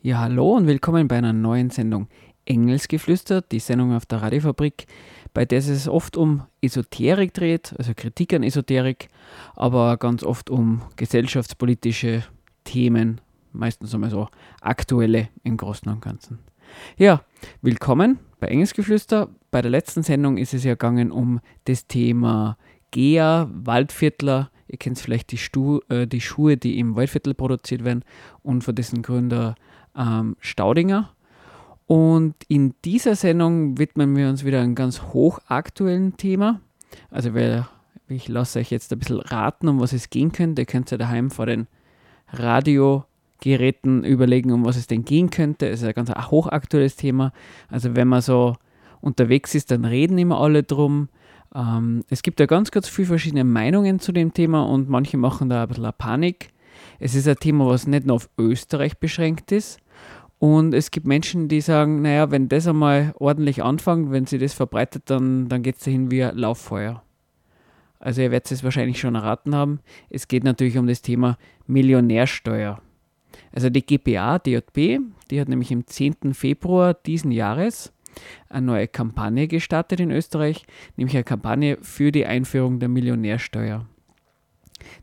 Ja, 0.00 0.18
hallo 0.18 0.56
und 0.56 0.66
willkommen 0.66 1.08
bei 1.08 1.18
einer 1.18 1.32
neuen 1.32 1.70
Sendung 1.70 2.08
Engelsgeflüster, 2.44 3.42
die 3.42 3.60
Sendung 3.60 3.94
auf 3.94 4.06
der 4.06 4.22
Radiofabrik, 4.22 4.86
bei 5.32 5.44
der 5.44 5.58
es 5.58 5.88
oft 5.88 6.16
um 6.16 6.42
Esoterik 6.60 7.32
dreht, 7.34 7.74
also 7.78 7.92
Kritik 7.94 8.34
an 8.34 8.42
Esoterik, 8.42 9.08
aber 9.54 9.96
ganz 9.96 10.24
oft 10.24 10.50
um 10.50 10.82
gesellschaftspolitische 10.96 12.24
Themen, 12.64 13.20
meistens 13.52 13.94
einmal 13.94 14.10
so 14.10 14.28
aktuelle 14.60 15.28
im 15.44 15.56
Großen 15.56 15.90
und 15.90 16.00
Ganzen. 16.00 16.40
Ja, 16.96 17.22
willkommen 17.60 18.18
bei 18.40 18.48
Engelsgeflüster. 18.48 19.28
Bei 19.50 19.62
der 19.62 19.70
letzten 19.70 20.02
Sendung 20.02 20.38
ist 20.38 20.54
es 20.54 20.64
ja 20.64 20.72
gegangen 20.72 21.12
um 21.12 21.40
das 21.64 21.86
Thema 21.86 22.56
Gea, 22.90 23.48
Waldviertler. 23.52 24.50
Ihr 24.72 24.78
kennt 24.78 24.98
vielleicht 24.98 25.32
die, 25.32 25.36
Stu 25.36 25.80
äh, 25.90 26.06
die 26.06 26.22
Schuhe, 26.22 26.56
die 26.56 26.78
im 26.78 26.96
Waldviertel 26.96 27.34
produziert 27.34 27.84
werden 27.84 28.04
und 28.42 28.64
von 28.64 28.74
dessen 28.74 29.02
Gründer 29.02 29.54
ähm, 29.94 30.34
Staudinger. 30.40 31.10
Und 31.86 32.34
in 32.48 32.74
dieser 32.82 33.14
Sendung 33.14 33.76
widmen 33.76 34.16
wir 34.16 34.30
uns 34.30 34.46
wieder 34.46 34.62
einem 34.62 34.74
ganz 34.74 35.02
hochaktuellen 35.02 36.16
Thema. 36.16 36.62
Also 37.10 37.34
wer, 37.34 37.68
ich 38.08 38.28
lasse 38.28 38.60
euch 38.60 38.70
jetzt 38.70 38.90
ein 38.94 38.98
bisschen 38.98 39.20
raten, 39.20 39.68
um 39.68 39.78
was 39.78 39.92
es 39.92 40.08
gehen 40.08 40.32
könnte. 40.32 40.62
Ihr 40.62 40.66
könnt 40.66 40.90
ja 40.90 40.96
daheim 40.96 41.30
vor 41.30 41.44
den 41.44 41.66
Radiogeräten 42.30 44.04
überlegen, 44.04 44.52
um 44.52 44.64
was 44.64 44.78
es 44.78 44.86
denn 44.86 45.04
gehen 45.04 45.28
könnte. 45.28 45.68
Es 45.68 45.82
ist 45.82 45.86
ein 45.86 45.92
ganz 45.92 46.10
hochaktuelles 46.10 46.96
Thema. 46.96 47.34
Also 47.68 47.94
wenn 47.94 48.08
man 48.08 48.22
so 48.22 48.56
unterwegs 49.02 49.54
ist, 49.54 49.70
dann 49.70 49.84
reden 49.84 50.16
immer 50.16 50.40
alle 50.40 50.62
drum. 50.62 51.10
Ähm, 51.54 52.04
es 52.08 52.22
gibt 52.22 52.40
ja 52.40 52.46
ganz, 52.46 52.70
ganz 52.70 52.88
viele 52.88 53.08
verschiedene 53.08 53.44
Meinungen 53.44 54.00
zu 54.00 54.12
dem 54.12 54.32
Thema 54.32 54.62
und 54.62 54.88
manche 54.88 55.16
machen 55.16 55.48
da 55.48 55.62
ein 55.62 55.68
bisschen 55.68 55.92
Panik. 55.96 56.50
Es 56.98 57.14
ist 57.14 57.28
ein 57.28 57.36
Thema, 57.36 57.66
was 57.66 57.86
nicht 57.86 58.06
nur 58.06 58.16
auf 58.16 58.30
Österreich 58.38 58.98
beschränkt 58.98 59.52
ist. 59.52 59.80
Und 60.38 60.74
es 60.74 60.90
gibt 60.90 61.06
Menschen, 61.06 61.46
die 61.46 61.60
sagen, 61.60 62.02
naja, 62.02 62.30
wenn 62.32 62.48
das 62.48 62.66
einmal 62.66 63.14
ordentlich 63.18 63.62
anfängt, 63.62 64.10
wenn 64.10 64.26
sie 64.26 64.38
das 64.38 64.54
verbreitet, 64.54 65.04
dann, 65.06 65.48
dann 65.48 65.62
geht 65.62 65.76
es 65.76 65.84
dahin 65.84 66.10
wie 66.10 66.24
ein 66.24 66.36
Lauffeuer. 66.36 67.02
Also 68.00 68.22
ihr 68.22 68.32
werdet 68.32 68.50
es 68.50 68.64
wahrscheinlich 68.64 68.98
schon 68.98 69.14
erraten 69.14 69.54
haben. 69.54 69.78
Es 70.10 70.26
geht 70.26 70.42
natürlich 70.42 70.76
um 70.76 70.88
das 70.88 71.02
Thema 71.02 71.38
Millionärsteuer. 71.68 72.82
Also 73.52 73.70
die 73.70 73.86
GPA, 73.86 74.40
DJB, 74.40 75.00
die 75.30 75.40
hat 75.40 75.48
nämlich 75.48 75.72
am 75.72 75.86
10. 75.86 76.34
Februar 76.34 76.94
diesen 76.94 77.30
Jahres 77.30 77.92
eine 78.48 78.66
neue 78.66 78.88
Kampagne 78.88 79.48
gestartet 79.48 80.00
in 80.00 80.10
Österreich, 80.10 80.66
nämlich 80.96 81.16
eine 81.16 81.24
Kampagne 81.24 81.78
für 81.80 82.12
die 82.12 82.26
Einführung 82.26 82.78
der 82.80 82.88
Millionärsteuer. 82.88 83.86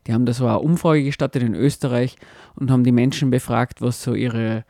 Die 0.06 0.12
haben 0.12 0.26
da 0.26 0.32
so 0.32 0.46
eine 0.46 0.60
Umfrage 0.60 1.04
gestartet 1.04 1.42
in 1.42 1.54
Österreich 1.54 2.16
und 2.54 2.70
haben 2.70 2.84
die 2.84 2.92
Menschen 2.92 3.30
befragt, 3.30 3.80
was 3.80 4.02
so 4.02 4.14
ihre, 4.14 4.64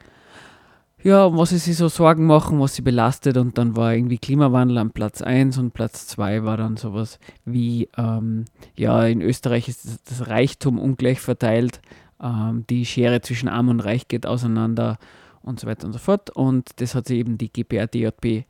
ja, 1.03 1.37
was 1.37 1.51
sie 1.51 1.59
sich 1.59 1.77
so 1.77 1.89
Sorgen 1.89 2.27
machen, 2.27 2.61
was 2.61 2.75
sie 2.75 2.83
belastet. 2.83 3.37
Und 3.37 3.59
dann 3.59 3.77
war 3.77 3.95
irgendwie 3.95 4.19
Klimawandel 4.19 4.78
an 4.78 4.91
Platz 4.91 5.22
1 5.22 5.59
und 5.59 5.72
Platz 5.72 6.07
2 6.07 6.45
war 6.45 6.57
dann 6.57 6.77
sowas 6.77 7.19
wie, 7.45 7.89
ähm, 7.97 8.45
ja, 8.77 9.05
in 9.07 9.21
Österreich 9.21 9.69
ist 9.69 10.09
das 10.09 10.28
Reichtum 10.28 10.78
ungleich 10.78 11.21
verteilt, 11.21 11.81
ähm, 12.22 12.65
die 12.69 12.84
Schere 12.84 13.21
zwischen 13.21 13.49
Arm 13.49 13.69
und 13.69 13.81
Reich 13.81 14.09
geht 14.09 14.27
auseinander 14.27 14.99
und 15.43 15.61
so 15.61 15.67
weiter 15.67 15.87
und 15.87 15.93
so 15.93 15.99
fort. 15.99 16.31
Und 16.31 16.69
das 16.77 16.95
hat 16.95 17.06
sich 17.06 17.19
eben 17.19 17.39
die 17.39 17.53
GPA-DJP, 17.53 18.45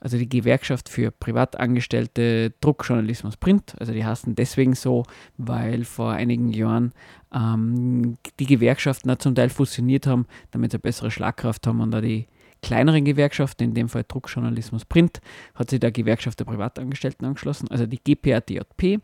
also 0.00 0.18
die 0.18 0.28
Gewerkschaft 0.28 0.88
für 0.88 1.12
Privatangestellte 1.12 2.52
Druckjournalismus 2.60 3.36
Print, 3.36 3.76
also 3.78 3.92
die 3.92 4.04
heißen 4.04 4.34
deswegen 4.34 4.74
so, 4.74 5.04
weil 5.36 5.84
vor 5.84 6.10
einigen 6.10 6.50
Jahren 6.50 6.92
ähm, 7.32 8.18
die 8.40 8.46
Gewerkschaften 8.46 9.08
da 9.08 9.18
zum 9.18 9.36
Teil 9.36 9.48
fusioniert 9.48 10.06
haben, 10.08 10.26
damit 10.50 10.72
sie 10.72 10.76
eine 10.76 10.82
bessere 10.82 11.12
Schlagkraft 11.12 11.66
haben 11.66 11.80
und 11.80 11.92
da 11.92 12.00
die 12.00 12.26
kleineren 12.62 13.04
Gewerkschaften, 13.04 13.64
in 13.64 13.74
dem 13.74 13.88
Fall 13.88 14.04
Druckjournalismus 14.06 14.84
Print, 14.84 15.20
hat 15.54 15.70
sich 15.70 15.80
der 15.80 15.92
Gewerkschaft 15.92 16.40
der 16.40 16.46
Privatangestellten 16.46 17.26
angeschlossen, 17.26 17.68
also 17.68 17.86
die 17.86 17.98
GPA-DJP, 18.02 19.00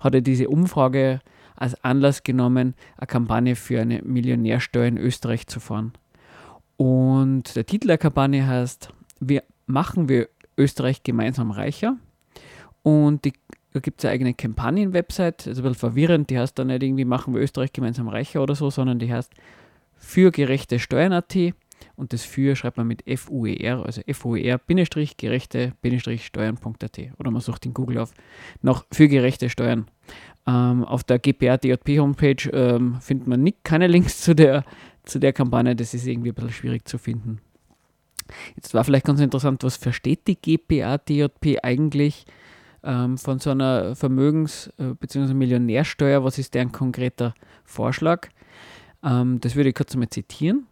hatte 0.00 0.22
diese 0.22 0.48
Umfrage 0.48 1.20
als 1.56 1.82
Anlass 1.84 2.22
genommen, 2.22 2.74
eine 2.96 3.06
Kampagne 3.06 3.56
für 3.56 3.80
eine 3.80 4.02
Millionärsteuer 4.02 4.86
in 4.86 4.98
Österreich 4.98 5.46
zu 5.46 5.60
fahren. 5.60 5.92
Und 6.76 7.56
der 7.56 7.66
Titel 7.66 7.88
der 7.88 7.98
Kampagne 7.98 8.46
heißt, 8.46 8.90
wir 9.20 9.42
machen 9.66 10.08
wir 10.08 10.28
Österreich 10.56 11.02
gemeinsam 11.02 11.50
reicher. 11.50 11.96
Und 12.82 13.24
die, 13.24 13.32
da 13.72 13.80
gibt 13.80 14.00
es 14.00 14.04
eine 14.04 14.12
eigene 14.12 14.34
Kampagnen-Website, 14.34 15.48
also 15.48 15.62
ein 15.62 15.64
bisschen 15.64 15.78
verwirrend, 15.78 16.30
die 16.30 16.38
heißt 16.38 16.58
dann 16.58 16.68
nicht 16.68 16.82
irgendwie 16.82 17.04
machen 17.04 17.34
wir 17.34 17.40
Österreich 17.40 17.72
gemeinsam 17.72 18.08
reicher 18.08 18.42
oder 18.42 18.54
so, 18.54 18.70
sondern 18.70 18.98
die 18.98 19.12
heißt 19.12 19.32
für 19.96 20.30
gerechte 20.30 20.78
Steuern.at 20.78 21.34
und 21.96 22.12
das 22.12 22.22
für 22.22 22.54
schreibt 22.56 22.76
man 22.76 22.86
mit 22.86 23.02
FUER, 23.06 23.84
also 23.84 24.02
FUER-gerechte-steuern.at 24.06 27.00
oder 27.18 27.30
man 27.30 27.40
sucht 27.40 27.66
in 27.66 27.74
Google 27.74 27.98
auf 27.98 28.12
nach 28.62 28.84
für 28.92 29.08
gerechte 29.08 29.48
Steuern. 29.48 29.86
Ähm, 30.46 30.84
auf 30.84 31.04
der 31.04 31.18
GPR-DJP-Homepage 31.18 32.50
ähm, 32.52 33.00
findet 33.00 33.28
man 33.28 33.42
nicht, 33.42 33.64
keine 33.64 33.86
Links 33.86 34.20
zu 34.20 34.34
der 34.34 34.64
zu 35.04 35.18
der 35.18 35.32
Kampagne, 35.32 35.76
das 35.76 35.94
ist 35.94 36.06
irgendwie 36.06 36.30
ein 36.30 36.34
bisschen 36.34 36.52
schwierig 36.52 36.88
zu 36.88 36.98
finden. 36.98 37.40
Jetzt 38.56 38.72
war 38.74 38.84
vielleicht 38.84 39.06
ganz 39.06 39.20
interessant, 39.20 39.62
was 39.64 39.76
versteht 39.76 40.26
die 40.26 40.36
GPA-DJP 40.36 41.58
eigentlich 41.62 42.24
ähm, 42.82 43.18
von 43.18 43.38
so 43.38 43.50
einer 43.50 43.94
Vermögens- 43.94 44.70
äh, 44.78 44.94
bzw. 44.94 45.34
Millionärsteuer? 45.34 46.24
Was 46.24 46.38
ist 46.38 46.54
deren 46.54 46.72
konkreter 46.72 47.34
Vorschlag? 47.64 48.28
Ähm, 49.02 49.40
das 49.40 49.56
würde 49.56 49.70
ich 49.70 49.74
kurz 49.74 49.92
einmal 49.92 50.08
zitieren. 50.08 50.66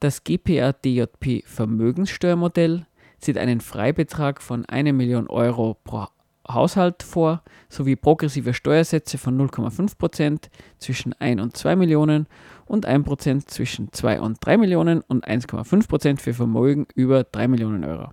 Das 0.00 0.24
GPA-DJP 0.24 1.44
Vermögenssteuermodell 1.46 2.86
sieht 3.18 3.38
einen 3.38 3.60
Freibetrag 3.60 4.42
von 4.42 4.66
1 4.66 4.92
Million 4.92 5.28
Euro 5.28 5.76
pro 5.84 6.08
Haushalt 6.54 7.02
vor, 7.02 7.42
sowie 7.68 7.96
progressive 7.96 8.54
Steuersätze 8.54 9.18
von 9.18 9.38
0,5% 9.40 10.48
zwischen 10.78 11.14
1 11.14 11.40
und 11.40 11.56
2 11.56 11.76
Millionen 11.76 12.26
und 12.66 12.86
1% 12.86 13.46
zwischen 13.46 13.92
2 13.92 14.20
und 14.20 14.38
3 14.44 14.56
Millionen 14.58 15.02
und 15.02 15.26
1,5% 15.26 16.20
für 16.20 16.34
Vermögen 16.34 16.86
über 16.94 17.24
3 17.24 17.48
Millionen 17.48 17.84
Euro. 17.84 18.10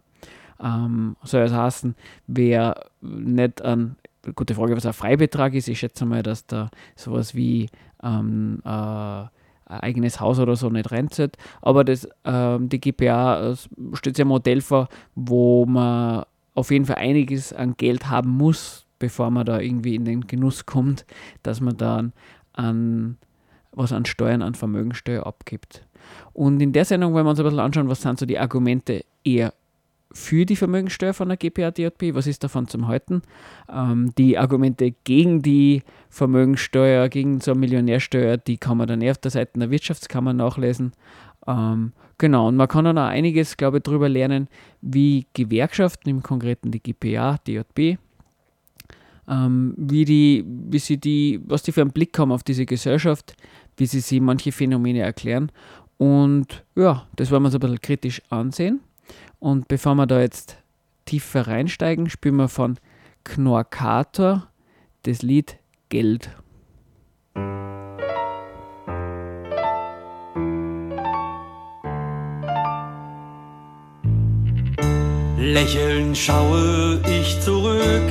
Ähm, 0.61 1.15
soll 1.23 1.41
das 1.43 1.53
heißen, 1.53 1.95
wer 2.27 2.75
nicht 3.01 3.61
an, 3.61 3.95
gute 4.35 4.55
Frage, 4.55 4.75
was 4.75 4.85
ein 4.85 4.93
Freibetrag 4.93 5.53
ist, 5.53 5.69
ich 5.69 5.79
schätze 5.79 6.05
mal, 6.05 6.23
dass 6.23 6.45
da 6.45 6.69
sowas 6.95 7.35
wie 7.35 7.69
ähm, 8.03 8.61
äh, 8.65 9.23
eigenes 9.65 10.19
Haus 10.19 10.39
oder 10.39 10.55
so 10.55 10.69
nicht 10.69 10.91
reinzahlt, 10.91 11.37
aber 11.61 11.83
das, 11.83 12.09
ähm, 12.25 12.69
die 12.69 12.81
GPA 12.81 13.55
stellt 13.93 14.15
sich 14.15 14.25
ein 14.25 14.27
Modell 14.27 14.61
vor, 14.61 14.89
wo 15.15 15.65
man 15.65 16.25
auf 16.59 16.71
jeden 16.71 16.85
Fall 16.85 16.97
einiges 16.97 17.53
an 17.53 17.75
Geld 17.77 18.09
haben 18.09 18.29
muss, 18.29 18.85
bevor 18.99 19.31
man 19.31 19.45
da 19.45 19.59
irgendwie 19.59 19.95
in 19.95 20.05
den 20.05 20.27
Genuss 20.27 20.65
kommt, 20.65 21.05
dass 21.43 21.61
man 21.61 21.77
dann 21.77 22.13
an 22.53 23.17
was 23.71 23.93
an 23.93 24.05
Steuern, 24.05 24.41
an 24.41 24.55
Vermögensteuer 24.55 25.25
abgibt. 25.25 25.85
Und 26.33 26.59
in 26.61 26.73
der 26.73 26.85
Sendung 26.85 27.13
wollen 27.13 27.25
wir 27.25 27.31
uns 27.31 27.39
ein 27.39 27.45
bisschen 27.45 27.59
anschauen, 27.59 27.89
was 27.89 28.01
sind 28.01 28.19
so 28.19 28.25
die 28.25 28.39
Argumente 28.39 29.05
eher 29.23 29.53
für 30.11 30.45
die 30.45 30.55
Vermögensteuer 30.55 31.13
von 31.13 31.27
der 31.27 31.37
GPA-DJP, 31.37 32.15
was 32.15 32.25
ist 32.25 32.43
davon 32.43 32.67
zum 32.67 32.87
Halten? 32.87 33.21
Ähm, 33.71 34.11
die 34.17 34.37
Argumente 34.37 34.95
gegen 35.03 35.41
die 35.43 35.83
Vermögensteuer, 36.09 37.09
gegen 37.09 37.41
so 37.41 37.51
eine 37.51 37.59
Millionärsteuer, 37.59 38.37
die 38.37 38.57
kann 38.57 38.77
man 38.77 38.87
dann 38.87 39.01
eher 39.01 39.11
auf 39.11 39.19
der 39.19 39.31
Seite 39.31 39.59
der 39.59 39.69
Wirtschaftskammer 39.69 40.33
nachlesen. 40.33 40.93
Ähm, 41.45 41.93
genau, 42.19 42.47
und 42.47 42.55
man 42.55 42.67
kann 42.67 42.85
dann 42.85 42.99
auch 42.99 43.07
einiges, 43.07 43.57
glaube 43.57 43.77
ich, 43.77 43.83
darüber 43.83 44.07
lernen, 44.07 44.47
wie 44.81 45.25
Gewerkschaften, 45.33 46.09
im 46.09 46.21
Konkreten 46.21 46.69
die 46.69 46.79
GPA, 46.79 47.39
DJB, 47.47 47.97
ähm, 49.27 49.73
wie, 49.77 50.05
die, 50.05 50.45
wie 50.45 50.79
sie 50.79 50.97
die, 50.97 51.41
was 51.45 51.63
die 51.63 51.71
für 51.71 51.81
einen 51.81 51.91
Blick 51.91 52.17
haben 52.19 52.31
auf 52.31 52.43
diese 52.43 52.67
Gesellschaft, 52.67 53.35
wie 53.77 53.87
sie 53.87 54.01
sich 54.01 54.21
manche 54.21 54.51
Phänomene 54.51 54.99
erklären. 54.99 55.51
Und 55.97 56.63
ja, 56.75 57.07
das 57.15 57.31
wollen 57.31 57.41
wir 57.43 57.47
uns 57.47 57.55
ein 57.55 57.59
bisschen 57.59 57.81
kritisch 57.81 58.21
ansehen. 58.29 58.81
Und 59.39 59.67
bevor 59.67 59.95
wir 59.95 60.05
da 60.05 60.19
jetzt 60.19 60.57
tiefer 61.05 61.47
reinsteigen, 61.47 62.09
spielen 62.09 62.35
wir 62.35 62.47
von 62.47 62.77
Knorkator 63.23 64.47
das 65.03 65.21
Lied 65.21 65.57
Geld. 65.89 66.29
Lächelnd 75.53 76.17
schaue 76.17 76.99
ich 77.07 77.39
zurück 77.41 78.07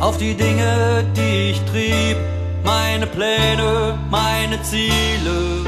auf 0.00 0.18
die 0.18 0.34
Dinge, 0.34 1.04
die 1.16 1.50
ich 1.50 1.60
trieb, 1.70 2.16
meine 2.64 3.06
Pläne, 3.06 3.98
meine 4.10 4.60
Ziele 4.62 5.64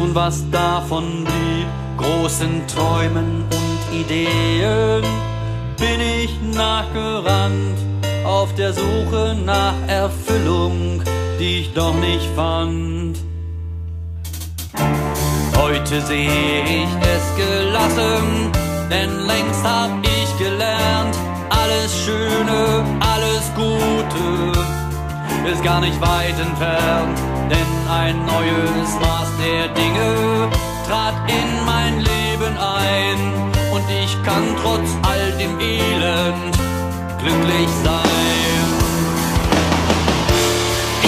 und 0.00 0.14
was 0.14 0.44
davon 0.50 1.24
blieb, 1.24 1.66
großen 1.96 2.66
Träumen 2.66 3.44
und 3.50 4.00
Ideen 4.00 5.04
bin 5.78 6.00
ich 6.00 6.30
nachgerannt 6.56 7.78
auf 8.24 8.54
der 8.54 8.72
Suche 8.72 9.36
nach 9.44 9.74
Erfüllung 9.86 11.02
die 11.38 11.60
ich 11.60 11.72
doch 11.74 11.94
nicht 11.94 12.26
fand. 12.34 13.18
Heute 15.56 16.00
sehe 16.00 16.62
ich 16.64 16.88
es 17.02 17.36
gelassen, 17.36 18.52
denn 18.90 19.26
längst 19.26 19.64
hab 19.64 19.90
ich 20.02 20.38
gelernt, 20.38 21.16
alles 21.50 21.92
Schöne, 22.04 22.84
alles 23.00 23.44
Gute 23.54 24.52
ist 25.50 25.62
gar 25.62 25.80
nicht 25.80 26.00
weit 26.00 26.38
entfernt, 26.38 27.18
denn 27.50 27.70
ein 27.90 28.16
neues 28.26 28.90
Maß 29.00 29.28
der 29.38 29.68
Dinge 29.68 30.48
trat 30.86 31.14
in 31.28 31.64
mein 31.64 31.98
Leben 32.00 32.56
ein. 32.58 33.18
Und 33.72 33.84
ich 33.90 34.12
kann 34.24 34.44
trotz 34.62 34.88
all 35.02 35.32
dem 35.38 35.58
Elend 35.60 36.56
glücklich 37.20 37.68
sein. 37.84 38.66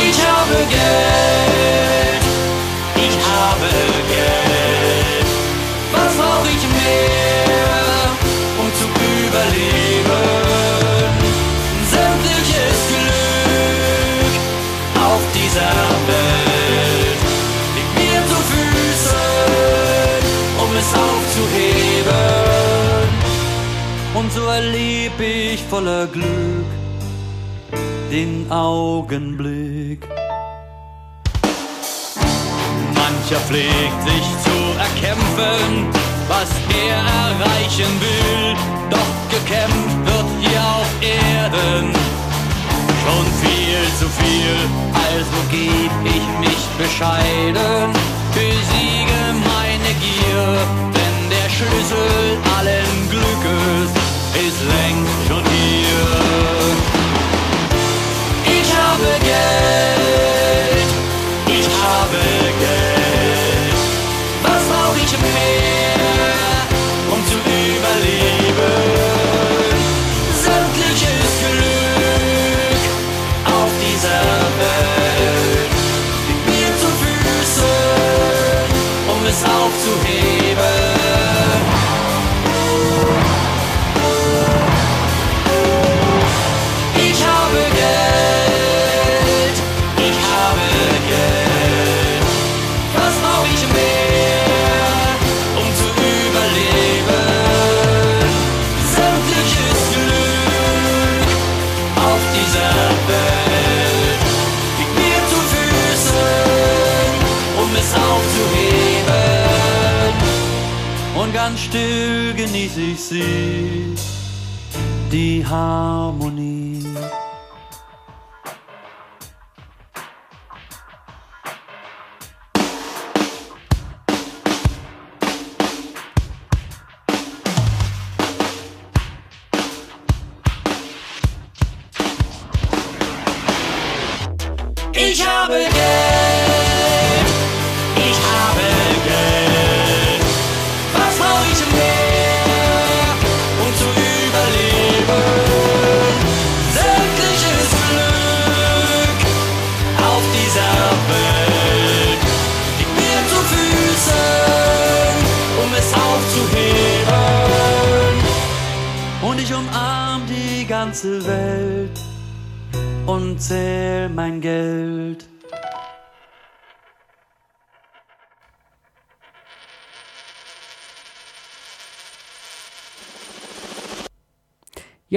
Ich 0.09 0.19
habe 0.27 0.57
Geld, 0.71 2.23
ich 2.97 3.17
habe 3.35 3.69
Geld, 4.15 5.27
was 5.93 6.17
brauch 6.17 6.45
ich 6.45 6.63
mehr, 6.77 7.18
Und 24.29 24.35
so 24.35 24.47
erleb 24.47 25.19
ich 25.19 25.63
voller 25.71 26.07
Glück 26.07 26.69
den 28.11 28.45
Augenblick. 28.53 30.07
Mancher 32.93 33.41
pflegt 33.47 34.01
sich 34.05 34.27
zu 34.45 34.57
erkämpfen, 34.79 35.89
was 36.29 36.51
er 36.69 36.99
erreichen 37.25 37.93
will, 38.05 38.55
doch 38.91 39.15
gekämpft 39.31 39.97
wird 40.05 40.29
hier 40.43 40.61
auf 40.61 40.91
Erden 41.01 41.91
schon 43.03 43.27
viel 43.41 43.83
zu 43.99 44.09
viel, 44.21 44.59
also 44.93 45.39
geb 45.51 45.93
ich 46.05 46.27
mich 46.45 46.63
bescheiden, 46.77 47.95
besiege 48.35 49.21
meine 49.53 49.93
Gier, 50.05 50.49
denn 50.97 51.17
der 51.31 51.49
Schlüssel 51.49 52.37
allen 52.59 53.09
Glückes 53.09 53.98
ist 54.35 54.61
längst 54.65 55.27
schon 55.27 55.45
hier. 55.45 56.07
Ich 58.61 58.71
habe 58.77 59.09
Geld, 59.21 60.91
ich 61.47 61.69
habe 61.83 62.17
Geld. 62.17 62.58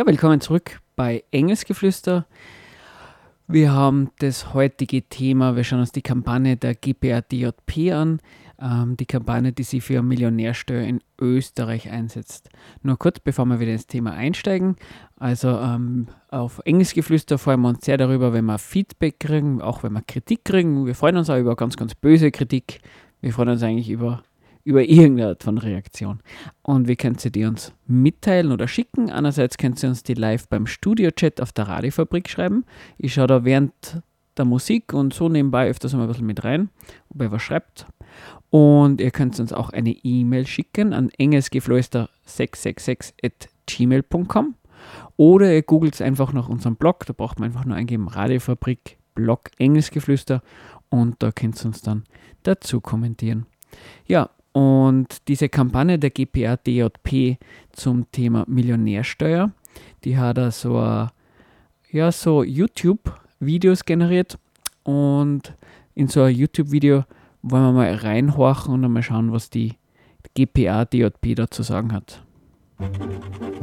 Ja, 0.02 0.08
willkommen 0.08 0.42
zurück 0.42 0.82
bei 0.96 1.24
Engelsgeflüster. 1.30 2.26
Wir 3.48 3.72
haben 3.72 4.10
das 4.18 4.56
heutige 4.56 5.04
Thema, 5.04 5.56
wir 5.56 5.64
schauen 5.64 5.82
uns 5.82 5.92
die 5.92 6.02
Kampagne 6.02 6.58
der 6.58 6.74
GPADJP 6.74 7.92
an, 7.94 8.20
ähm, 8.60 8.98
die 8.98 9.06
Kampagne, 9.06 9.54
die 9.54 9.62
sich 9.62 9.84
für 9.84 10.02
Millionärsteuer 10.02 10.86
in 10.86 11.02
Österreich 11.20 11.92
einsetzt. 11.92 12.50
Nur 12.82 12.98
kurz, 12.98 13.20
bevor 13.20 13.46
wir 13.46 13.60
wieder 13.60 13.74
ins 13.74 13.86
Thema 13.86 14.14
einsteigen, 14.14 14.76
also 15.18 15.50
ähm, 15.50 16.08
auf 16.30 16.62
Engelsgeflüster 16.66 17.38
freuen 17.38 17.62
wir 17.62 17.70
uns 17.70 17.86
sehr 17.86 17.98
darüber, 17.98 18.34
wenn 18.34 18.46
wir 18.46 18.58
Feedback 18.58 19.20
kriegen, 19.20 19.62
auch 19.62 19.84
wenn 19.84 19.94
wir 19.94 20.02
Kritik 20.02 20.46
kriegen. 20.46 20.88
Wir 20.88 20.96
freuen 20.96 21.18
uns 21.18 21.30
auch 21.30 21.38
über 21.38 21.56
ganz, 21.56 21.78
ganz 21.78 21.94
böse 21.94 22.32
Kritik. 22.32 22.82
Wir 23.20 23.34
freuen 23.34 23.50
uns 23.50 23.62
eigentlich 23.62 23.92
über 23.92 24.24
über 24.64 24.84
irgendeine 24.84 25.30
Art 25.30 25.44
von 25.44 25.58
Reaktion. 25.58 26.20
Und 26.62 26.88
wie 26.88 26.96
könnt 26.96 27.24
ihr 27.26 27.32
die 27.32 27.46
uns 27.46 27.74
mitteilen 27.88 28.52
oder 28.52 28.68
schicken? 28.68 29.10
Einerseits 29.10 29.58
könnt 29.58 29.82
ihr 29.84 29.90
uns 29.90 30.04
die 30.04 30.14
live 30.14 30.48
beim 30.48 30.68
Studio-Chat 30.68 31.42
auf 31.42 31.52
der 31.52 31.68
Radiofabrik 31.68 32.30
schreiben. 32.30 32.66
Ich 32.98 33.14
schaue 33.14 33.28
da 33.28 33.46
während 33.46 34.02
der 34.38 34.46
Musik 34.46 34.94
und 34.94 35.14
so 35.14 35.28
nebenbei 35.30 35.70
öfters 35.70 35.94
mal 35.94 36.02
ein 36.04 36.08
bisschen 36.08 36.26
mit 36.26 36.44
rein, 36.44 36.70
ob 37.10 37.22
ihr 37.22 37.32
was 37.32 37.42
schreibt. 37.42 37.86
Und 38.50 39.02
ihr 39.02 39.12
könnt 39.12 39.40
uns 39.40 39.54
auch 39.54 39.70
eine 39.70 39.92
E-Mail 39.92 40.48
schicken 40.48 40.94
an 40.94 41.10
engelsgeflüster666 41.10 43.14
at 43.24 43.50
gmail.com 43.68 44.56
oder 45.18 45.54
ihr 45.54 45.62
googelt 45.62 46.02
einfach 46.02 46.34
nach 46.34 46.50
unserem 46.50 46.76
Blog, 46.76 47.06
da 47.06 47.14
braucht 47.14 47.40
man 47.40 47.50
einfach 47.50 47.66
nur 47.66 47.78
eingeben 47.78 48.08
Radiofabrik 48.08 48.98
Blog 49.14 49.52
Engelsgeflüster 49.58 50.42
und 50.90 51.22
da 51.22 51.32
könnt 51.32 51.62
ihr 51.62 51.68
uns 51.68 51.82
dann 51.82 52.06
dazu 52.44 52.82
kommentieren. 52.82 53.46
Ja, 54.06 54.30
und 54.54 55.28
diese 55.28 55.50
Kampagne 55.50 55.98
der 55.98 56.10
GPA 56.10 56.58
DJP 56.58 57.38
zum 57.72 58.12
Thema 58.12 58.44
Millionärsteuer, 58.48 59.52
die 60.04 60.18
hat 60.18 60.38
er 60.38 60.52
so, 60.52 60.82
äh, 60.82 61.08
ja, 61.92 62.12
so 62.12 62.44
YouTube-Videos 62.44 63.86
generiert. 63.86 64.38
Und 64.84 65.56
in 65.96 66.08
so 66.08 66.24
ein 66.24 66.36
YouTube-Video 66.36 67.06
wollen 67.42 67.64
wir 67.64 67.72
mal 67.72 67.96
reinhorchen 67.96 68.74
und 68.74 68.92
mal 68.92 69.04
schauen, 69.04 69.32
was 69.32 69.50
die 69.50 69.74
GPA 70.36 70.86
DJP 70.86 71.36
da 71.36 71.50
zu 71.50 71.64
sagen 71.64 71.94
hat. 71.94 72.24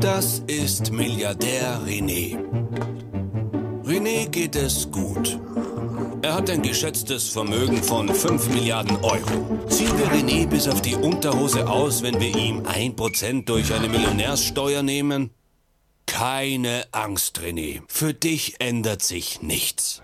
Das 0.00 0.40
ist 0.46 0.92
Milliardär 0.92 1.80
René. 1.86 2.38
René 3.84 4.28
geht 4.28 4.54
es 4.54 4.90
gut. 4.90 5.38
Er 6.20 6.34
hat 6.34 6.50
ein 6.50 6.62
geschätztes 6.62 7.28
Vermögen 7.28 7.76
von 7.76 8.08
5 8.08 8.48
Milliarden 8.50 8.96
Euro. 8.96 9.66
Ziehen 9.68 9.96
wir 9.98 10.06
René 10.06 10.48
bis 10.48 10.66
auf 10.66 10.82
die 10.82 10.96
Unterhose 10.96 11.68
aus, 11.68 12.02
wenn 12.02 12.20
wir 12.20 12.36
ihm 12.36 12.62
1% 12.62 13.44
durch 13.44 13.72
eine 13.72 13.88
Millionärssteuer 13.88 14.82
nehmen? 14.82 15.30
Keine 16.06 16.84
Angst, 16.90 17.40
René. 17.40 17.82
Für 17.86 18.14
dich 18.14 18.56
ändert 18.58 19.02
sich 19.02 19.42
nichts. 19.42 20.02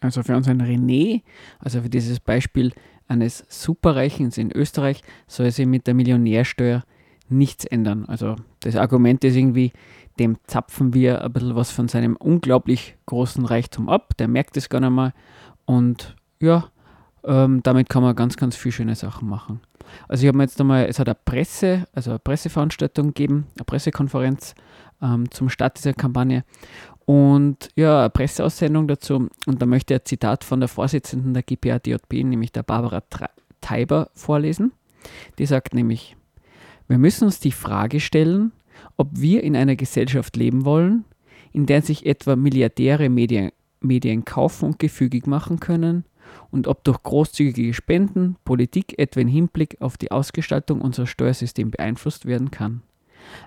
Also 0.00 0.22
für 0.22 0.36
unseren 0.36 0.60
René, 0.60 1.22
also 1.58 1.80
für 1.80 1.90
dieses 1.90 2.20
Beispiel 2.20 2.72
eines 3.08 3.44
Superreichens 3.48 4.36
in 4.36 4.52
Österreich, 4.52 5.00
soll 5.26 5.50
sich 5.50 5.66
mit 5.66 5.86
der 5.86 5.94
Millionärsteuer 5.94 6.84
nichts 7.30 7.64
ändern. 7.64 8.04
Also 8.06 8.36
das 8.60 8.76
Argument 8.76 9.24
ist 9.24 9.36
irgendwie, 9.36 9.72
dem 10.20 10.36
zapfen 10.46 10.94
wir 10.94 11.24
ein 11.24 11.32
bisschen 11.32 11.56
was 11.56 11.70
von 11.70 11.88
seinem 11.88 12.14
unglaublich 12.14 12.96
großen 13.06 13.44
Reichtum 13.44 13.88
ab. 13.88 14.16
Der 14.18 14.28
merkt 14.28 14.56
es 14.56 14.68
gar 14.68 14.80
nicht 14.80 14.90
mal. 14.90 15.12
Und 15.64 16.14
ja, 16.38 16.66
ähm, 17.24 17.62
damit 17.62 17.88
kann 17.88 18.02
man 18.02 18.14
ganz, 18.14 18.36
ganz 18.36 18.54
viele 18.54 18.72
schöne 18.72 18.94
Sachen 18.94 19.28
machen. 19.28 19.60
Also 20.08 20.22
ich 20.22 20.28
habe 20.28 20.36
mir 20.36 20.44
jetzt 20.44 20.60
einmal, 20.60 20.86
es 20.86 20.98
hat 20.98 21.08
eine 21.08 21.16
Presse, 21.24 21.86
also 21.92 22.10
eine 22.10 22.18
Presseveranstaltung 22.18 23.08
gegeben, 23.08 23.46
eine 23.56 23.64
Pressekonferenz 23.64 24.54
ähm, 25.02 25.30
zum 25.30 25.48
Start 25.48 25.78
dieser 25.78 25.94
Kampagne 25.94 26.44
und 27.06 27.70
ja, 27.74 28.00
eine 28.00 28.10
Presseaussendung 28.10 28.86
dazu. 28.86 29.28
Und 29.46 29.60
da 29.60 29.66
möchte 29.66 29.94
ich 29.94 30.00
ein 30.00 30.06
Zitat 30.06 30.44
von 30.44 30.60
der 30.60 30.68
Vorsitzenden 30.68 31.34
der 31.34 31.42
GPA-DJP, 31.42 32.24
nämlich 32.24 32.52
der 32.52 32.62
Barbara 32.62 33.02
Teiber, 33.60 34.10
vorlesen. 34.14 34.72
Die 35.38 35.46
sagt 35.46 35.74
nämlich, 35.74 36.16
wir 36.88 36.98
müssen 36.98 37.24
uns 37.24 37.40
die 37.40 37.52
Frage 37.52 38.00
stellen, 38.00 38.52
ob 38.96 39.08
wir 39.12 39.42
in 39.42 39.56
einer 39.56 39.76
Gesellschaft 39.76 40.36
leben 40.36 40.64
wollen, 40.64 41.04
in 41.52 41.66
der 41.66 41.82
sich 41.82 42.06
etwa 42.06 42.36
Milliardäre 42.36 43.08
Medien, 43.08 43.50
Medien 43.80 44.24
kaufen 44.24 44.66
und 44.66 44.78
gefügig 44.78 45.26
machen 45.26 45.60
können 45.60 46.04
und 46.50 46.68
ob 46.68 46.84
durch 46.84 47.02
großzügige 47.02 47.74
Spenden 47.74 48.36
Politik 48.44 48.98
etwa 48.98 49.20
im 49.20 49.28
Hinblick 49.28 49.76
auf 49.80 49.96
die 49.96 50.10
Ausgestaltung 50.10 50.80
unseres 50.80 51.08
Steuersystems 51.08 51.72
beeinflusst 51.72 52.26
werden 52.26 52.50
kann. 52.50 52.82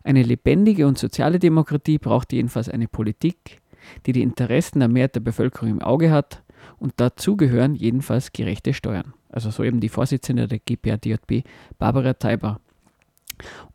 Eine 0.04 0.24
lebendige 0.24 0.88
und 0.88 0.98
soziale 0.98 1.40
Demokratie 1.40 1.98
braucht 1.98 2.34
jedenfalls 2.34 2.70
eine 2.70 2.88
Politik, 2.88 3.62
die 4.06 4.14
die 4.14 4.22
Interessen 4.22 4.80
der 4.80 4.88
Mehrheit 4.88 5.16
der 5.16 5.22
Bevölkerung 5.22 5.70
im 5.70 5.82
Auge 5.82 6.12
hat 6.12 6.44
und 6.78 6.94
dazu 6.98 7.36
gehören 7.38 7.76
jedenfalls 7.76 8.32
gerechte 8.32 8.74
Steuern. 8.74 9.14
Also 9.30 9.50
so 9.50 9.64
eben 9.64 9.80
die 9.80 9.90
Vorsitzende 9.90 10.48
der 10.48 10.60
GPA-DJB, 10.60 11.44
Barbara 11.80 12.14
Teiber. 12.14 12.60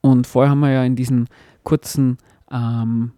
Und 0.00 0.26
vorher 0.26 0.50
haben 0.50 0.60
wir 0.60 0.70
ja 0.70 0.84
in 0.84 0.96
diesem 0.96 1.26
kurzen, 1.68 2.16
ähm, 2.50 3.12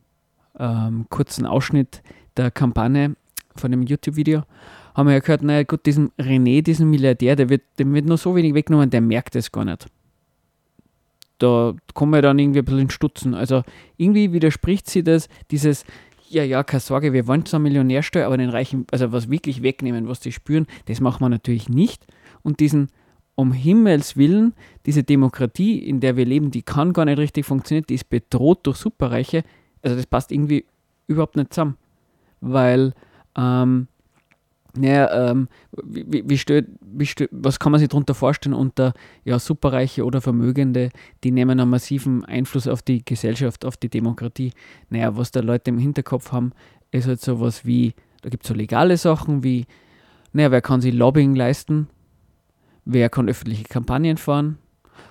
ähm, 0.59 1.07
kurzen 1.09 1.47
Ausschnitt 1.47 2.03
der 2.37 2.51
Kampagne 2.51 3.15
von 3.55 3.71
dem 3.71 3.83
YouTube-Video 3.83 4.43
haben 4.97 5.07
wir 5.07 5.15
ja 5.15 5.21
gehört, 5.21 5.43
naja 5.43 5.63
gut, 5.63 5.87
diesem 5.87 6.11
René, 6.19 6.61
diesem 6.61 6.91
Milliardär, 6.91 7.37
der 7.37 7.49
wird, 7.49 7.63
dem 7.79 7.95
wird 7.95 8.07
nur 8.07 8.19
so 8.19 8.35
wenig 8.35 8.55
weggenommen, 8.55 8.91
der 8.91 9.03
merkt 9.03 9.37
es 9.37 9.53
gar 9.53 9.65
nicht. 9.65 9.87
Da 11.39 11.75
kommen 11.95 12.13
wir 12.13 12.23
dann 12.23 12.41
irgendwie 12.41 12.59
ein 12.59 12.65
bisschen 12.65 12.81
in 12.81 12.91
Stutzen. 12.91 13.35
Also 13.35 13.63
irgendwie 13.97 14.33
widerspricht 14.33 14.91
sie 14.91 15.05
das, 15.05 15.29
dieses, 15.53 15.85
ja, 16.29 16.43
ja, 16.43 16.65
keine 16.65 16.81
Sorge, 16.81 17.13
wir 17.13 17.29
wollen 17.29 17.47
zwar 17.47 17.61
Millionärsteuer, 17.61 18.27
aber 18.27 18.37
den 18.37 18.51
Reichen, 18.51 18.85
also 18.91 19.13
was 19.13 19.31
wirklich 19.31 19.63
wegnehmen, 19.63 20.09
was 20.09 20.19
die 20.19 20.33
spüren, 20.33 20.67
das 20.87 21.01
machen 21.01 21.21
wir 21.21 21.29
natürlich 21.29 21.69
nicht. 21.69 22.05
Und 22.43 22.59
diesen, 22.59 22.89
um 23.41 23.53
Himmels 23.53 24.17
Willen, 24.17 24.55
diese 24.87 25.03
Demokratie, 25.03 25.79
in 25.79 26.01
der 26.01 26.17
wir 26.17 26.25
leben, 26.25 26.51
die 26.51 26.63
kann 26.63 26.93
gar 26.93 27.05
nicht 27.05 27.19
richtig 27.19 27.47
funktionieren, 27.47 27.87
die 27.89 27.95
ist 27.95 28.09
bedroht 28.09 28.61
durch 28.65 28.77
Superreiche. 28.77 29.43
Also 29.83 29.97
das 29.97 30.07
passt 30.07 30.33
irgendwie 30.33 30.67
überhaupt 31.07 31.37
nicht 31.37 31.53
zusammen. 31.53 31.77
Weil 32.41 32.95
ähm, 33.37 33.89
naja, 34.77 35.31
ähm, 35.31 35.49
wie, 35.83 36.23
wie, 36.29 36.39
stört, 36.39 36.67
wie 36.81 37.07
stört, 37.07 37.31
was 37.33 37.59
kann 37.59 37.73
man 37.73 37.79
sich 37.81 37.89
darunter 37.89 38.15
vorstellen 38.15 38.55
unter 38.55 38.93
ja, 39.25 39.39
Superreiche 39.39 40.05
oder 40.05 40.21
Vermögende, 40.21 40.91
die 41.25 41.33
nehmen 41.33 41.59
einen 41.59 41.71
massiven 41.71 42.25
Einfluss 42.25 42.69
auf 42.69 42.83
die 42.83 43.05
Gesellschaft, 43.05 43.65
auf 43.65 43.77
die 43.77 43.89
Demokratie. 43.89 44.53
Naja, 44.89 45.17
was 45.17 45.33
da 45.33 45.41
Leute 45.41 45.71
im 45.71 45.79
Hinterkopf 45.79 46.33
haben, 46.33 46.53
ist 46.93 47.09
halt 47.09 47.21
sowas 47.21 47.65
wie, 47.65 47.95
da 48.23 48.31
gibt 48.31 48.45
es 48.45 48.49
so 48.49 48.55
legale 48.55 48.97
Sachen 48.97 49.43
wie, 49.43 49.67
naja, 50.33 50.51
wer 50.51 50.61
kann 50.63 50.81
sich 50.81 50.95
Lobbying 50.95 51.35
leisten, 51.35 51.89
wer 52.85 53.09
kann 53.09 53.29
öffentliche 53.29 53.65
Kampagnen 53.65 54.17
fahren, 54.17 54.59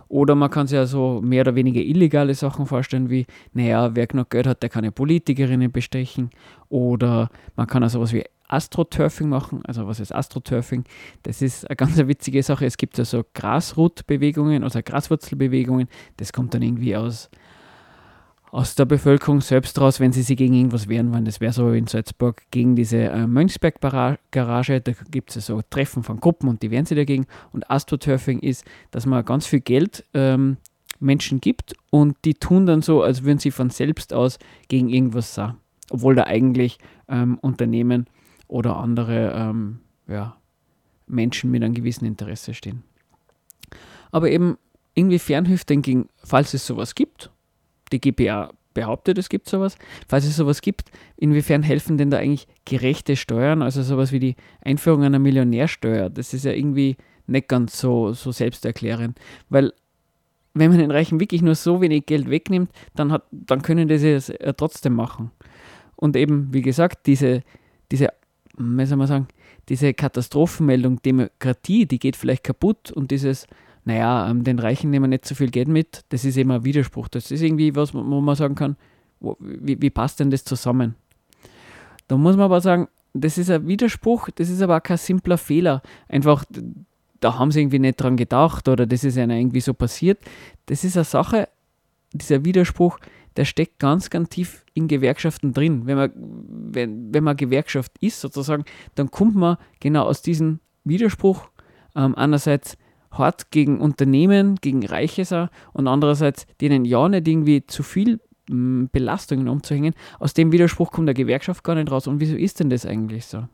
oder 0.10 0.34
man 0.34 0.50
kann 0.50 0.66
sich 0.66 0.76
ja 0.76 0.88
so 0.88 1.22
mehr 1.24 1.42
oder 1.42 1.56
weniger 1.56 1.82
illegale 1.82 2.34
Sachen 2.34 2.66
vorstellen, 2.66 3.10
wie, 3.12 3.28
naja, 3.54 3.96
wer 3.96 4.08
genug 4.08 4.32
Geld 4.32 4.48
hat, 4.48 4.64
der 4.64 4.70
kann 4.70 4.84
ja 4.84 4.92
Politikerinnen 4.92 5.72
bestechen. 5.72 6.32
Oder 6.68 7.30
man 7.56 7.68
kann 7.68 7.84
auch 7.84 7.90
sowas 7.90 8.12
wie 8.12 8.26
Astroturfing 8.48 9.30
machen. 9.30 9.62
Also 9.66 9.88
was 9.88 10.00
ist 10.00 10.14
Astroturfing? 10.14 10.84
Das 11.24 11.44
ist 11.44 11.70
eine 11.70 11.76
ganz 11.76 11.96
witzige 12.08 12.42
Sache. 12.42 12.66
Es 12.66 12.78
gibt 12.78 12.98
ja 12.98 13.06
so 13.06 13.24
Grasroot-Bewegungen, 13.36 14.64
also 14.64 14.80
Graswurzelbewegungen. 14.84 15.88
Das 16.18 16.34
kommt 16.34 16.56
dann 16.56 16.64
irgendwie 16.64 16.96
aus, 16.96 17.30
aus 18.52 18.76
der 18.76 18.86
Bevölkerung 18.86 19.42
selbst 19.42 19.80
raus, 19.80 20.00
wenn 20.00 20.12
sie 20.12 20.24
sich 20.24 20.38
gegen 20.38 20.54
irgendwas 20.54 20.88
wehren 20.88 21.12
wollen. 21.14 21.26
Das 21.26 21.40
wäre 21.40 21.54
so 21.54 21.72
in 21.72 21.88
Salzburg 21.88 22.42
gegen 22.52 22.76
diese 22.76 22.98
äh, 22.98 23.28
Mönchsberg-Garage. 23.28 24.82
Da 24.82 24.92
gibt 25.12 25.30
es 25.30 25.36
ja 25.36 25.42
so 25.42 25.62
Treffen 25.70 26.04
von 26.04 26.20
Gruppen 26.20 26.50
und 26.50 26.64
die 26.64 26.72
wehren 26.72 26.86
sich 26.86 26.98
dagegen. 26.98 27.28
Und 27.52 27.70
Astroturfing 27.70 28.40
ist, 28.40 28.66
dass 28.92 29.06
man 29.06 29.24
ganz 29.24 29.46
viel 29.46 29.60
Geld 29.60 30.06
ähm, 30.14 30.58
Menschen 31.00 31.40
gibt 31.42 31.76
und 31.92 32.18
die 32.26 32.34
tun 32.34 32.66
dann 32.66 32.82
so, 32.82 33.04
als 33.04 33.24
würden 33.24 33.40
sie 33.40 33.52
von 33.52 33.70
selbst 33.70 34.14
aus 34.14 34.40
gegen 34.68 34.90
irgendwas 34.90 35.34
sagen. 35.34 35.58
Obwohl 35.92 36.16
da 36.16 36.24
eigentlich 36.24 36.78
ähm, 37.08 37.38
Unternehmen 37.40 38.08
oder 38.48 38.78
andere 38.78 39.34
ähm, 39.36 39.80
ja, 40.08 40.38
Menschen 41.08 41.52
mit 41.52 41.64
einem 41.64 41.74
gewissen 41.74 42.06
Interesse 42.06 42.54
stehen. 42.54 42.84
Aber 44.12 44.30
eben 44.30 44.58
denn 44.98 45.82
gegen, 45.82 46.10
falls 46.24 46.54
es 46.54 46.66
sowas 46.66 46.96
gibt, 46.96 47.32
die 47.92 48.02
GPA 48.02 48.52
behauptet, 48.74 49.18
es 49.18 49.30
gibt 49.30 49.50
sowas, 49.50 49.78
falls 50.08 50.26
es 50.26 50.36
sowas 50.36 50.62
gibt, 50.62 50.92
inwiefern 51.18 51.64
helfen 51.64 51.98
denn 51.98 52.12
da 52.12 52.18
eigentlich 52.18 52.48
gerechte 52.66 53.16
Steuern, 53.16 53.62
also 53.62 53.82
sowas 53.84 54.12
wie 54.12 54.20
die 54.20 54.36
Einführung 54.62 55.04
einer 55.04 55.20
Millionärsteuer? 55.20 56.10
Das 56.10 56.34
ist 56.34 56.46
ja 56.46 56.52
irgendwie 56.52 56.96
nicht 57.28 57.48
ganz 57.48 57.80
so, 57.80 58.14
so 58.14 58.32
selbsterklärend, 58.32 59.20
weil 59.50 59.74
wenn 60.54 60.72
man 60.72 60.80
den 60.80 60.92
Reichen 60.92 61.20
wirklich 61.20 61.42
nur 61.42 61.56
so 61.56 61.82
wenig 61.82 62.06
Geld 62.06 62.30
wegnimmt, 62.30 62.72
dann, 62.96 63.12
hat, 63.12 63.24
dann 63.32 63.62
können 63.62 63.88
die 63.88 63.96
es 63.96 64.34
trotzdem 64.58 64.94
machen. 64.94 65.32
Und 65.96 66.16
eben, 66.16 66.54
wie 66.54 66.62
gesagt, 66.62 67.06
diese, 67.06 67.44
diese 67.92 68.10
wie 68.58 68.86
soll 68.86 68.98
man 68.98 69.08
sagen, 69.08 69.28
diese 69.70 69.94
Katastrophenmeldung 69.94 71.02
Demokratie, 71.02 71.86
die 71.86 72.00
geht 72.00 72.16
vielleicht 72.16 72.44
kaputt 72.44 72.92
und 72.92 73.12
dieses, 73.12 73.48
naja, 73.90 74.30
ähm, 74.30 74.44
den 74.44 74.60
Reichen 74.60 74.92
nehmen 74.92 75.10
nicht 75.10 75.26
so 75.26 75.34
viel 75.34 75.50
Geld 75.50 75.68
mit, 75.68 76.06
das 76.10 76.24
ist 76.24 76.38
eben 76.38 76.52
ein 76.52 76.64
Widerspruch. 76.64 77.08
Das 77.08 77.32
ist 77.32 77.42
irgendwie 77.42 77.76
was, 77.76 77.92
wo 77.96 78.04
man 78.04 78.36
sagen 78.36 78.54
kann, 78.54 78.76
wie, 79.20 79.82
wie 79.82 79.90
passt 79.90 80.20
denn 80.20 80.30
das 80.30 80.44
zusammen? 80.44 80.94
Da 82.08 82.16
muss 82.16 82.36
man 82.36 82.46
aber 82.46 82.62
sagen, 82.62 82.88
das 83.16 83.40
ist 83.40 83.50
ein 83.50 83.68
Widerspruch, 83.68 84.30
das 84.36 84.50
ist 84.50 84.62
aber 84.62 84.78
auch 84.78 84.84
kein 84.84 84.98
simpler 84.98 85.40
Fehler. 85.40 85.82
Einfach, 86.08 86.46
da 87.20 87.40
haben 87.40 87.50
sie 87.50 87.62
irgendwie 87.62 87.80
nicht 87.80 88.00
dran 88.00 88.16
gedacht 88.16 88.68
oder 88.68 88.86
das 88.86 89.04
ist 89.04 89.18
ihnen 89.18 89.32
irgendwie 89.32 89.62
so 89.62 89.74
passiert. 89.74 90.20
Das 90.68 90.84
ist 90.84 90.96
eine 90.96 91.04
Sache, 91.04 91.50
dieser 92.14 92.46
Widerspruch, 92.46 93.00
der 93.38 93.46
steckt 93.46 93.80
ganz, 93.80 94.12
ganz 94.12 94.30
tief 94.30 94.66
in 94.76 94.88
Gewerkschaften 94.88 95.52
drin. 95.52 95.88
Wenn 95.88 95.98
man, 95.98 96.12
wenn, 96.16 97.12
wenn 97.12 97.24
man 97.24 97.36
Gewerkschaft 97.36 97.94
ist, 98.02 98.22
sozusagen, 98.22 98.66
dann 98.94 99.10
kommt 99.10 99.36
man 99.36 99.58
genau 99.80 100.04
aus 100.04 100.22
diesem 100.22 100.60
Widerspruch 100.84 101.50
ähm, 101.96 102.14
einerseits 102.14 102.78
hart 103.12 103.52
gegen 103.52 103.80
Unternehmen, 103.80 104.56
gegen 104.56 104.86
Reiche 104.86 105.50
und 105.74 105.88
andererseits 105.88 106.46
denen 106.62 106.86
ja 106.86 107.08
nicht 107.10 107.28
irgendwie 107.28 107.66
zu 107.66 107.84
viel 107.84 108.20
ähm, 108.50 108.90
Belastungen 108.92 109.48
umzuhängen. 109.48 109.94
Aus 110.20 110.34
dem 110.34 110.52
Widerspruch 110.52 110.92
kommt 110.92 111.08
der 111.08 111.16
Gewerkschaft 111.16 111.64
gar 111.64 111.76
nicht 111.76 111.92
raus. 111.92 112.08
Und 112.08 112.20
wieso 112.20 112.36
ist 112.36 112.60
denn 112.60 112.70
das 112.70 112.86
eigentlich 112.86 113.26
so? 113.26 113.48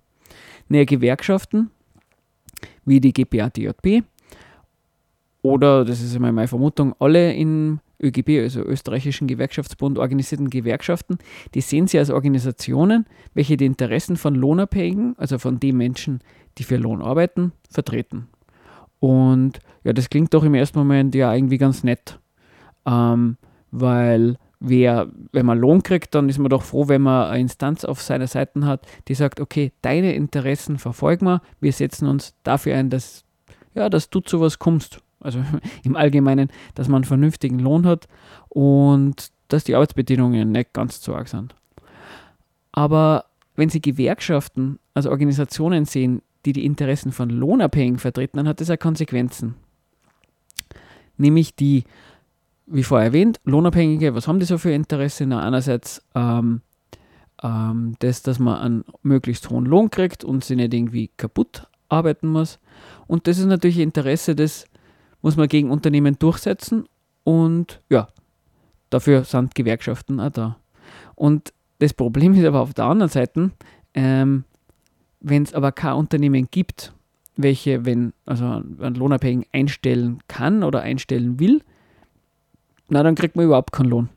Naja, 0.67 0.85
Gewerkschaften 0.85 1.71
wie 2.85 3.00
die 3.00 3.13
GPA-DJP 3.13 4.03
oder, 5.41 5.85
das 5.85 6.01
ist 6.01 6.15
immer 6.15 6.31
meine 6.31 6.47
Vermutung, 6.47 6.95
alle 7.00 7.33
in 7.33 7.79
ÖGB, 8.01 8.41
also 8.41 8.62
Österreichischen 8.62 9.27
Gewerkschaftsbund, 9.27 9.97
organisierten 10.00 10.50
Gewerkschaften, 10.50 11.17
die 11.53 11.62
sehen 11.62 11.88
sie 11.88 12.00
als 12.00 12.09
Organisationen, 12.09 13.05
welche 13.33 13.57
die 13.57 13.65
Interessen 13.65 14.17
von 14.17 14.35
Lohnabhängigen, 14.35 15.15
also 15.17 15.38
von 15.38 15.59
den 15.59 15.77
Menschen, 15.77 16.21
die 16.57 16.63
für 16.63 16.77
Lohn 16.77 17.01
arbeiten, 17.01 17.51
vertreten. 17.69 18.27
Und 19.05 19.59
ja, 19.83 19.93
das 19.93 20.09
klingt 20.09 20.33
doch 20.33 20.43
im 20.43 20.55
ersten 20.55 20.79
Moment 20.79 21.13
ja 21.13 21.31
irgendwie 21.31 21.59
ganz 21.59 21.83
nett, 21.83 22.19
ähm, 22.88 23.38
weil 23.69 24.39
wer, 24.59 25.12
wenn 25.31 25.45
man 25.45 25.59
Lohn 25.59 25.83
kriegt, 25.83 26.15
dann 26.15 26.27
ist 26.27 26.39
man 26.39 26.50
doch 26.50 26.63
froh, 26.63 26.88
wenn 26.88 27.03
man 27.03 27.27
eine 27.27 27.41
Instanz 27.41 27.85
auf 27.85 28.01
seiner 28.01 28.25
Seite 28.25 28.65
hat, 28.65 28.88
die 29.07 29.13
sagt, 29.13 29.39
okay, 29.39 29.74
deine 29.83 30.15
Interessen 30.15 30.79
verfolgen 30.79 31.27
wir, 31.27 31.43
wir 31.59 31.71
setzen 31.71 32.07
uns 32.07 32.33
dafür 32.41 32.77
ein, 32.77 32.89
dass, 32.89 33.24
ja, 33.75 33.89
dass 33.89 34.09
du 34.09 34.21
zu 34.21 34.41
was 34.41 34.57
kommst. 34.57 35.01
Also 35.19 35.43
im 35.83 35.95
Allgemeinen, 35.95 36.50
dass 36.74 36.88
man 36.88 37.03
einen 37.03 37.03
vernünftigen 37.03 37.59
Lohn 37.59 37.85
hat 37.85 38.07
und 38.50 39.27
dass 39.50 39.65
die 39.65 39.75
Arbeitsbedingungen 39.75 40.51
nicht 40.51 40.74
ganz 40.74 41.00
zu 41.00 41.13
arg 41.13 41.27
sind. 41.27 41.53
Aber 42.71 43.25
wenn 43.55 43.69
Sie 43.69 43.81
Gewerkschaften 43.81 44.79
als 44.95 45.05
Organisationen 45.05 45.85
sehen, 45.85 46.24
die 46.45 46.53
die 46.53 46.65
Interessen 46.65 47.11
von 47.11 47.29
Lohnabhängigen 47.29 47.99
vertreten, 47.99 48.37
dann 48.37 48.47
hat 48.47 48.61
das 48.61 48.69
auch 48.69 48.79
Konsequenzen. 48.79 49.55
Nämlich 51.17 51.55
die, 51.55 51.83
wie 52.65 52.83
vorher 52.83 53.07
erwähnt, 53.07 53.39
Lohnabhängige, 53.45 54.15
was 54.15 54.27
haben 54.27 54.39
die 54.39 54.45
so 54.45 54.57
für 54.57 54.71
Interesse? 54.71 55.25
Na, 55.25 55.41
einerseits 55.41 56.03
ähm, 56.13 56.61
ähm, 57.43 57.95
das, 57.99 58.21
dass 58.21 58.39
man 58.39 58.59
einen 58.59 58.85
möglichst 59.01 59.49
hohen 59.49 59.65
Lohn 59.65 59.89
kriegt 59.89 60.23
und 60.23 60.43
sich 60.43 60.57
nicht 60.57 60.73
irgendwie 60.73 61.09
kaputt 61.17 61.67
arbeiten 61.89 62.27
muss. 62.27 62.59
Und 63.07 63.27
das 63.27 63.37
ist 63.37 63.45
natürlich 63.45 63.79
Interesse, 63.79 64.35
das 64.35 64.65
muss 65.21 65.37
man 65.37 65.47
gegen 65.47 65.71
Unternehmen 65.71 66.17
durchsetzen 66.19 66.85
und 67.23 67.81
ja, 67.89 68.07
dafür 68.89 69.23
sind 69.23 69.55
Gewerkschaften 69.55 70.19
auch 70.19 70.29
da. 70.29 70.57
Und 71.15 71.53
das 71.79 71.93
Problem 71.93 72.33
ist 72.33 72.45
aber 72.45 72.61
auf 72.61 72.73
der 72.73 72.85
anderen 72.85 73.11
Seite, 73.11 73.51
ähm, 73.93 74.43
wenn 75.27 75.44
es 75.44 75.53
aber 75.53 75.72
kein 75.72 75.94
Unternehmen 75.94 76.48
gibt, 76.51 76.94
welche, 77.36 77.84
wenn, 77.86 78.13
also 78.25 78.46
einen 78.46 78.96
Lohnabhängigen 78.96 79.50
einstellen 79.51 80.20
kann 80.27 80.63
oder 80.63 80.82
einstellen 80.82 81.39
will, 81.39 81.62
na, 82.89 83.01
dann 83.01 83.15
kriegt 83.15 83.36
man 83.36 83.46
überhaupt 83.46 83.72
keinen 83.72 83.89
Lohn. 83.89 84.10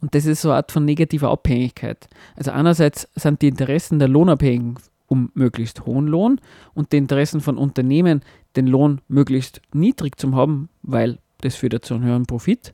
Und 0.00 0.14
das 0.14 0.26
ist 0.26 0.42
so 0.42 0.50
eine 0.50 0.56
Art 0.56 0.72
von 0.72 0.84
negativer 0.84 1.30
Abhängigkeit. 1.30 2.08
Also 2.36 2.50
einerseits 2.50 3.08
sind 3.14 3.40
die 3.42 3.48
Interessen 3.48 3.98
der 3.98 4.08
Lohnabhängigen 4.08 4.76
um 5.06 5.30
möglichst 5.34 5.86
hohen 5.86 6.06
Lohn 6.06 6.40
und 6.72 6.92
die 6.92 6.96
Interessen 6.96 7.40
von 7.40 7.58
Unternehmen, 7.58 8.22
den 8.56 8.66
Lohn 8.66 9.00
möglichst 9.06 9.60
niedrig 9.72 10.18
zu 10.18 10.34
haben, 10.34 10.70
weil 10.82 11.18
das 11.42 11.56
führt 11.56 11.84
zu 11.84 11.94
einem 11.94 12.04
höheren 12.04 12.26
Profit. 12.26 12.72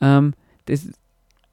Ähm, 0.00 0.34
das, 0.66 0.88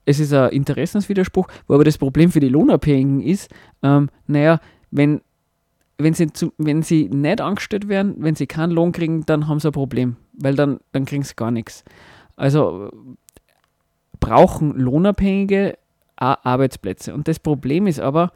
es 0.04 0.20
ist 0.20 0.32
ein 0.32 0.50
Interessenswiderspruch, 0.50 1.48
wo 1.66 1.74
aber 1.74 1.84
das 1.84 1.98
Problem 1.98 2.30
für 2.30 2.40
die 2.40 2.48
Lohnabhängigen 2.48 3.20
ist, 3.20 3.50
ähm, 3.82 4.08
naja, 4.26 4.60
wenn, 4.92 5.20
wenn, 5.98 6.14
sie 6.14 6.32
zu, 6.32 6.52
wenn 6.58 6.82
sie 6.82 7.08
nicht 7.08 7.40
angestellt 7.40 7.88
werden, 7.88 8.14
wenn 8.18 8.36
sie 8.36 8.46
keinen 8.46 8.70
Lohn 8.70 8.92
kriegen, 8.92 9.26
dann 9.26 9.48
haben 9.48 9.58
sie 9.58 9.68
ein 9.68 9.72
Problem, 9.72 10.16
weil 10.34 10.54
dann, 10.54 10.78
dann 10.92 11.04
kriegen 11.04 11.24
sie 11.24 11.34
gar 11.34 11.50
nichts. 11.50 11.84
Also 12.36 12.90
brauchen 14.20 14.78
Lohnabhängige 14.78 15.76
auch 16.16 16.36
Arbeitsplätze. 16.44 17.12
Und 17.12 17.26
das 17.26 17.40
Problem 17.40 17.86
ist 17.86 17.98
aber, 17.98 18.32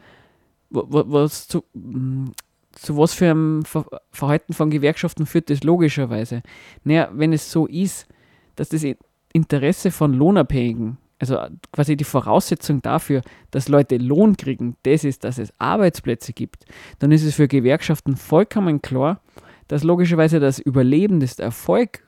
was 0.71 1.47
zu, 1.47 1.63
mm, 1.75 2.27
zu 2.73 2.97
was 2.97 3.15
für 3.15 3.31
einem 3.31 3.63
Verhalten 4.11 4.53
von 4.53 4.71
Gewerkschaften 4.71 5.27
führt 5.27 5.51
das 5.51 5.63
logischerweise? 5.63 6.43
Naja, 6.85 7.09
wenn 7.13 7.33
es 7.33 7.51
so 7.51 7.67
ist, 7.67 8.09
dass 8.57 8.71
das 8.71 8.85
Interesse 9.33 9.91
von 9.91 10.13
Lohnabhängigen, 10.13 10.99
also 11.19 11.39
quasi 11.73 11.97
die 11.97 12.05
Voraussetzung 12.05 12.83
dafür, 12.83 13.23
dass 13.51 13.69
Leute 13.69 13.97
Lohn 13.97 14.37
kriegen, 14.37 14.77
das 14.83 15.05
ist, 15.05 15.25
dass 15.25 15.39
es 15.39 15.53
Arbeitsplätze 15.59 16.33
gibt, 16.33 16.67
dann 16.99 17.13
ist 17.13 17.25
es 17.25 17.35
für 17.35 17.49
Gewerkschaften 17.49 18.17
vollkommen 18.17 18.83
klar, 18.83 19.21
dass 19.69 19.83
logischerweise 19.83 20.41
das 20.41 20.59
Überleben, 20.59 21.21
das 21.21 21.39
Erfolg 21.39 22.05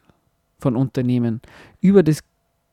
von 0.59 0.77
Unternehmen 0.77 1.41
über 1.81 2.03
das 2.03 2.21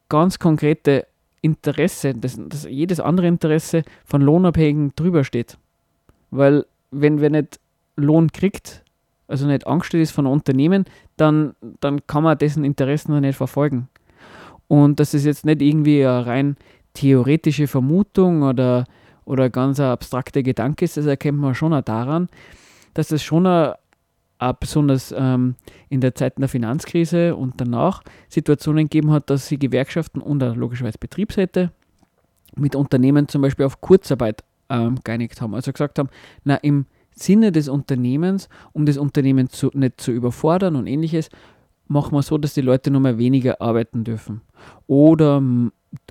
ganz 0.10 0.40
konkrete 0.40 1.08
Interesse, 1.42 2.14
das, 2.14 2.38
das 2.38 2.66
jedes 2.66 3.00
andere 3.00 3.28
Interesse 3.28 3.84
von 4.04 4.22
Lohnabhängigen 4.22 4.94
drüber 4.96 5.24
steht. 5.24 5.58
Weil 6.32 6.66
wenn 6.92 7.22
wer 7.22 7.30
nicht 7.30 7.60
Lohn 7.96 8.32
kriegt, 8.32 8.84
also 9.28 9.48
nicht 9.48 9.68
angestellt 9.68 10.04
ist 10.04 10.12
von 10.12 10.26
Unternehmen, 10.26 10.86
dann, 11.18 11.56
dann 11.80 12.06
kann 12.08 12.24
man 12.24 12.38
dessen 12.38 12.64
Interessen 12.64 13.14
noch 13.14 13.20
nicht 13.20 13.38
verfolgen. 13.38 13.90
Und 14.68 15.00
das 15.00 15.14
ist 15.14 15.26
jetzt 15.26 15.46
nicht 15.46 15.62
irgendwie 15.62 16.06
eine 16.06 16.26
rein 16.26 16.58
theoretische 16.94 17.68
Vermutung 17.68 18.42
oder, 18.42 18.86
oder 19.26 19.50
ganz 19.50 19.80
ein 19.80 19.88
abstrakter 19.88 20.42
Gedanke 20.44 20.86
ist, 20.86 20.98
das 20.98 21.06
erkennt 21.06 21.38
man 21.38 21.54
schon 21.54 21.74
auch 21.74 21.82
daran, 21.82 22.30
dass 22.94 23.12
es 23.12 23.22
schon 23.22 23.46
ein, 23.46 23.74
auch 24.40 24.54
besonders 24.54 25.14
ähm, 25.16 25.56
in 25.90 26.02
der 26.02 26.16
Zeit 26.16 26.40
der 26.40 26.48
Finanzkrise 26.48 27.36
und 27.36 27.62
danach 27.62 28.02
Situationen 28.30 28.86
gegeben 28.86 29.12
hat, 29.12 29.30
dass 29.30 29.48
sie 29.48 29.60
Gewerkschaften 29.60 30.22
und 30.22 30.42
logischerweise 30.42 30.98
Betriebsräte 30.98 31.72
mit 32.56 32.76
Unternehmen 32.76 33.28
zum 33.28 33.42
Beispiel 33.42 33.66
auf 33.66 33.82
Kurzarbeit 33.82 34.44
ähm, 34.70 35.00
geeinigt 35.04 35.42
haben. 35.42 35.54
Also 35.54 35.72
gesagt 35.72 36.00
haben, 36.00 36.10
na 36.44 36.56
im 36.56 36.86
Sinne 37.12 37.52
des 37.52 37.70
Unternehmens, 37.70 38.50
um 38.74 38.86
das 38.86 38.98
Unternehmen 38.98 39.50
zu, 39.50 39.70
nicht 39.74 40.02
zu 40.02 40.12
überfordern 40.12 40.76
und 40.76 40.88
ähnliches, 40.88 41.30
machen 41.88 42.14
wir 42.14 42.22
so, 42.22 42.38
dass 42.38 42.54
die 42.54 42.62
Leute 42.62 42.92
nur 42.92 43.02
mal 43.02 43.18
weniger 43.18 43.62
arbeiten 43.62 44.04
dürfen. 44.04 44.42
Oder 44.88 45.42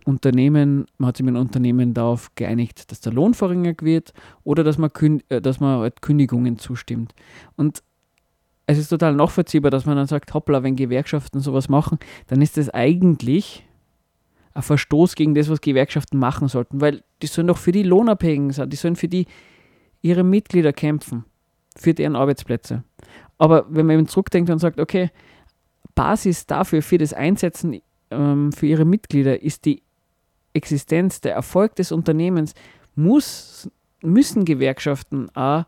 Unternehmen, 0.04 0.86
man 0.98 1.08
hat 1.08 1.16
sich 1.16 1.24
mit 1.24 1.34
einem 1.34 1.46
Unternehmen 1.46 1.94
darauf 1.94 2.34
geeinigt, 2.34 2.90
dass 2.90 3.00
der 3.00 3.12
Lohn 3.12 3.34
verringert 3.34 3.82
wird 3.82 4.12
oder 4.42 4.64
dass 4.64 4.78
man, 4.78 4.90
äh, 5.28 5.40
dass 5.40 5.60
man 5.60 5.80
halt 5.80 6.02
Kündigungen 6.02 6.58
zustimmt. 6.58 7.14
Und 7.56 7.82
es 8.66 8.78
ist 8.78 8.88
total 8.88 9.14
nachvollziehbar, 9.14 9.70
dass 9.70 9.86
man 9.86 9.96
dann 9.96 10.06
sagt, 10.06 10.32
hoppla, 10.32 10.62
wenn 10.62 10.76
Gewerkschaften 10.76 11.40
sowas 11.40 11.68
machen, 11.68 11.98
dann 12.28 12.40
ist 12.40 12.56
das 12.56 12.70
eigentlich 12.70 13.66
ein 14.54 14.62
Verstoß 14.62 15.16
gegen 15.16 15.34
das, 15.34 15.48
was 15.48 15.60
Gewerkschaften 15.60 16.18
machen 16.18 16.48
sollten, 16.48 16.80
weil 16.80 17.02
die 17.22 17.26
sollen 17.26 17.48
doch 17.48 17.58
für 17.58 17.72
die 17.72 17.82
Lohnabhängigen 17.82 18.52
sein, 18.52 18.70
die 18.70 18.76
sollen 18.76 18.96
für 18.96 19.08
die 19.08 19.26
ihre 20.00 20.22
Mitglieder 20.22 20.72
kämpfen, 20.72 21.24
für 21.76 21.92
deren 21.92 22.16
Arbeitsplätze. 22.16 22.84
Aber 23.36 23.66
wenn 23.68 23.86
man 23.86 23.98
eben 23.98 24.08
zurückdenkt 24.08 24.50
und 24.50 24.58
sagt, 24.58 24.78
okay, 24.78 25.10
Basis 25.94 26.46
dafür, 26.46 26.82
für 26.82 26.98
das 26.98 27.12
Einsetzen 27.12 27.80
ähm, 28.10 28.52
für 28.52 28.66
ihre 28.66 28.84
Mitglieder 28.84 29.42
ist 29.42 29.64
die 29.64 29.82
Existenz, 30.52 31.20
der 31.20 31.34
Erfolg 31.34 31.74
des 31.76 31.92
Unternehmens, 31.92 32.54
muss, 32.94 33.68
müssen 34.02 34.44
Gewerkschaften 34.44 35.28
auch 35.34 35.64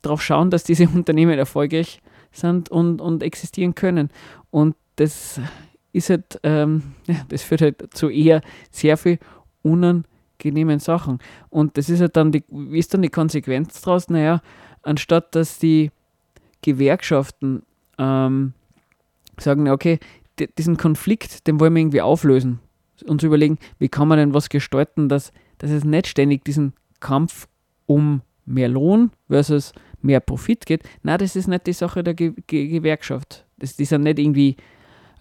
darauf 0.00 0.22
schauen, 0.22 0.50
dass 0.50 0.64
diese 0.64 0.88
Unternehmen 0.94 1.38
erfolgreich 1.38 2.02
sind 2.32 2.68
und, 2.70 3.00
und 3.00 3.22
existieren 3.22 3.74
können. 3.74 4.10
Und 4.50 4.74
das 4.96 5.40
ist 5.92 6.10
halt, 6.10 6.40
ähm, 6.42 6.94
ja, 7.06 7.24
das 7.28 7.42
führt 7.42 7.62
halt 7.62 7.94
zu 7.94 8.08
eher 8.08 8.40
sehr 8.70 8.96
viel 8.96 9.18
unangenehmen 9.62 10.78
Sachen. 10.78 11.18
Und 11.50 11.76
das 11.76 11.88
ist 11.88 12.00
halt 12.00 12.16
dann 12.16 12.32
die, 12.32 12.44
wie 12.48 12.78
ist 12.78 12.92
dann 12.94 13.02
die 13.02 13.10
Konsequenz 13.10 13.80
daraus? 13.80 14.08
Naja, 14.08 14.40
anstatt 14.82 15.34
dass 15.34 15.58
die 15.58 15.90
Gewerkschaften 16.62 17.62
ähm, 17.98 18.54
sagen, 19.38 19.68
okay, 19.68 19.98
diesen 20.48 20.76
Konflikt, 20.76 21.46
den 21.46 21.60
wollen 21.60 21.74
wir 21.74 21.80
irgendwie 21.80 22.02
auflösen 22.02 22.60
und 23.06 23.20
zu 23.20 23.26
überlegen, 23.26 23.58
wie 23.78 23.88
kann 23.88 24.08
man 24.08 24.18
denn 24.18 24.34
was 24.34 24.48
gestalten, 24.48 25.08
dass, 25.08 25.32
dass 25.58 25.70
es 25.70 25.84
nicht 25.84 26.06
ständig 26.06 26.44
diesen 26.44 26.74
Kampf 27.00 27.48
um 27.86 28.22
mehr 28.44 28.68
Lohn 28.68 29.10
versus 29.28 29.72
mehr 30.00 30.20
Profit 30.20 30.66
geht. 30.66 30.82
Na, 31.02 31.18
das 31.18 31.36
ist 31.36 31.48
nicht 31.48 31.66
die 31.66 31.72
Sache 31.72 32.02
der 32.02 32.14
Ge 32.14 32.34
Ge 32.46 32.68
Gewerkschaft. 32.68 33.46
Das, 33.58 33.76
die 33.76 33.84
sind 33.84 34.02
nicht 34.02 34.18
irgendwie 34.18 34.56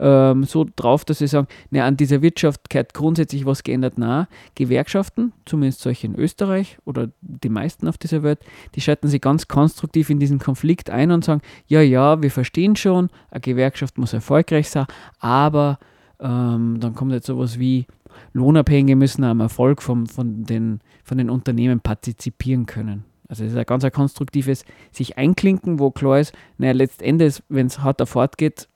ähm, 0.01 0.43
so 0.43 0.65
drauf, 0.75 1.05
dass 1.05 1.19
sie 1.19 1.27
sagen, 1.27 1.47
na, 1.69 1.85
an 1.85 1.95
dieser 1.95 2.21
Wirtschaft 2.21 2.69
gehört 2.69 2.93
grundsätzlich 2.93 3.45
was 3.45 3.63
geändert. 3.63 3.93
Na, 3.97 4.27
Gewerkschaften, 4.55 5.31
zumindest 5.45 5.81
solche 5.81 6.07
in 6.07 6.15
Österreich 6.15 6.77
oder 6.85 7.09
die 7.21 7.49
meisten 7.49 7.87
auf 7.87 7.97
dieser 7.97 8.23
Welt, 8.23 8.39
die 8.75 8.81
schalten 8.81 9.07
sich 9.07 9.21
ganz 9.21 9.47
konstruktiv 9.47 10.09
in 10.09 10.19
diesen 10.19 10.39
Konflikt 10.39 10.89
ein 10.89 11.11
und 11.11 11.23
sagen, 11.23 11.41
ja, 11.67 11.81
ja, 11.81 12.21
wir 12.21 12.31
verstehen 12.31 12.75
schon, 12.75 13.09
eine 13.29 13.41
Gewerkschaft 13.41 13.97
muss 13.97 14.13
erfolgreich 14.13 14.69
sein, 14.69 14.87
aber 15.19 15.77
ähm, 16.19 16.77
dann 16.79 16.95
kommt 16.95 17.11
jetzt 17.11 17.27
sowas 17.27 17.59
wie, 17.59 17.85
Lohnabhängige 18.33 18.95
müssen 18.95 19.23
am 19.23 19.39
Erfolg 19.39 19.81
vom, 19.81 20.07
von, 20.07 20.43
den, 20.43 20.81
von 21.03 21.17
den 21.17 21.29
Unternehmen 21.29 21.79
partizipieren 21.79 22.65
können. 22.65 23.05
Also 23.27 23.45
es 23.45 23.51
ist 23.51 23.57
ein 23.57 23.65
ganz 23.65 23.85
ein 23.85 23.93
konstruktives 23.93 24.65
sich 24.91 25.17
einklinken, 25.17 25.79
wo 25.79 25.91
klar 25.91 26.19
ist, 26.19 26.33
naja, 26.57 26.73
letztendlich, 26.73 27.41
wenn 27.47 27.67
es 27.67 27.79
harter 27.79 28.05
fortgeht, 28.05 28.67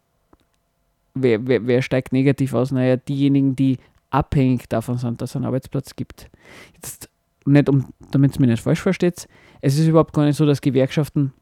wer, 1.15 1.47
wer, 1.47 1.65
wer 1.65 1.81
steigt 1.81 2.13
negativ 2.13 2.53
aus? 2.53 2.71
Naja, 2.71 2.97
diejenigen, 2.97 3.55
die 3.55 3.79
abhängig 4.11 4.69
davon 4.69 4.97
sind, 4.97 5.21
dass 5.21 5.31
es 5.31 5.35
einen 5.35 5.45
Arbeitsplatz 5.45 5.95
gibt. 5.95 6.29
Jetzt 6.75 7.09
nicht, 7.45 7.69
um, 7.69 7.93
damit 8.11 8.31
es 8.31 8.39
mir 8.39 8.47
nicht 8.47 8.63
falsch 8.63 8.81
versteht, 8.81 9.27
es 9.61 9.79
ist 9.79 9.87
überhaupt 9.87 10.13
gar 10.13 10.25
nicht 10.25 10.37
so, 10.37 10.45
dass 10.45 10.61
Gewerkschaften 10.61 11.33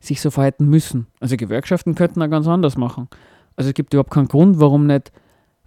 sich 0.00 0.20
so 0.20 0.30
verhalten 0.30 0.68
müssen. 0.68 1.06
Also 1.20 1.36
Gewerkschaften 1.36 1.94
könnten 1.94 2.22
auch 2.22 2.30
ganz 2.30 2.46
anders 2.46 2.76
machen. 2.76 3.08
Also 3.56 3.68
es 3.70 3.74
gibt 3.74 3.94
überhaupt 3.94 4.10
keinen 4.10 4.28
Grund, 4.28 4.60
warum 4.60 4.86
nicht 4.86 5.12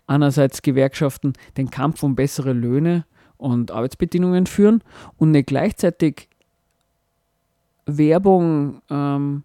einerseits 0.07 0.61
Gewerkschaften 0.61 1.33
den 1.57 1.69
Kampf 1.69 2.03
um 2.03 2.15
bessere 2.15 2.53
Löhne 2.53 3.05
und 3.37 3.71
Arbeitsbedingungen 3.71 4.45
führen 4.45 4.83
und 5.17 5.31
nicht 5.31 5.47
gleichzeitig 5.47 6.29
Werbung, 7.85 8.81
ähm, 8.89 9.43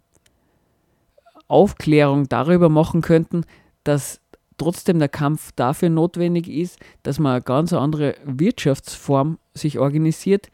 Aufklärung 1.49 2.29
darüber 2.29 2.69
machen 2.69 3.01
könnten, 3.01 3.45
dass 3.85 4.21
trotzdem 4.59 4.99
der 4.99 5.09
Kampf 5.09 5.53
dafür 5.57 5.89
notwendig 5.89 6.49
ist, 6.49 6.79
dass 7.03 7.19
man 7.19 7.33
eine 7.33 7.43
ganz 7.43 7.73
andere 7.73 8.15
Wirtschaftsform 8.25 9.39
sich 9.55 9.79
organisiert, 9.79 10.51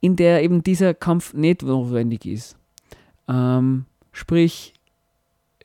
in 0.00 0.16
der 0.16 0.42
eben 0.42 0.62
dieser 0.62 0.94
Kampf 0.94 1.32
nicht 1.32 1.62
notwendig 1.62 2.26
ist. 2.26 2.56
Ähm, 3.28 3.86
sprich, 4.12 4.74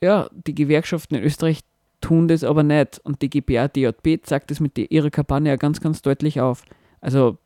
ja, 0.00 0.30
die 0.32 0.54
Gewerkschaften 0.54 1.16
in 1.16 1.24
Österreich 1.24 1.60
tun 2.00 2.28
das 2.28 2.44
aber 2.44 2.62
nicht 2.62 3.00
und 3.04 3.20
die 3.20 3.28
GPA, 3.28 3.68
DJB 3.68 4.24
zeigt 4.24 4.50
das 4.50 4.60
mit 4.60 4.78
ihrer 4.78 5.10
Kampagne 5.10 5.50
ja 5.50 5.56
ganz, 5.56 5.80
ganz 5.80 6.00
deutlich 6.02 6.40
auf. 6.40 6.62
Also 7.00 7.38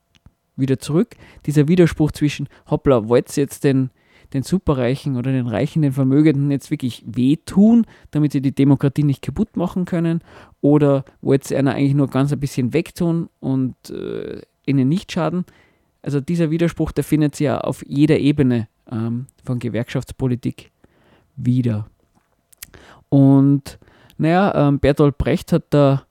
wieder 0.57 0.79
zurück, 0.79 1.17
dieser 1.47 1.67
Widerspruch 1.69 2.13
zwischen, 2.13 2.49
hoppla, 2.71 3.09
wollt 3.09 3.37
ihr 3.37 3.43
jetzt 3.43 3.65
den, 3.65 3.91
den 4.35 4.43
Superreichen 4.43 5.17
oder 5.17 5.33
den 5.33 5.47
Reichen, 5.47 5.83
den 5.83 5.93
Vermögenden 5.93 6.51
jetzt 6.51 6.71
wirklich 6.71 7.05
wehtun, 7.07 7.87
damit 8.11 8.33
sie 8.33 8.41
die 8.41 8.55
Demokratie 8.55 9.05
nicht 9.05 9.23
kaputt 9.23 9.57
machen 9.57 9.85
können? 9.85 10.21
Oder 10.61 11.05
wollt 11.21 11.51
ihr 11.51 11.59
einer 11.59 11.75
eigentlich 11.75 11.95
nur 11.95 12.09
ganz 12.09 12.33
ein 12.33 12.41
bisschen 12.41 12.73
wegtun 12.73 13.29
und 13.41 13.75
äh, 13.91 14.43
ihnen 14.67 14.89
nicht 14.89 15.13
schaden. 15.13 15.45
Also 16.03 16.21
dieser 16.21 16.51
Widerspruch, 16.51 16.93
der 16.93 17.05
findet 17.05 17.37
sich 17.37 17.47
ja 17.47 17.61
auf 17.61 17.85
jeder 17.87 18.19
Ebene 18.19 18.69
ähm, 18.91 19.27
von 19.45 19.59
Gewerkschaftspolitik 19.59 20.71
wieder. 21.37 21.87
Und 23.09 23.79
naja, 24.19 24.69
ähm, 24.69 24.79
Bertolt 24.79 25.19
Brecht 25.19 25.53
hat 25.53 25.65
da 25.71 26.05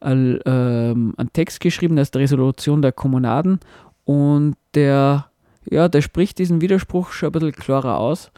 äh, 0.00 0.12
ähm, 0.12 1.14
einen 1.16 1.32
Text 1.32 1.60
geschrieben, 1.60 1.96
das 1.96 2.08
ist 2.08 2.14
die 2.14 2.18
Resolution 2.18 2.82
der 2.82 2.92
Kommunaden 2.92 3.60
und 4.04 4.56
der, 4.74 5.30
ja, 5.70 5.88
der 5.88 6.02
spricht 6.02 6.38
diesen 6.38 6.60
Widerspruch 6.60 7.12
schon 7.12 7.28
ein 7.28 7.32
bisschen 7.32 7.52
klarer 7.52 7.98
aus. 7.98 8.30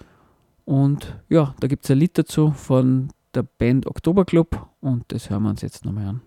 Und 0.64 1.16
ja, 1.28 1.54
da 1.60 1.68
gibt 1.68 1.84
es 1.84 1.90
ein 1.90 1.98
Lied 1.98 2.18
dazu 2.18 2.50
von 2.52 3.10
der 3.34 3.44
Band 3.44 3.86
Oktoberclub 3.86 4.68
und 4.80 5.04
das 5.08 5.30
hören 5.30 5.44
wir 5.44 5.50
uns 5.50 5.62
jetzt 5.62 5.84
nochmal 5.84 6.06
an. 6.06 6.20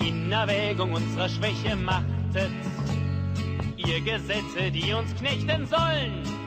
In 0.00 0.32
Erwägung 0.32 0.92
unserer 0.92 1.28
Schwäche 1.28 1.76
machtet 1.76 2.50
ihr 3.76 4.00
Gesetze, 4.00 4.70
die 4.70 4.92
uns 4.92 5.14
knechten 5.14 5.66
sollen. 5.66 6.37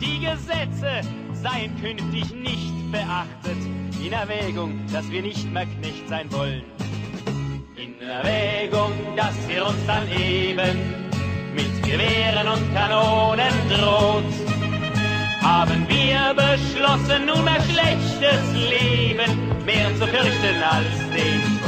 Die 0.00 0.18
Gesetze 0.18 1.02
seien 1.34 1.78
künftig 1.80 2.32
nicht 2.32 2.90
beachtet, 2.90 3.58
in 4.02 4.12
Erwägung, 4.12 4.80
dass 4.90 5.10
wir 5.10 5.20
nicht 5.20 5.50
mehr 5.52 5.66
Knecht 5.66 6.08
sein 6.08 6.32
wollen. 6.32 6.62
In 7.76 8.00
Erwägung, 8.00 8.92
dass 9.14 9.34
ihr 9.48 9.66
uns 9.66 9.84
dann 9.86 10.08
eben 10.10 10.78
mit 11.54 11.82
Gewehren 11.82 12.48
und 12.48 12.74
Kanonen 12.74 13.52
droht, 13.68 14.24
haben 15.42 15.86
wir 15.86 16.34
beschlossen, 16.34 17.26
nunmehr 17.26 17.60
schlechtes 17.62 18.52
Leben 18.54 19.64
mehr 19.66 19.94
zu 19.96 20.06
fürchten 20.06 20.62
als 20.62 21.10
den 21.14 21.59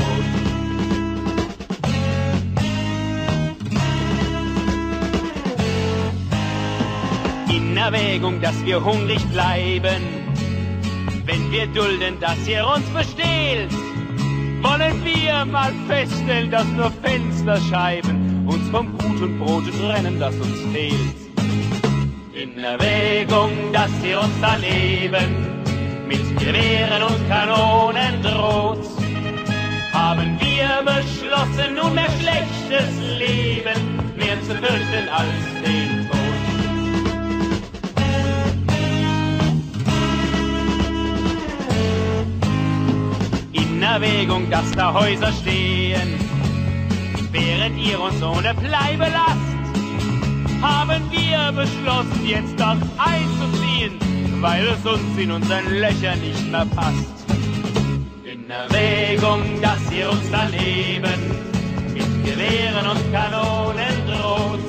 In 7.55 7.77
Erwägung, 7.77 8.41
dass 8.41 8.65
wir 8.65 8.83
hungrig 8.83 9.23
bleiben, 9.31 10.01
wenn 11.27 11.53
wir 11.53 11.67
dulden, 11.67 12.19
dass 12.19 12.49
ihr 12.49 12.67
uns 12.67 12.87
bestehlt, 12.89 13.71
wollen 14.63 15.05
wir 15.05 15.45
mal 15.45 15.71
feststellen, 15.87 16.51
dass 16.51 16.67
nur 16.69 16.91
Fensterscheiben 17.03 18.47
uns 18.47 18.67
vom 18.71 18.97
guten 18.97 19.39
Brot 19.39 19.65
trennen, 19.79 20.19
das 20.19 20.35
uns 20.37 20.61
fehlt. 20.73 20.97
In 22.33 22.59
Erwägung, 22.59 23.51
dass 23.75 23.91
ihr 24.03 24.19
uns 24.19 24.35
daneben 24.41 25.61
mit 26.09 26.39
Gewehren 26.39 27.03
und 27.03 27.29
Kanonen 27.29 28.23
droht, 28.23 28.87
haben 29.93 30.39
wir 30.41 30.83
beschlossen, 30.87 31.75
nunmehr 31.75 32.09
schlechtes 32.19 33.19
Leben 33.19 34.01
mehr 34.17 34.41
zu 34.41 34.55
fürchten 34.55 35.09
als 35.11 35.63
den 35.63 36.09
Tod. 36.09 36.22
Erwägung, 43.93 44.49
dass 44.49 44.71
da 44.71 44.95
Häuser 44.95 45.31
stehen, 45.33 46.19
während 47.31 47.79
ihr 47.79 48.01
uns 48.01 48.23
ohne 48.23 48.55
Bleibe 48.55 49.07
lasst, 49.13 50.63
haben 50.63 51.03
wir 51.11 51.53
beschlossen, 51.53 52.27
jetzt 52.27 52.59
dort 52.59 52.79
einzuziehen, 52.97 53.93
weil 54.41 54.67
es 54.67 54.87
uns 54.87 55.19
in 55.19 55.31
unseren 55.31 55.69
Löchern 55.79 56.19
nicht 56.21 56.51
mehr 56.51 56.65
passt. 56.75 57.27
In 58.25 58.49
Erwägung, 58.49 59.43
dass 59.61 59.93
ihr 59.93 60.11
uns 60.11 60.25
daneben 60.31 61.21
mit 61.93 62.25
Gewehren 62.25 62.87
und 62.93 63.13
Kanonen 63.13 63.97
droht, 64.07 64.61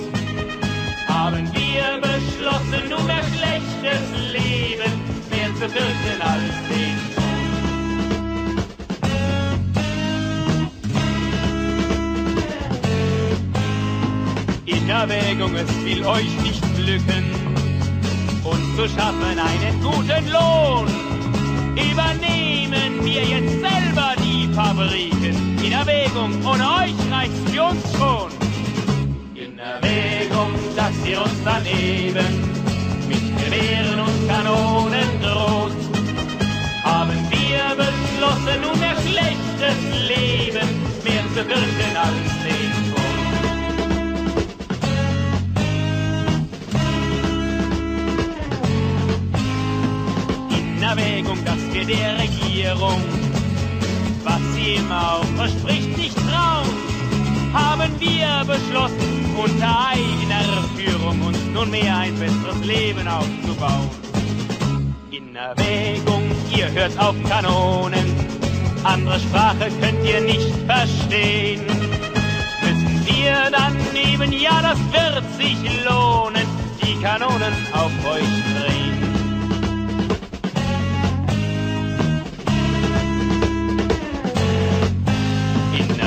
haben 1.08 1.50
wir 1.54 2.02
beschlossen, 2.02 2.90
nunmehr 2.90 3.24
schlechtes 3.38 4.04
Leben 4.34 4.92
mehr 5.32 5.48
zu 5.56 5.70
fürchten 5.70 6.22
als 6.22 6.68
den 6.68 7.03
In 14.66 14.90
Erwägung, 14.90 15.54
es 15.56 15.68
will 15.84 16.06
euch 16.06 16.40
nicht 16.42 16.64
glücken, 16.78 17.26
uns 18.46 18.76
zu 18.78 18.88
schaffen 18.88 19.38
einen 19.38 19.82
guten 19.82 20.32
Lohn. 20.32 20.88
Übernehmen 21.76 23.04
wir 23.04 23.24
jetzt 23.24 23.60
selber 23.60 24.14
die 24.20 24.48
Fabriken. 24.54 25.60
In 25.62 25.72
Erwägung, 25.74 26.34
ohne 26.46 26.64
euch 26.64 26.96
reicht's 27.12 27.52
für 27.52 27.64
uns 27.64 27.82
schon. 27.98 28.32
In 29.36 29.60
Erwägung, 29.60 30.54
dass 30.78 30.94
ihr 31.06 31.22
uns 31.22 31.40
daneben 31.44 32.26
mit 33.10 33.44
Gewehren 33.44 34.00
und 34.00 34.28
Kanonen 34.30 35.22
droht, 35.22 35.76
haben 36.86 37.20
wir 37.32 37.76
beschlossen, 37.76 38.62
nunmehr 38.62 38.96
schlechtes 38.96 40.08
Leben 40.08 40.70
mehr 41.04 41.24
zu 41.36 41.44
fürchten 41.44 41.98
als 41.98 42.44
den 42.46 42.63
Erwägung, 50.98 51.44
dass 51.44 51.58
wir 51.72 51.86
der 51.86 52.20
Regierung, 52.20 53.02
was 54.24 54.40
sie 54.54 54.76
immer 54.76 55.16
auch 55.16 55.26
verspricht, 55.36 55.98
nicht 55.98 56.16
trauen, 56.16 56.70
haben 57.52 57.92
wir 58.00 58.46
beschlossen, 58.46 59.34
unter 59.36 59.88
eigener 59.90 60.64
Führung 60.78 61.20
uns 61.24 61.40
nunmehr 61.52 61.98
ein 61.98 62.14
besseres 62.20 62.64
Leben 62.64 63.08
aufzubauen. 63.08 63.90
In 65.10 65.36
Erwägung, 65.36 66.30
ihr 66.56 66.72
hört 66.72 66.96
auf 67.00 67.16
Kanonen, 67.28 68.14
andere 68.84 69.20
Sprache 69.20 69.72
könnt 69.82 70.06
ihr 70.06 70.22
nicht 70.22 70.54
verstehen. 70.68 71.66
Müssen 72.62 73.08
wir 73.08 73.50
dann 73.52 73.76
eben, 73.96 74.32
ja, 74.32 74.62
das 74.62 74.78
wird 74.92 75.24
sich 75.40 75.58
lohnen, 75.86 76.46
die 76.84 77.02
Kanonen 77.02 77.54
auf 77.74 77.92
euch 78.06 78.68
drehen. 78.68 78.93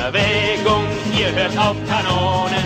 Erwägung, 0.07 0.85
ihr 1.19 1.33
hört 1.35 1.57
auf 1.57 1.75
Kanonen, 1.85 2.63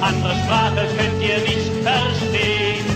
andere 0.00 0.34
Sprache 0.34 0.88
könnt 0.96 1.22
ihr 1.22 1.38
nicht 1.40 1.70
verstehen. 1.82 2.86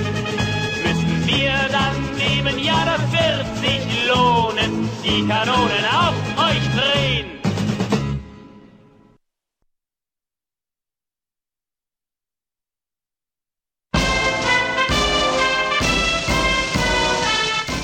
Müssen 0.83 1.27
wir 1.27 1.53
dann 1.71 1.95
eben, 2.19 2.65
ja, 2.65 2.83
das 2.87 3.03
wird 3.13 3.47
sich 3.59 4.09
lohnen, 4.09 4.89
die 5.05 5.21
Kanonen 5.29 5.85
auf 5.93 6.15
euch 6.49 6.65
drehen. 6.79 7.27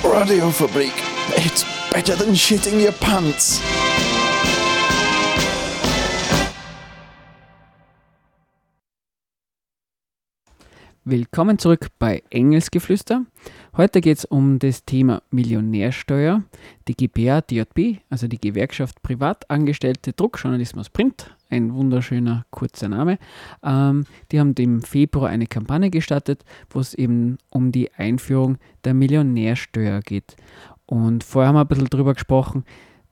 Radiofabrik. 0.02 0.94
It's 1.36 1.66
better 1.92 2.16
than 2.16 2.34
shitting 2.34 2.80
your 2.80 2.92
pants. 2.92 3.60
Willkommen 11.06 11.58
zurück 11.58 11.88
bei 11.98 12.22
Engelsgeflüster. 12.30 13.26
Heute 13.76 14.00
geht 14.00 14.16
es 14.16 14.24
um 14.24 14.58
das 14.58 14.86
Thema 14.86 15.20
Millionärsteuer. 15.30 16.44
Die 16.88 16.94
GPA 16.94 17.42
DJB, 17.42 18.00
also 18.08 18.26
die 18.26 18.40
Gewerkschaft 18.40 19.02
Privatangestellte 19.02 20.14
Druckjournalismus 20.14 20.88
Print, 20.88 21.36
ein 21.50 21.74
wunderschöner 21.74 22.46
kurzer 22.50 22.88
Name, 22.88 23.18
ähm, 23.62 24.06
die 24.32 24.40
haben 24.40 24.54
im 24.54 24.80
Februar 24.80 25.28
eine 25.28 25.46
Kampagne 25.46 25.90
gestartet, 25.90 26.42
wo 26.70 26.80
es 26.80 26.94
eben 26.94 27.36
um 27.50 27.70
die 27.70 27.92
Einführung 27.92 28.56
der 28.84 28.94
Millionärsteuer 28.94 30.00
geht. 30.00 30.36
Und 30.86 31.22
vorher 31.22 31.48
haben 31.48 31.56
wir 31.56 31.60
ein 31.60 31.68
bisschen 31.68 31.90
drüber 31.90 32.14
gesprochen, 32.14 32.64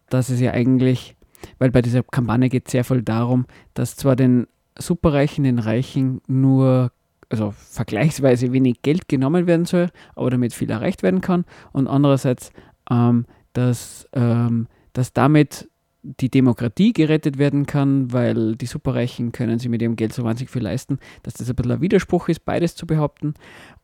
dass 0.09 0.31
es 0.31 0.41
ja 0.41 0.53
eigentlich, 0.53 1.15
weil 1.59 1.71
bei 1.71 1.83
dieser 1.83 2.03
Kampagne 2.05 2.49
geht 2.49 2.69
es 2.69 2.73
sehr 2.73 2.85
viel 2.85 3.03
darum, 3.03 3.45
dass 3.75 3.97
zwar 3.97 4.17
den 4.17 4.47
Superreichen, 4.79 5.45
den 5.45 5.59
Reichen 5.59 6.23
nur 6.27 6.91
also 7.33 7.55
vergleichsweise 7.57 8.53
wenig 8.53 8.83
Geld 8.83 9.09
genommen 9.09 9.47
werden 9.47 9.65
soll, 9.65 9.89
aber 10.15 10.31
damit 10.31 10.53
viel 10.53 10.71
erreicht 10.71 11.03
werden 11.03 11.23
kann. 11.23 11.45
Und 11.73 11.89
andererseits, 11.89 12.53
ähm, 12.91 13.25
dass, 13.55 14.07
ähm, 14.13 14.69
dass 14.93 15.13
damit 15.15 15.69
die 16.03 16.31
Demokratie 16.31 16.93
gerettet 16.93 17.39
werden 17.39 17.65
kann, 17.65 18.13
weil 18.13 18.57
die 18.57 18.67
Superreichen 18.67 19.33
können 19.33 19.59
sich 19.59 19.69
mit 19.69 19.81
ihrem 19.81 19.97
Geld 19.97 20.13
so 20.13 20.25
wahnsinnig 20.25 20.51
viel 20.51 20.63
leisten, 20.63 20.99
dass 21.23 21.35
das 21.35 21.49
ein 21.49 21.57
bisschen 21.57 21.73
ein 21.73 21.81
Widerspruch 21.81 22.29
ist, 22.29 22.45
beides 22.45 22.75
zu 22.75 22.87
behaupten. 22.87 23.35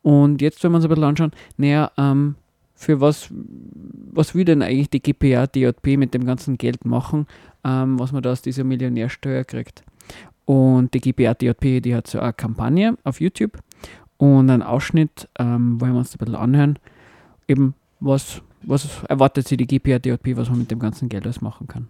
Und 0.01 0.41
jetzt, 0.41 0.63
wenn 0.63 0.71
wir 0.71 0.75
uns 0.75 0.85
ein 0.85 0.89
bisschen 0.89 1.03
anschauen, 1.05 1.31
naja, 1.57 1.91
ähm, 1.97 2.35
für 2.75 3.01
was, 3.01 3.29
was 3.31 4.35
will 4.35 4.45
denn 4.45 4.61
eigentlich 4.61 4.89
die 4.89 5.01
GPA, 5.01 5.47
DJP 5.47 5.97
mit 5.97 6.13
dem 6.13 6.25
ganzen 6.25 6.57
Geld 6.57 6.85
machen, 6.85 7.25
ähm, 7.63 7.99
was 7.99 8.11
man 8.11 8.21
da 8.21 8.31
aus 8.31 8.41
dieser 8.41 8.63
Millionärsteuer 8.63 9.43
kriegt? 9.43 9.83
Und 10.49 10.95
die 10.95 10.99
GPA, 10.99 11.35
DJP, 11.35 11.79
die 11.79 11.93
hat 11.93 12.07
so 12.07 12.19
eine 12.19 12.33
Kampagne 12.33 12.97
auf 13.03 13.21
YouTube 13.21 13.59
und 14.17 14.49
einen 14.49 14.63
Ausschnitt, 14.63 15.29
ähm, 15.37 15.79
wollen 15.79 15.91
wir 15.91 15.99
uns 15.99 16.15
ein 16.15 16.17
bisschen 16.17 16.33
anhören, 16.33 16.79
eben 17.47 17.75
was, 17.99 18.41
was 18.63 19.03
erwartet 19.07 19.47
sie 19.47 19.57
die 19.57 19.67
GPA, 19.67 19.99
DJP, 19.99 20.37
was 20.37 20.49
man 20.49 20.57
mit 20.57 20.71
dem 20.71 20.79
ganzen 20.79 21.07
Geld 21.07 21.25
alles 21.25 21.41
machen 21.41 21.67
kann. 21.67 21.87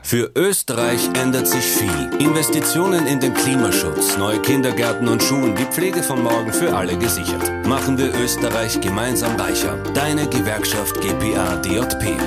Für 0.00 0.32
Österreich 0.34 1.06
ändert 1.22 1.46
sich 1.46 1.64
viel. 1.64 2.10
Investitionen 2.18 3.06
in 3.06 3.20
den 3.20 3.34
Klimaschutz, 3.34 4.16
neue 4.16 4.40
Kindergärten 4.40 5.06
und 5.06 5.22
Schulen, 5.22 5.54
die 5.54 5.64
Pflege 5.64 6.02
von 6.02 6.22
morgen 6.22 6.50
für 6.50 6.74
alle 6.74 6.96
gesichert. 6.96 7.66
Machen 7.66 7.98
wir 7.98 8.14
Österreich 8.14 8.80
gemeinsam 8.80 9.36
reicher. 9.36 9.76
Deine 9.92 10.26
Gewerkschaft 10.30 10.98
GPA 11.02 11.56
DJP. 11.56 12.18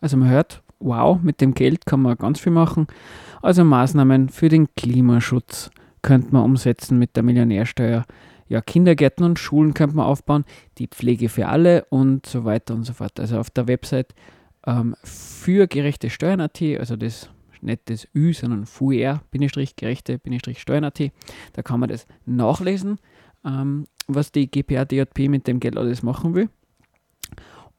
Also 0.00 0.16
man 0.16 0.30
hört, 0.30 0.64
wow, 0.80 1.18
mit 1.22 1.40
dem 1.40 1.54
Geld 1.54 1.86
kann 1.86 2.02
man 2.02 2.16
ganz 2.16 2.40
viel 2.40 2.52
machen. 2.52 2.86
Also 3.42 3.64
Maßnahmen 3.64 4.28
für 4.28 4.48
den 4.48 4.68
Klimaschutz 4.76 5.70
könnte 6.02 6.32
man 6.32 6.44
umsetzen 6.44 6.98
mit 6.98 7.16
der 7.16 7.22
Millionärsteuer. 7.22 8.04
Ja, 8.48 8.60
Kindergärten 8.62 9.24
und 9.24 9.38
Schulen 9.38 9.74
könnte 9.74 9.96
man 9.96 10.06
aufbauen, 10.06 10.44
die 10.78 10.86
Pflege 10.86 11.28
für 11.28 11.48
alle 11.48 11.84
und 11.90 12.26
so 12.26 12.44
weiter 12.44 12.74
und 12.74 12.84
so 12.84 12.94
fort. 12.94 13.20
Also 13.20 13.38
auf 13.38 13.50
der 13.50 13.68
Website 13.68 14.14
ähm, 14.66 14.94
für 15.04 15.66
gerechte 15.66 16.10
Steuern.at, 16.10 16.62
also 16.78 16.96
das 16.96 17.30
nicht 17.60 17.90
das 17.90 18.06
Ü, 18.14 18.32
sondern 18.32 18.66
FUR-gerechte-steuern.at. 18.66 21.00
Da 21.52 21.62
kann 21.62 21.80
man 21.80 21.88
das 21.88 22.06
nachlesen, 22.24 22.98
ähm, 23.44 23.86
was 24.06 24.30
die 24.32 24.48
GPA 24.50 24.84
DJP 24.84 25.28
mit 25.28 25.48
dem 25.48 25.60
Geld 25.60 25.76
alles 25.76 26.02
machen 26.02 26.34
will. 26.34 26.48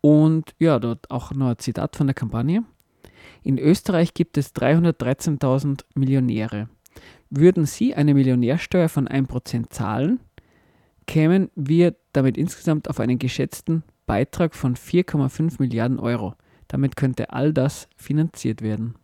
Und 0.01 0.55
ja, 0.59 0.79
dort 0.79 1.11
auch 1.11 1.31
noch 1.31 1.49
ein 1.49 1.57
Zitat 1.57 1.95
von 1.95 2.07
der 2.07 2.13
Kampagne. 2.13 2.63
In 3.43 3.57
Österreich 3.57 4.13
gibt 4.13 4.37
es 4.37 4.53
313.000 4.55 5.85
Millionäre. 5.95 6.69
Würden 7.29 7.65
Sie 7.65 7.93
eine 7.93 8.13
Millionärsteuer 8.13 8.89
von 8.89 9.07
1% 9.07 9.69
zahlen, 9.69 10.19
kämen 11.05 11.49
wir 11.55 11.95
damit 12.13 12.37
insgesamt 12.37 12.89
auf 12.89 12.99
einen 12.99 13.19
geschätzten 13.19 13.83
Beitrag 14.05 14.55
von 14.55 14.75
4,5 14.75 15.55
Milliarden 15.59 15.99
Euro. 15.99 16.33
Damit 16.67 16.95
könnte 16.95 17.31
all 17.31 17.53
das 17.53 17.87
finanziert 17.95 18.61
werden. 18.61 18.95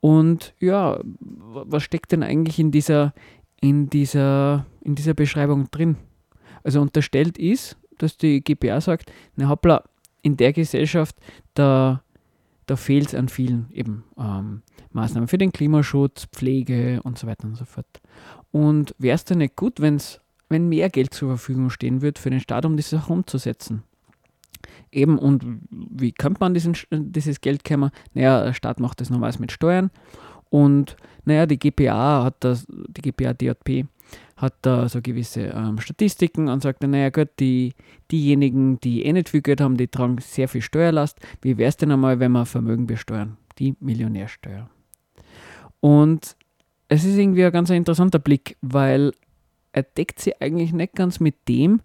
Und 0.00 0.54
ja, 0.60 1.00
was 1.18 1.82
steckt 1.82 2.12
denn 2.12 2.22
eigentlich 2.22 2.58
in 2.58 2.70
dieser, 2.70 3.14
in 3.60 3.88
dieser, 3.90 4.66
in 4.80 4.94
dieser 4.94 5.14
Beschreibung 5.14 5.70
drin? 5.70 5.96
Also 6.62 6.80
unterstellt 6.80 7.38
ist, 7.38 7.76
dass 7.98 8.16
die 8.16 8.42
GPA 8.42 8.80
sagt, 8.80 9.12
na 9.36 9.48
hoppla, 9.48 9.82
in 10.22 10.36
der 10.36 10.52
Gesellschaft, 10.52 11.16
da, 11.54 12.02
da 12.66 12.76
fehlt 12.76 13.08
es 13.08 13.14
an 13.14 13.28
vielen 13.28 13.70
eben 13.72 14.04
ähm, 14.18 14.62
Maßnahmen 14.92 15.28
für 15.28 15.38
den 15.38 15.52
Klimaschutz, 15.52 16.26
Pflege 16.26 17.00
und 17.02 17.18
so 17.18 17.26
weiter 17.26 17.46
und 17.46 17.56
so 17.56 17.64
fort. 17.64 18.00
Und 18.50 18.94
wäre 18.98 19.14
es 19.14 19.24
denn 19.24 19.38
nicht 19.38 19.56
gut, 19.56 19.80
wenn's, 19.80 20.20
wenn 20.48 20.68
mehr 20.68 20.90
Geld 20.90 21.14
zur 21.14 21.28
Verfügung 21.28 21.70
stehen 21.70 22.02
würde 22.02 22.20
für 22.20 22.30
den 22.30 22.40
Staat, 22.40 22.64
um 22.64 22.76
das 22.76 22.92
auch 22.92 23.08
umzusetzen? 23.08 23.82
Eben, 24.90 25.18
und 25.18 25.44
wie 25.70 26.12
könnte 26.12 26.40
man 26.40 26.54
diesen, 26.54 26.76
dieses 26.90 27.40
Geld 27.40 27.64
kommen? 27.64 27.90
Naja, 28.14 28.44
der 28.44 28.52
Staat 28.52 28.80
macht 28.80 29.00
das 29.00 29.10
normalerweise 29.10 29.40
mit 29.40 29.52
Steuern. 29.52 29.90
Und 30.48 30.96
naja, 31.24 31.46
die 31.46 31.58
GPA 31.58 32.24
hat 32.24 32.36
das, 32.40 32.66
die 32.68 33.02
GPA 33.02 33.34
DJP 33.34 33.86
hat 34.36 34.54
da 34.62 34.88
so 34.88 35.00
gewisse 35.00 35.42
ähm, 35.42 35.78
Statistiken 35.78 36.48
und 36.48 36.62
sagt, 36.62 36.82
naja 36.82 37.08
gut, 37.08 37.30
die, 37.40 37.72
diejenigen, 38.10 38.78
die 38.80 39.04
eh 39.04 39.12
nicht 39.12 39.30
viel 39.30 39.40
Geld 39.40 39.62
haben, 39.62 39.78
die 39.78 39.88
tragen 39.88 40.18
sehr 40.18 40.48
viel 40.48 40.60
Steuerlast. 40.60 41.18
Wie 41.40 41.56
wäre 41.56 41.70
es 41.70 41.78
denn 41.78 41.90
einmal, 41.90 42.20
wenn 42.20 42.32
wir 42.32 42.44
Vermögen 42.44 42.86
besteuern? 42.86 43.38
Die 43.58 43.74
Millionärsteuer. 43.80 44.68
Und 45.80 46.36
es 46.88 47.04
ist 47.04 47.16
irgendwie 47.16 47.44
ein 47.44 47.52
ganz 47.52 47.70
interessanter 47.70 48.18
Blick, 48.18 48.56
weil 48.60 49.12
er 49.72 49.84
deckt 49.84 50.20
sich 50.20 50.40
eigentlich 50.40 50.72
nicht 50.72 50.94
ganz 50.94 51.18
mit 51.18 51.48
dem, 51.48 51.80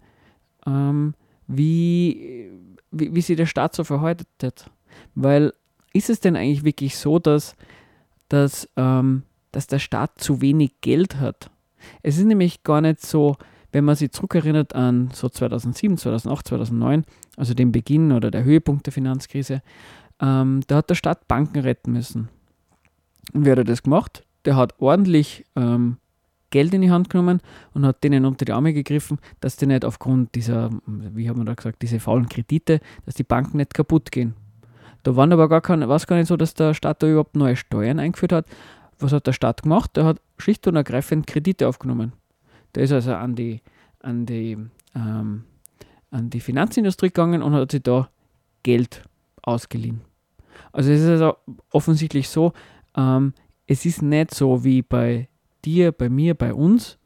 ähm, 0.66 1.14
wie, 1.46 2.50
wie, 2.90 3.14
wie 3.14 3.20
sich 3.20 3.36
der 3.36 3.46
Staat 3.46 3.74
so 3.74 3.84
verhaltet. 3.84 4.70
Weil 5.14 5.54
ist 5.94 6.10
es 6.10 6.20
denn 6.20 6.36
eigentlich 6.36 6.64
wirklich 6.64 6.96
so, 6.96 7.18
dass, 7.18 7.56
dass, 8.28 8.68
ähm, 8.76 9.22
dass 9.52 9.66
der 9.66 9.78
Staat 9.78 10.18
zu 10.18 10.40
wenig 10.42 10.80
Geld 10.82 11.16
hat? 11.16 11.51
Es 12.02 12.18
ist 12.18 12.24
nämlich 12.24 12.62
gar 12.62 12.80
nicht 12.80 13.00
so, 13.00 13.36
wenn 13.72 13.84
man 13.84 13.96
sich 13.96 14.12
zurückerinnert 14.12 14.74
an 14.74 15.10
so 15.12 15.28
2007, 15.28 15.96
2008, 15.96 16.48
2009, 16.48 17.04
also 17.36 17.54
den 17.54 17.72
Beginn 17.72 18.12
oder 18.12 18.30
der 18.30 18.44
Höhepunkt 18.44 18.86
der 18.86 18.92
Finanzkrise, 18.92 19.62
ähm, 20.20 20.60
da 20.66 20.76
hat 20.76 20.90
der 20.90 20.94
Staat 20.94 21.26
Banken 21.28 21.60
retten 21.60 21.92
müssen. 21.92 22.28
Und 23.32 23.46
wie 23.46 23.50
hat 23.50 23.68
das 23.68 23.82
gemacht? 23.82 24.24
Der 24.44 24.56
hat 24.56 24.74
ordentlich 24.78 25.44
ähm, 25.56 25.98
Geld 26.50 26.74
in 26.74 26.82
die 26.82 26.90
Hand 26.90 27.10
genommen 27.10 27.40
und 27.72 27.84
hat 27.84 28.04
denen 28.04 28.24
unter 28.24 28.44
die 28.44 28.52
Arme 28.52 28.72
gegriffen, 28.72 29.18
dass 29.40 29.56
die 29.56 29.66
nicht 29.66 29.84
aufgrund 29.84 30.34
dieser, 30.36 30.70
wie 30.86 31.28
haben 31.28 31.40
wir 31.40 31.44
da 31.44 31.54
gesagt, 31.54 31.82
diese 31.82 31.98
faulen 31.98 32.28
Kredite, 32.28 32.80
dass 33.06 33.14
die 33.14 33.24
Banken 33.24 33.56
nicht 33.56 33.74
kaputt 33.74 34.12
gehen. 34.12 34.34
Da 35.02 35.16
waren 35.16 35.32
aber 35.32 35.48
gar 35.48 35.60
keine, 35.60 35.88
war 35.88 35.96
es 35.96 36.06
gar 36.06 36.16
nicht 36.16 36.28
so, 36.28 36.36
dass 36.36 36.54
der 36.54 36.74
Staat 36.74 37.02
da 37.02 37.08
überhaupt 37.08 37.34
neue 37.34 37.56
Steuern 37.56 37.98
eingeführt 37.98 38.32
hat. 38.32 38.46
Was 39.02 39.12
hat 39.12 39.26
der 39.26 39.32
Staat 39.32 39.62
gemacht? 39.62 39.96
Der 39.96 40.04
hat 40.04 40.20
schlicht 40.38 40.66
und 40.66 40.76
ergreifend 40.76 41.26
Kredite 41.26 41.68
aufgenommen. 41.68 42.12
Der 42.74 42.84
ist 42.84 42.92
also 42.92 43.14
an 43.14 43.34
die, 43.34 43.60
an 44.00 44.26
die, 44.26 44.56
ähm, 44.94 45.44
an 46.10 46.30
die 46.30 46.40
Finanzindustrie 46.40 47.08
gegangen 47.08 47.42
und 47.42 47.52
hat 47.54 47.72
sich 47.72 47.82
da 47.82 48.08
Geld 48.62 49.02
ausgeliehen. 49.42 50.00
Also 50.72 50.90
es 50.90 51.00
ist 51.00 51.08
also 51.08 51.36
offensichtlich 51.70 52.28
so, 52.28 52.52
ähm, 52.96 53.34
es 53.66 53.84
ist 53.84 54.02
nicht 54.02 54.34
so 54.34 54.64
wie 54.64 54.82
bei 54.82 55.28
dir, 55.64 55.92
bei 55.92 56.08
mir, 56.08 56.34
bei 56.34 56.54
uns, 56.54 56.98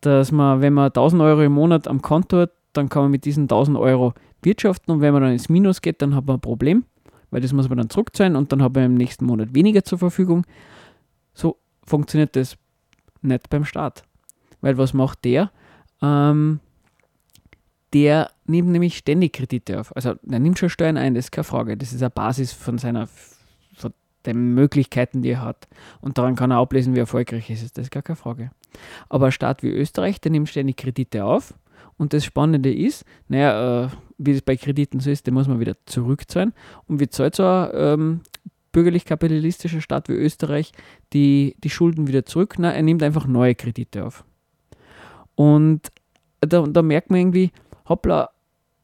dass 0.00 0.32
man, 0.32 0.60
wenn 0.60 0.72
man 0.72 0.86
1000 0.86 1.22
Euro 1.22 1.42
im 1.42 1.52
Monat 1.52 1.88
am 1.88 2.02
Konto 2.02 2.38
hat, 2.38 2.52
dann 2.72 2.88
kann 2.88 3.02
man 3.02 3.10
mit 3.10 3.24
diesen 3.24 3.44
1000 3.44 3.76
Euro 3.76 4.14
wirtschaften 4.42 4.92
und 4.92 5.00
wenn 5.00 5.12
man 5.12 5.22
dann 5.22 5.32
ins 5.32 5.48
Minus 5.48 5.80
geht, 5.82 6.02
dann 6.02 6.14
hat 6.14 6.26
man 6.26 6.36
ein 6.36 6.40
Problem, 6.40 6.84
weil 7.30 7.40
das 7.40 7.52
muss 7.52 7.68
man 7.68 7.78
dann 7.78 7.90
zurückzahlen 7.90 8.36
und 8.36 8.50
dann 8.52 8.62
hat 8.62 8.74
man 8.74 8.84
im 8.84 8.94
nächsten 8.94 9.26
Monat 9.26 9.54
weniger 9.54 9.84
zur 9.84 9.98
Verfügung. 9.98 10.44
Funktioniert 11.86 12.36
das 12.36 12.56
nicht 13.22 13.50
beim 13.50 13.64
Staat. 13.64 14.04
Weil 14.60 14.78
was 14.78 14.94
macht 14.94 15.24
der? 15.24 15.50
Ähm, 16.00 16.60
der 17.92 18.30
nimmt 18.46 18.70
nämlich 18.70 18.96
ständig 18.96 19.34
Kredite 19.34 19.80
auf. 19.80 19.94
Also 19.94 20.14
er 20.28 20.38
nimmt 20.38 20.58
schon 20.58 20.70
Steuern 20.70 20.96
ein, 20.96 21.14
das 21.14 21.26
ist 21.26 21.32
keine 21.32 21.44
Frage. 21.44 21.76
Das 21.76 21.92
ist 21.92 22.02
eine 22.02 22.10
Basis 22.10 22.52
von 22.52 22.78
seiner 22.78 23.08
den 24.26 24.54
Möglichkeiten, 24.54 25.22
die 25.22 25.30
er 25.30 25.42
hat. 25.42 25.68
Und 26.00 26.18
daran 26.18 26.36
kann 26.36 26.50
er 26.50 26.58
ablesen, 26.58 26.94
wie 26.94 27.00
erfolgreich 27.00 27.50
ist 27.50 27.62
es. 27.62 27.72
Das 27.72 27.86
ist 27.86 27.90
gar 27.90 28.02
keine 28.02 28.16
Frage. 28.16 28.50
Aber 29.08 29.26
ein 29.26 29.32
Staat 29.32 29.62
wie 29.62 29.70
Österreich, 29.70 30.20
der 30.20 30.30
nimmt 30.30 30.48
ständig 30.48 30.76
Kredite 30.76 31.24
auf. 31.24 31.54
Und 31.96 32.12
das 32.12 32.24
Spannende 32.24 32.72
ist, 32.72 33.04
naja, 33.28 33.84
äh, 33.84 33.88
wie 34.18 34.32
es 34.32 34.42
bei 34.42 34.56
Krediten 34.56 35.00
so 35.00 35.10
ist, 35.10 35.26
den 35.26 35.34
muss 35.34 35.48
man 35.48 35.60
wieder 35.60 35.74
zurückzahlen. 35.86 36.54
Und 36.86 37.00
wie 37.00 37.08
zahlt 37.08 37.36
so 37.36 37.44
ein 37.44 37.70
ähm, 37.74 38.20
bürgerlich-kapitalistischer 38.72 39.80
Staat 39.80 40.08
wie 40.08 40.14
Österreich 40.14 40.72
die, 41.12 41.56
die 41.62 41.70
Schulden 41.70 42.06
wieder 42.06 42.24
zurück? 42.24 42.56
Na, 42.58 42.72
er 42.72 42.82
nimmt 42.82 43.02
einfach 43.02 43.26
neue 43.26 43.54
Kredite 43.54 44.04
auf. 44.04 44.24
Und 45.34 45.88
da, 46.40 46.62
da 46.62 46.82
merkt 46.82 47.10
man 47.10 47.20
irgendwie, 47.20 47.52
hoppla, 47.88 48.30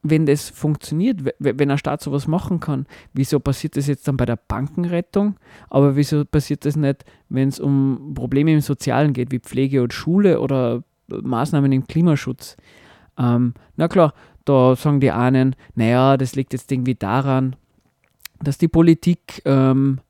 wenn 0.03 0.27
das 0.27 0.49
funktioniert, 0.49 1.21
wenn 1.39 1.71
ein 1.71 1.79
Staat 1.79 2.03
sowas 2.03 2.29
machen 2.29 2.61
kann, 2.61 2.87
wieso 3.13 3.41
passiert 3.41 3.77
das 3.77 3.87
jetzt 3.87 4.07
dann 4.07 4.17
bei 4.17 4.25
der 4.25 4.37
Bankenrettung? 4.37 5.37
Aber 5.69 5.97
wieso 5.97 6.25
passiert 6.25 6.65
das 6.65 6.77
nicht, 6.77 7.05
wenn 7.29 7.49
es 7.49 7.59
um 7.59 8.13
Probleme 8.15 8.53
im 8.53 8.61
Sozialen 8.61 9.13
geht, 9.13 9.33
wie 9.33 9.41
Pflege 9.41 9.83
und 9.83 9.93
Schule 9.93 10.41
oder 10.41 10.85
Maßnahmen 11.09 11.73
im 11.73 11.87
Klimaschutz? 11.87 12.57
Ähm, 13.19 13.55
na 13.77 13.89
klar, 13.89 14.15
da 14.45 14.77
sagen 14.77 15.01
die 15.01 15.11
einen, 15.11 15.57
naja, 15.75 16.17
das 16.17 16.37
liegt 16.37 16.53
jetzt 16.53 16.71
irgendwie 16.71 16.95
daran, 16.95 17.57
dass 18.41 18.59
die 18.59 18.69
Politik 18.69 19.43
ähm, 19.45 20.01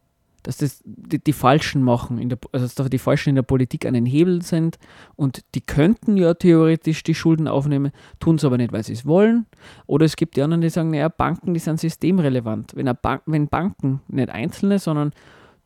dass 0.43 0.57
das 0.57 0.81
die, 0.85 1.19
die 1.19 1.33
Falschen 1.33 1.83
machen, 1.83 2.19
in 2.19 2.31
der, 2.31 2.39
also 2.53 2.67
dass 2.75 2.91
die 2.91 2.99
Falschen 2.99 3.31
in 3.31 3.35
der 3.35 3.43
Politik 3.43 3.83
den 3.83 4.07
Hebel 4.07 4.41
sind 4.43 4.79
und 5.15 5.45
die 5.55 5.61
könnten 5.61 6.17
ja 6.17 6.33
theoretisch 6.33 7.03
die 7.03 7.15
Schulden 7.15 7.49
aufnehmen, 7.49 7.93
tun 8.21 8.37
es 8.37 8.45
aber 8.45 8.57
nicht, 8.57 8.73
weil 8.73 8.83
sie 8.83 8.95
es 8.95 9.05
wollen. 9.05 9.47
Oder 9.87 10.07
es 10.07 10.17
gibt 10.17 10.37
die 10.37 10.43
anderen, 10.43 10.63
die 10.63 10.71
sagen, 10.71 10.91
naja, 10.91 11.09
Banken, 11.09 11.53
die 11.53 11.61
sind 11.61 11.81
systemrelevant. 11.81 12.75
Wenn, 12.77 12.91
Bank, 13.03 13.23
wenn 13.27 13.49
Banken, 13.49 14.01
nicht 14.09 14.31
einzelne, 14.31 14.79
sondern 14.79 15.13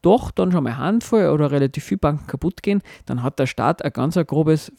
doch 0.00 0.32
dann 0.32 0.50
schon 0.50 0.64
mal 0.64 0.76
Handvoll 0.76 1.28
oder 1.28 1.52
relativ 1.52 1.84
viele 1.84 1.98
Banken 1.98 2.26
kaputt 2.26 2.62
gehen, 2.62 2.82
dann 3.06 3.22
hat 3.22 3.38
der 3.38 3.46
Staat 3.46 3.84
ein 3.84 3.92
ganz 3.92 4.16
ein 4.16 4.26
grobes 4.26 4.72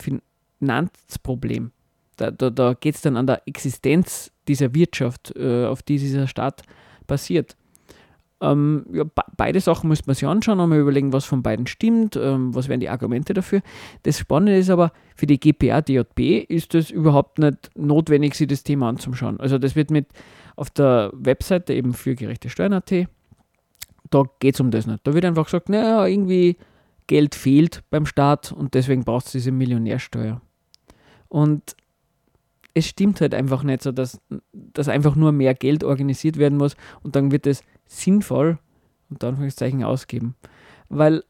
Finanzproblem. 0.60 1.72
Da, 2.18 2.30
da, 2.30 2.50
da 2.50 2.74
geht 2.74 2.96
es 2.96 3.02
dann 3.02 3.16
an 3.16 3.28
der 3.28 3.48
Existenz 3.48 4.32
dieser 4.48 4.74
Wirtschaft, 4.76 5.34
äh, 5.38 5.66
auf 5.66 5.82
die 5.82 5.98
dieser 5.98 6.28
Staat 6.28 6.64
basiert. 7.08 7.56
Ähm, 8.44 8.86
ja, 8.92 9.06
beide 9.38 9.62
Sachen 9.62 9.88
müsste 9.88 10.08
man 10.08 10.16
sich 10.16 10.28
anschauen 10.28 10.60
und 10.60 10.70
mal 10.70 10.78
überlegen, 10.78 11.14
was 11.14 11.24
von 11.24 11.42
beiden 11.42 11.66
stimmt, 11.66 12.18
ähm, 12.18 12.54
was 12.54 12.68
wären 12.68 12.82
die 12.82 12.90
Argumente 12.90 13.34
dafür. 13.34 13.62
Das 14.04 14.20
Spannende 14.20 14.58
ist 14.58 14.70
aber, 14.70 14.92
für 15.16 15.26
die 15.26 15.40
GPA 15.40 15.82
DJB 15.82 16.46
ist 16.50 16.76
es 16.76 16.92
überhaupt 16.92 17.40
nicht 17.40 17.72
notwendig, 17.76 18.36
sich 18.36 18.48
das 18.48 18.64
Thema 18.64 18.90
anzuschauen. 18.90 19.40
Also 19.40 19.58
das 19.58 19.78
wird 19.78 19.92
mit 19.92 20.08
auf 20.58 20.70
der 20.70 21.12
Webseite 21.14 21.74
eben 21.74 21.94
für 21.94 22.16
gerechte 22.16 22.50
Steuern.at, 22.50 23.08
da 24.10 24.24
geht 24.40 24.56
es 24.56 24.60
um 24.60 24.72
das 24.72 24.88
nicht. 24.88 25.00
Da 25.08 25.14
wird 25.14 25.24
einfach 25.24 25.46
gesagt, 25.46 25.70
naja, 25.70 26.06
irgendwie 26.06 26.58
Geld 27.08 27.36
fehlt 27.36 27.84
beim 27.90 28.06
Staat 28.06 28.52
und 28.52 28.74
deswegen 28.74 29.06
braucht 29.06 29.28
es 29.28 29.32
diese 29.32 29.52
Millionärsteuer. 29.52 30.42
Und 31.30 31.76
es 32.74 32.88
stimmt 32.88 33.22
halt 33.22 33.34
einfach 33.34 33.64
nicht 33.64 33.84
so, 33.84 33.92
dass, 33.92 34.20
dass 34.52 34.90
einfach 34.90 35.16
nur 35.16 35.32
mehr 35.32 35.54
Geld 35.54 35.84
organisiert 35.84 36.38
werden 36.38 36.58
muss 36.58 36.76
und 37.04 37.16
dann 37.16 37.32
wird 37.32 37.48
es 37.48 37.64
sinnvoll, 37.86 38.60
unter 39.10 39.28
Anführungszeichen, 39.28 39.84
ausgeben. 39.84 40.36
Weil 40.90 41.24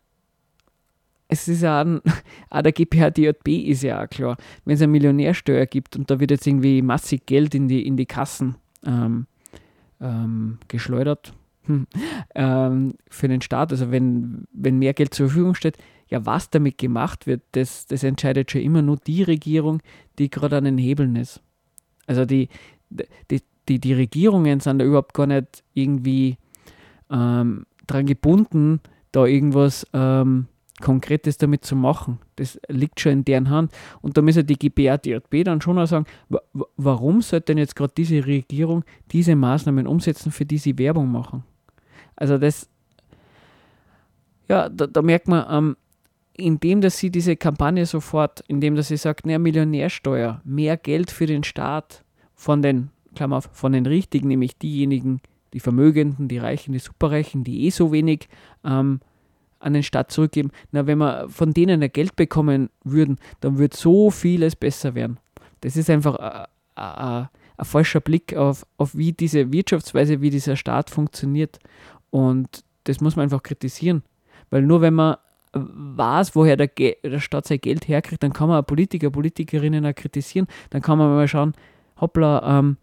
es 1.27 1.47
ist 1.47 1.61
ja 1.61 1.81
auch, 1.81 2.01
auch 2.49 2.61
der 2.61 2.71
GPH 2.71 3.11
DJB 3.11 3.47
ist 3.67 3.83
ja 3.83 4.03
auch 4.03 4.09
klar, 4.09 4.37
wenn 4.65 4.75
es 4.75 4.81
eine 4.81 4.91
Millionärsteuer 4.91 5.65
gibt 5.65 5.95
und 5.95 6.09
da 6.09 6.19
wird 6.19 6.31
jetzt 6.31 6.47
irgendwie 6.47 6.81
massig 6.81 7.25
Geld 7.25 7.55
in 7.55 7.67
die, 7.67 7.85
in 7.85 7.97
die 7.97 8.05
Kassen 8.05 8.55
ähm, 8.85 9.27
ähm, 9.99 10.59
geschleudert 10.67 11.33
hm, 11.65 11.87
ähm, 12.35 12.95
für 13.09 13.27
den 13.27 13.41
Staat, 13.41 13.71
also 13.71 13.91
wenn, 13.91 14.45
wenn 14.53 14.79
mehr 14.79 14.93
Geld 14.93 15.13
zur 15.13 15.27
Verfügung 15.27 15.55
steht, 15.55 15.77
ja, 16.09 16.25
was 16.25 16.49
damit 16.49 16.77
gemacht 16.77 17.25
wird, 17.25 17.41
das, 17.53 17.87
das 17.87 18.03
entscheidet 18.03 18.51
schon 18.51 18.61
immer 18.61 18.81
nur 18.81 18.97
die 18.97 19.23
Regierung, 19.23 19.81
die 20.19 20.29
gerade 20.29 20.57
an 20.57 20.65
den 20.65 20.77
Hebeln 20.77 21.15
ist. 21.15 21.41
Also 22.05 22.25
die, 22.25 22.49
die, 23.31 23.41
die, 23.67 23.79
die 23.79 23.93
Regierungen 23.93 24.59
sind 24.59 24.79
da 24.79 24.85
überhaupt 24.85 25.13
gar 25.13 25.25
nicht 25.25 25.63
irgendwie 25.73 26.37
ähm, 27.11 27.65
dran 27.87 28.05
gebunden, 28.05 28.79
da 29.11 29.25
irgendwas 29.25 29.87
ähm, 29.93 30.47
Konkretes 30.81 31.37
damit 31.37 31.63
zu 31.65 31.75
machen. 31.75 32.19
Das 32.35 32.59
liegt 32.67 32.99
schon 32.99 33.11
in 33.13 33.25
deren 33.25 33.49
Hand. 33.49 33.71
Und 34.01 34.17
da 34.17 34.21
müssen 34.21 34.45
die 34.45 34.57
GBA, 34.57 34.97
DJB 34.97 35.45
dann 35.45 35.61
schon 35.61 35.79
auch 35.79 35.85
sagen, 35.85 36.05
warum 36.75 37.21
sollte 37.21 37.47
denn 37.47 37.57
jetzt 37.57 37.75
gerade 37.75 37.93
diese 37.95 38.25
Regierung 38.25 38.83
diese 39.11 39.35
Maßnahmen 39.35 39.87
umsetzen, 39.87 40.31
für 40.31 40.45
die 40.45 40.57
sie 40.57 40.77
Werbung 40.77 41.11
machen? 41.11 41.43
Also 42.15 42.37
das, 42.37 42.69
ja, 44.47 44.67
da, 44.69 44.87
da 44.87 45.01
merkt 45.01 45.27
man, 45.27 45.45
ähm, 45.49 45.77
indem 46.35 46.81
dass 46.81 46.97
sie 46.97 47.11
diese 47.11 47.35
Kampagne 47.35 47.85
sofort, 47.85 48.43
indem 48.47 48.75
dass 48.75 48.87
sie 48.87 48.97
sagt, 48.97 49.25
naja, 49.25 49.39
Millionärsteuer, 49.39 50.41
mehr 50.43 50.77
Geld 50.77 51.11
für 51.11 51.27
den 51.27 51.43
Staat 51.43 52.03
von 52.33 52.61
den, 52.61 52.89
Klammer 53.15 53.37
auf, 53.37 53.49
von 53.53 53.73
den 53.73 53.85
Richtigen, 53.85 54.27
nämlich 54.27 54.57
diejenigen, 54.57 55.19
die 55.19 55.32
Vermögenden, 55.59 56.27
die 56.27 56.37
Reichen, 56.37 56.73
die 56.73 56.79
Superreichen, 56.79 57.43
die 57.43 57.65
eh 57.65 57.69
so 57.69 57.91
wenig 57.91 58.27
ähm, 58.63 58.99
an 59.59 59.73
den 59.73 59.83
Staat 59.83 60.11
zurückgeben. 60.11 60.51
Na, 60.71 60.87
wenn 60.87 60.97
wir 60.97 61.27
von 61.29 61.53
denen 61.53 61.81
ein 61.81 61.91
Geld 61.91 62.15
bekommen 62.15 62.69
würden, 62.83 63.17
dann 63.39 63.57
würde 63.57 63.75
so 63.75 64.11
vieles 64.11 64.55
besser 64.55 64.95
werden. 64.95 65.19
Das 65.61 65.77
ist 65.77 65.89
einfach 65.89 66.15
äh, 66.19 66.43
äh, 66.75 67.21
äh, 67.21 67.25
ein 67.55 67.65
falscher 67.65 68.01
Blick 68.01 68.35
auf, 68.35 68.65
auf 68.77 68.95
wie 68.95 69.13
diese 69.13 69.51
Wirtschaftsweise, 69.51 70.21
wie 70.21 70.29
dieser 70.29 70.55
Staat 70.55 70.89
funktioniert. 70.89 71.59
Und 72.09 72.63
das 72.83 72.99
muss 72.99 73.15
man 73.15 73.23
einfach 73.23 73.43
kritisieren. 73.43 74.03
Weil 74.49 74.63
nur 74.63 74.81
wenn 74.81 74.93
man 74.93 75.17
weiß, 75.53 76.35
woher 76.35 76.57
der, 76.57 76.67
Ge 76.67 76.97
der 77.03 77.19
Staat 77.19 77.47
sein 77.47 77.61
Geld 77.61 77.87
herkriegt, 77.87 78.23
dann 78.23 78.33
kann 78.33 78.49
man 78.49 78.65
Politiker, 78.65 79.11
Politikerinnen 79.11 79.85
auch 79.85 79.95
kritisieren. 79.95 80.47
Dann 80.71 80.81
kann 80.81 80.97
man 80.97 81.09
mal 81.09 81.27
schauen, 81.27 81.53
hoppla, 82.01 82.59
ähm, 82.59 82.77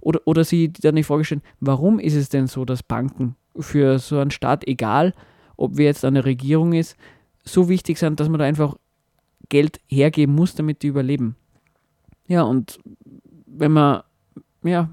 oder, 0.00 0.20
oder 0.24 0.44
sie 0.44 0.72
dann 0.72 0.96
die 0.96 1.02
Frage 1.02 1.24
stellen, 1.24 1.42
warum 1.60 1.98
ist 1.98 2.14
es 2.14 2.28
denn 2.28 2.46
so, 2.46 2.64
dass 2.64 2.82
Banken 2.82 3.36
für 3.58 3.98
so 3.98 4.18
einen 4.18 4.30
Staat, 4.30 4.66
egal 4.66 5.14
ob 5.56 5.76
wir 5.76 5.84
jetzt 5.84 6.04
eine 6.04 6.24
Regierung 6.24 6.72
ist, 6.72 6.96
so 7.44 7.68
wichtig 7.68 7.98
sind, 7.98 8.18
dass 8.18 8.28
man 8.28 8.38
da 8.38 8.44
einfach 8.44 8.76
Geld 9.48 9.80
hergeben 9.88 10.34
muss, 10.34 10.54
damit 10.54 10.82
die 10.82 10.88
überleben. 10.88 11.36
Ja, 12.26 12.42
und 12.42 12.78
wenn 13.46 13.72
man, 13.72 14.02
ja, 14.62 14.88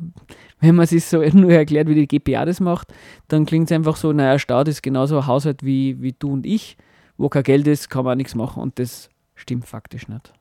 wenn 0.59 0.75
man 0.75 0.85
sich 0.85 1.05
so 1.05 1.21
nur 1.33 1.51
erklärt, 1.51 1.87
wie 1.87 2.05
die 2.05 2.07
GPA 2.07 2.45
das 2.45 2.59
macht, 2.59 2.93
dann 3.27 3.45
klingt 3.45 3.71
es 3.71 3.75
einfach 3.75 3.95
so, 3.95 4.11
naja, 4.11 4.37
Staat 4.37 4.67
ist 4.67 4.83
genauso 4.83 5.17
ein 5.17 5.27
Haushalt 5.27 5.63
wie, 5.63 6.01
wie 6.01 6.13
du 6.17 6.33
und 6.33 6.45
ich 6.45 6.77
wo 7.19 7.29
kein 7.29 7.43
Geld 7.43 7.67
ist, 7.67 7.89
kann 7.89 8.05
man 8.05 8.17
nichts 8.17 8.33
machen 8.33 8.63
und 8.63 8.79
das 8.79 9.09
stimmt 9.35 9.67
faktisch 9.67 10.07
nicht. 10.07 10.33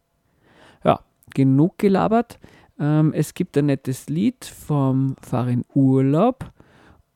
Ja, 0.85 1.01
genug 1.35 1.77
gelabert. 1.77 2.39
Ähm, 2.79 3.13
es 3.13 3.35
gibt 3.35 3.57
ein 3.57 3.67
nettes 3.67 4.09
Lied 4.09 4.45
vom 4.45 5.17
Farin 5.21 5.65
Urlaub 5.75 6.53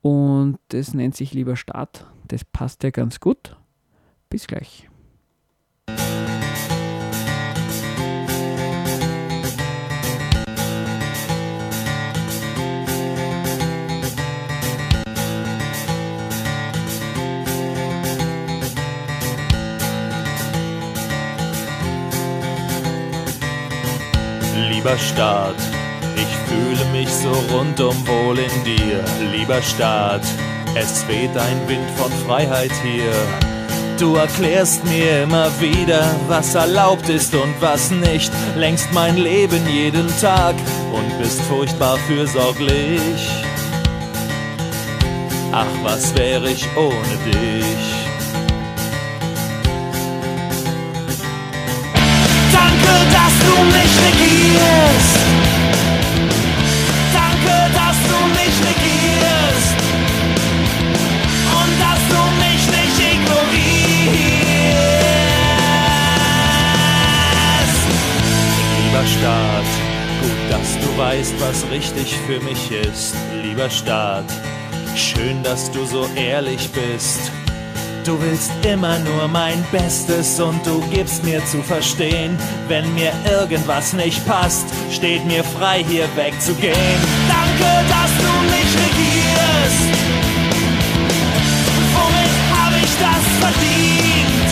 und 0.01 0.59
das 0.69 0.95
nennt 0.95 1.15
sich 1.15 1.33
Lieber 1.33 1.57
Staat. 1.57 2.07
Das 2.29 2.45
passt 2.45 2.83
ja 2.83 2.91
ganz 2.91 3.21
gut. 3.21 3.57
Bis 4.29 4.47
gleich. 4.47 4.89
Lieber 24.83 24.99
Staat, 24.99 25.55
ich 26.17 26.27
fühle 26.49 26.85
mich 26.91 27.09
so 27.09 27.31
rundum 27.55 27.95
wohl 28.05 28.37
in 28.37 28.65
dir. 28.65 29.05
Lieber 29.31 29.63
Staat, 29.63 30.23
es 30.75 31.07
weht 31.07 31.37
ein 31.37 31.69
Wind 31.69 31.89
von 31.97 32.11
Freiheit 32.27 32.73
hier. 32.83 33.13
Du 33.97 34.17
erklärst 34.17 34.85
mir 34.85 35.23
immer 35.23 35.49
wieder, 35.61 36.05
was 36.27 36.57
erlaubt 36.57 37.09
ist 37.09 37.33
und 37.33 37.55
was 37.61 37.93
nicht. 37.93 38.33
Längst 38.57 38.93
mein 38.93 39.19
Leben 39.19 39.65
jeden 39.69 40.09
Tag 40.21 40.57
und 40.93 41.17
bist 41.17 41.41
furchtbar 41.43 41.97
fürsorglich. 42.09 43.31
Ach, 45.53 45.65
was 45.85 46.13
wäre 46.17 46.51
ich 46.51 46.67
ohne 46.77 47.19
dich? 47.25 48.02
Du 53.47 53.55
mich 53.65 53.93
negierst. 54.07 55.17
Danke, 57.13 57.55
dass 57.79 57.99
du 58.11 58.19
mich 58.39 58.55
negierst. 58.69 59.77
Und 61.61 61.73
dass 61.85 62.01
du 62.13 62.21
mich 62.45 62.63
nicht 62.77 62.99
ignorierst. 63.15 63.43
Lieber 68.79 69.05
Staat, 69.07 69.71
gut, 70.21 70.41
dass 70.51 70.69
du 70.83 70.89
weißt, 70.99 71.35
was 71.41 71.59
richtig 71.71 72.09
für 72.27 72.41
mich 72.41 72.71
ist. 72.71 73.15
Lieber 73.43 73.71
Staat, 73.71 74.31
schön, 74.97 75.43
dass 75.43 75.71
du 75.71 75.85
so 75.85 76.07
ehrlich 76.17 76.71
bist 76.71 77.33
Du 78.05 78.21
willst 78.21 78.51
immer 78.67 78.99
nur 78.99 79.29
mein 79.29 79.65
Bestes 79.71 80.41
und 80.41 80.67
du 80.67 80.81
gibst 80.91 81.23
mir 81.23 81.45
zu 81.47 81.63
verstehen, 81.63 82.37
wenn 82.67 82.93
mir 82.95 83.13
irgendwas 83.31 83.93
nicht 83.93 84.27
passt, 84.27 84.67
steht 84.91 85.25
mir 85.25 85.45
frei 85.45 85.85
hier 85.89 86.09
wegzugehen. 86.17 86.75
Danke, 87.29 87.85
dass 87.89 88.11
du 88.19 88.33
mich 88.51 88.75
regierst. 88.75 89.87
Womit 91.95 92.33
habe 92.59 92.77
ich 92.83 92.91
das 92.99 93.25
verdient? 93.39 94.49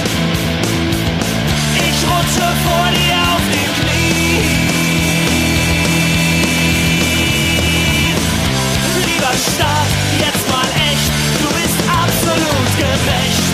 Ich 1.74 1.98
rutsche 2.06 2.48
vor 2.64 2.86
dir 2.92 3.18
auf 3.34 3.44
die 3.50 3.68
Knie. 3.80 4.46
Lieber 9.06 9.34
Staat, 9.54 9.79
gerecht. 12.80 13.50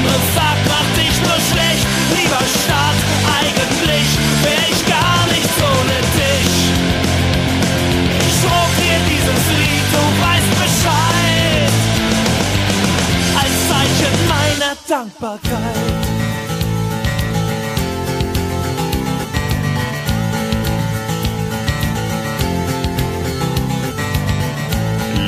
anderes 0.00 0.26
sagt, 0.34 0.64
macht 0.68 0.96
dich 0.96 1.16
nur 1.26 1.40
schlecht. 1.50 1.86
Lieber 2.16 2.42
Staat, 2.62 2.98
eigentlich 3.38 4.08
wär 4.44 4.64
ich 4.72 4.80
gar 4.86 5.20
nicht 5.34 5.52
ohne 5.70 5.98
dich. 6.20 6.52
Ich 8.26 8.34
schrob 8.40 8.70
dir 8.80 8.98
dieses 9.12 9.42
Lied, 9.60 9.86
du 9.94 10.02
weißt 10.24 10.52
Bescheid. 10.62 11.72
Als 13.40 13.54
Zeichen 13.68 14.14
meiner 14.34 14.74
Dankbarkeit. 14.88 15.90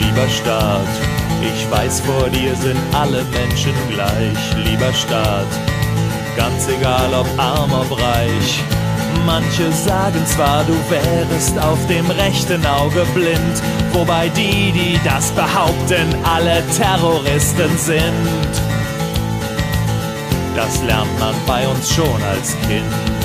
Lieber 0.01 0.29
Staat, 0.29 1.12
ich 1.43 1.71
weiß, 1.71 2.01
vor 2.01 2.29
dir 2.31 2.55
sind 2.57 2.79
alle 2.93 3.25
Menschen 3.25 3.75
gleich, 3.91 4.65
lieber 4.65 4.93
Staat. 4.93 5.47
Ganz 6.37 6.69
egal 6.69 7.13
ob 7.15 7.27
arm, 7.39 7.73
ob 7.73 7.91
reich. 8.01 8.63
Manche 9.27 9.71
sagen 9.73 10.25
zwar, 10.27 10.65
du 10.65 10.75
wärest 10.91 11.59
auf 11.59 11.79
dem 11.87 12.11
rechten 12.11 12.65
Auge 12.67 13.05
blind, 13.15 13.63
wobei 13.93 14.29
die, 14.31 14.73
die 14.73 15.01
das 15.05 15.31
behaupten, 15.33 16.15
alle 16.25 16.63
Terroristen 16.77 17.77
sind. 17.77 18.53
Das 20.57 20.83
lernt 20.83 21.19
man 21.21 21.35
bei 21.47 21.67
uns 21.69 21.95
schon 21.95 22.23
als 22.23 22.57
Kind. 22.69 23.22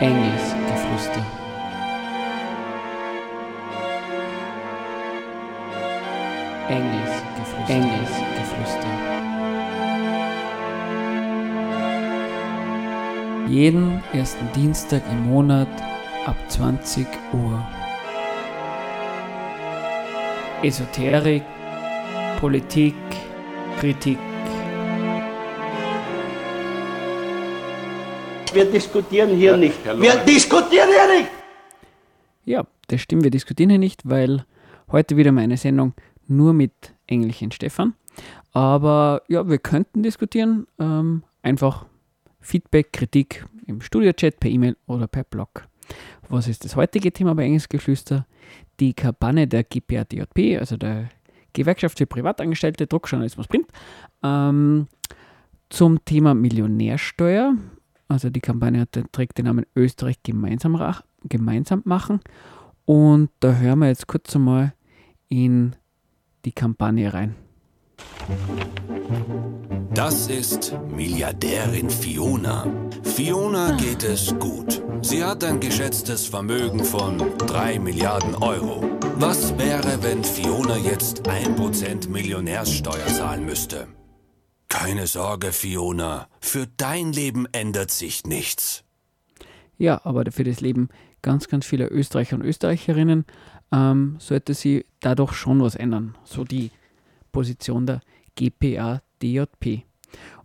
Engelsgeflüster. 0.00 1.26
Engelsgeflüster. 6.68 7.68
Engelsgeflüster. 7.68 8.88
Jeden 13.48 14.04
ersten 14.12 14.52
Dienstag 14.54 15.02
im 15.10 15.32
Monat 15.32 15.68
ab 16.26 16.36
20 16.46 17.08
Uhr. 17.32 17.66
Esoterik, 20.62 21.42
Politik, 22.40 22.94
Kritik. 23.80 24.27
Wir 28.58 28.64
diskutieren 28.64 29.36
hier 29.36 29.56
nicht. 29.56 29.84
Wir 29.84 30.16
diskutieren 30.24 30.88
hier 30.88 31.20
nicht! 31.20 31.30
Ja, 32.44 32.66
das 32.88 33.00
stimmt, 33.02 33.22
wir 33.22 33.30
diskutieren 33.30 33.70
hier 33.70 33.78
nicht, 33.78 34.00
weil 34.02 34.46
heute 34.90 35.16
wieder 35.16 35.30
meine 35.30 35.56
Sendung 35.56 35.94
nur 36.26 36.52
mit 36.52 36.72
Engelchen 37.06 37.52
Stefan. 37.52 37.94
Aber 38.52 39.22
ja, 39.28 39.48
wir 39.48 39.58
könnten 39.58 40.02
diskutieren. 40.02 40.66
Ähm, 40.80 41.22
einfach 41.40 41.86
Feedback, 42.40 42.92
Kritik 42.92 43.46
im 43.68 43.80
Studio-Chat, 43.80 44.40
per 44.40 44.50
E-Mail 44.50 44.76
oder 44.88 45.06
per 45.06 45.22
Blog. 45.22 45.68
Was 46.28 46.48
ist 46.48 46.64
das 46.64 46.74
heutige 46.74 47.12
Thema 47.12 47.36
bei 47.36 47.44
Engelsgeflüster? 47.44 48.26
Die 48.80 48.92
Kampagne 48.92 49.46
der 49.46 49.62
GPADJP, 49.62 50.58
also 50.58 50.76
der 50.76 51.10
Gewerkschaft 51.52 51.98
für 51.98 52.06
Privatangestellte, 52.06 52.88
Druckjournalismus 52.88 53.46
Print, 53.46 53.68
ähm, 54.24 54.88
zum 55.70 56.04
Thema 56.04 56.34
Millionärsteuer. 56.34 57.54
Also 58.08 58.30
die 58.30 58.40
Kampagne 58.40 58.86
trägt 59.12 59.38
den 59.38 59.44
Namen 59.44 59.66
Österreich 59.76 60.16
gemeinsam, 60.22 60.80
gemeinsam 61.24 61.82
machen. 61.84 62.20
Und 62.86 63.30
da 63.40 63.52
hören 63.52 63.80
wir 63.80 63.88
jetzt 63.88 64.06
kurz 64.06 64.34
einmal 64.34 64.72
in 65.28 65.76
die 66.46 66.52
Kampagne 66.52 67.12
rein. 67.12 67.34
Das 69.92 70.28
ist 70.28 70.74
Milliardärin 70.94 71.90
Fiona. 71.90 72.66
Fiona 73.02 73.72
geht 73.72 74.04
es 74.04 74.34
gut. 74.38 74.82
Sie 75.02 75.22
hat 75.22 75.44
ein 75.44 75.60
geschätztes 75.60 76.26
Vermögen 76.26 76.84
von 76.84 77.18
3 77.38 77.78
Milliarden 77.78 78.34
Euro. 78.36 78.84
Was 79.16 79.58
wäre, 79.58 80.02
wenn 80.02 80.22
Fiona 80.24 80.76
jetzt 80.76 81.28
1% 81.28 82.08
Millionärssteuer 82.08 83.06
zahlen 83.06 83.44
müsste? 83.44 83.88
Keine 84.68 85.06
Sorge, 85.06 85.52
Fiona. 85.52 86.28
Für 86.40 86.66
dein 86.76 87.12
Leben 87.12 87.46
ändert 87.52 87.90
sich 87.90 88.24
nichts. 88.24 88.84
Ja, 89.78 90.04
aber 90.04 90.30
für 90.30 90.44
das 90.44 90.60
Leben 90.60 90.88
ganz, 91.22 91.48
ganz 91.48 91.64
vieler 91.64 91.90
Österreicher 91.90 92.36
und 92.36 92.44
Österreicherinnen 92.44 93.24
ähm, 93.72 94.16
sollte 94.18 94.54
sie 94.54 94.84
dadurch 95.00 95.32
schon 95.32 95.62
was 95.62 95.74
ändern. 95.74 96.16
So 96.24 96.44
die 96.44 96.70
Position 97.32 97.86
der 97.86 98.00
GPA-DJP. 98.36 99.84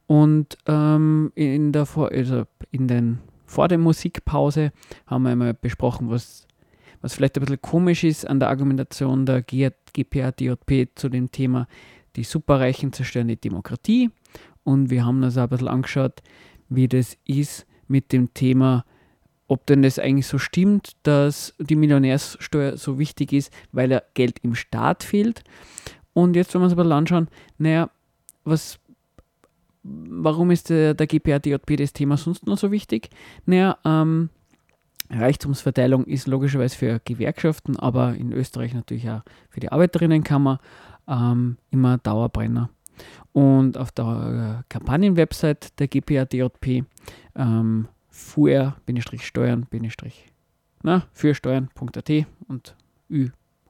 Und 0.07 0.57
ähm, 0.67 1.31
in, 1.35 1.71
der 1.71 1.85
vor, 1.85 2.11
also 2.11 2.45
in 2.71 2.87
den, 2.87 3.19
vor 3.45 3.67
der 3.67 3.77
Musikpause 3.77 4.71
haben 5.05 5.23
wir 5.23 5.31
einmal 5.31 5.53
besprochen, 5.53 6.09
was, 6.09 6.47
was 7.01 7.13
vielleicht 7.13 7.37
ein 7.37 7.41
bisschen 7.41 7.61
komisch 7.61 8.03
ist 8.03 8.27
an 8.27 8.39
der 8.39 8.49
Argumentation 8.49 9.25
der 9.25 9.41
GPA-DJP 9.41 10.89
zu 10.95 11.09
dem 11.09 11.31
Thema, 11.31 11.67
die 12.15 12.23
Superreichen 12.23 12.93
zerstören 12.93 13.27
die 13.27 13.39
Demokratie. 13.39 14.11
Und 14.63 14.89
wir 14.89 15.05
haben 15.05 15.23
uns 15.23 15.37
auch 15.37 15.43
ein 15.43 15.49
bisschen 15.49 15.67
angeschaut, 15.67 16.21
wie 16.69 16.87
das 16.87 17.17
ist 17.25 17.65
mit 17.87 18.11
dem 18.11 18.33
Thema, 18.33 18.85
ob 19.47 19.65
denn 19.65 19.81
das 19.81 19.99
eigentlich 19.99 20.27
so 20.27 20.37
stimmt, 20.37 20.93
dass 21.03 21.53
die 21.59 21.75
Millionärssteuer 21.75 22.77
so 22.77 22.97
wichtig 22.97 23.33
ist, 23.33 23.51
weil 23.71 23.91
ja 23.91 24.01
Geld 24.13 24.39
im 24.41 24.55
Staat 24.55 25.03
fehlt. 25.03 25.43
Und 26.13 26.35
jetzt, 26.35 26.53
wenn 26.53 26.61
wir 26.61 26.65
uns 26.65 26.73
ein 26.73 26.77
bisschen 26.77 26.91
anschauen, 26.91 27.27
naja, 27.57 27.89
was, 28.45 28.79
warum 29.83 30.51
ist 30.51 30.69
der, 30.69 30.93
der 30.93 31.07
GPA-DJP 31.07 31.77
das 31.77 31.93
Thema 31.93 32.17
sonst 32.17 32.45
noch 32.45 32.57
so 32.57 32.71
wichtig? 32.71 33.09
Naja, 33.45 33.77
ähm, 33.83 34.29
Reichtumsverteilung 35.09 36.05
ist 36.05 36.27
logischerweise 36.27 36.77
für 36.77 37.01
Gewerkschaften, 37.03 37.77
aber 37.77 38.15
in 38.15 38.31
Österreich 38.31 38.73
natürlich 38.73 39.09
auch 39.09 39.21
für 39.49 39.59
die 39.59 39.71
Arbeiterinnenkammer 39.71 40.59
ähm, 41.07 41.57
immer 41.69 41.97
Dauerbrenner. 41.97 42.69
Und 43.31 43.77
auf 43.77 43.91
der 43.91 44.61
äh, 44.61 44.63
Kampagnenwebsite 44.69 45.69
der 45.79 45.87
GPA-DJP 45.87 46.83
ähm, 47.35 47.87
fuhr-steuern- 48.09 49.67
na, 50.83 51.07
für 51.13 51.33
steuern.at 51.33 52.11
und 52.47 52.75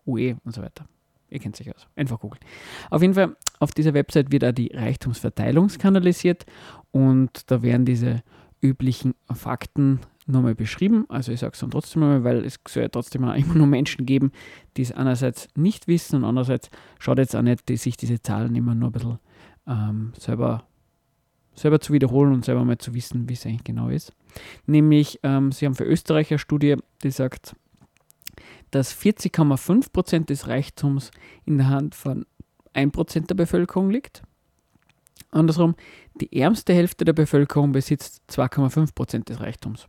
UE 0.05 0.35
und 0.43 0.53
so 0.53 0.61
weiter. 0.61 0.85
Ihr 1.29 1.39
kennt 1.39 1.55
sich 1.55 1.73
aus. 1.73 1.87
Einfach 1.95 2.19
googeln. 2.19 2.41
Auf 2.89 3.01
jeden 3.01 3.13
Fall, 3.13 3.35
auf 3.59 3.71
dieser 3.71 3.93
Website 3.93 4.31
wird 4.31 4.43
auch 4.43 4.51
die 4.51 4.71
Reichtumsverteilung 4.73 5.69
skandalisiert 5.69 6.45
und 6.91 7.49
da 7.49 7.61
werden 7.61 7.85
diese 7.85 8.21
üblichen 8.61 9.15
Fakten 9.33 9.99
nochmal 10.27 10.55
beschrieben. 10.55 11.05
Also 11.09 11.31
ich 11.31 11.39
sage 11.39 11.53
es 11.53 11.59
dann 11.59 11.71
trotzdem 11.71 12.01
mal, 12.01 12.23
weil 12.23 12.45
es 12.45 12.59
soll 12.67 12.83
ja 12.83 12.89
trotzdem 12.89 13.25
auch 13.25 13.35
immer 13.35 13.55
nur 13.55 13.67
Menschen 13.67 14.05
geben, 14.05 14.31
die 14.77 14.83
es 14.83 14.91
einerseits 14.91 15.47
nicht 15.55 15.87
wissen 15.87 16.17
und 16.17 16.23
andererseits 16.25 16.69
schaut 16.99 17.17
jetzt 17.17 17.35
auch 17.35 17.41
nicht, 17.41 17.67
die 17.69 17.77
sich 17.77 17.97
diese 17.97 18.21
Zahlen 18.21 18.55
immer 18.55 18.75
nur 18.75 18.89
ein 18.89 18.93
bisschen 18.93 19.19
ähm, 19.67 20.13
selber 20.17 20.65
selber 21.55 21.79
zu 21.79 21.93
wiederholen 21.93 22.33
und 22.33 22.45
selber 22.45 22.65
mal 22.65 22.77
zu 22.77 22.93
wissen, 22.93 23.29
wie 23.29 23.33
es 23.33 23.45
eigentlich 23.45 23.63
genau 23.63 23.89
ist. 23.89 24.11
Nämlich, 24.65 25.19
ähm, 25.23 25.51
sie 25.51 25.65
haben 25.65 25.75
für 25.75 25.83
Österreich 25.83 26.31
eine 26.31 26.39
Studie, 26.39 26.77
die 27.03 27.11
sagt, 27.11 27.55
dass 28.71 28.95
40,5% 28.95 30.25
des 30.25 30.47
Reichtums 30.47 31.11
in 31.45 31.57
der 31.59 31.69
Hand 31.69 31.93
von 31.93 32.25
1% 32.73 33.27
der 33.27 33.35
Bevölkerung 33.35 33.91
liegt. 33.91 34.23
Andersrum, 35.29 35.75
die 36.19 36.39
ärmste 36.39 36.73
Hälfte 36.73 37.05
der 37.05 37.13
Bevölkerung 37.13 37.71
besitzt 37.71 38.23
2,5% 38.29 39.25
des 39.25 39.39
Reichtums. 39.39 39.87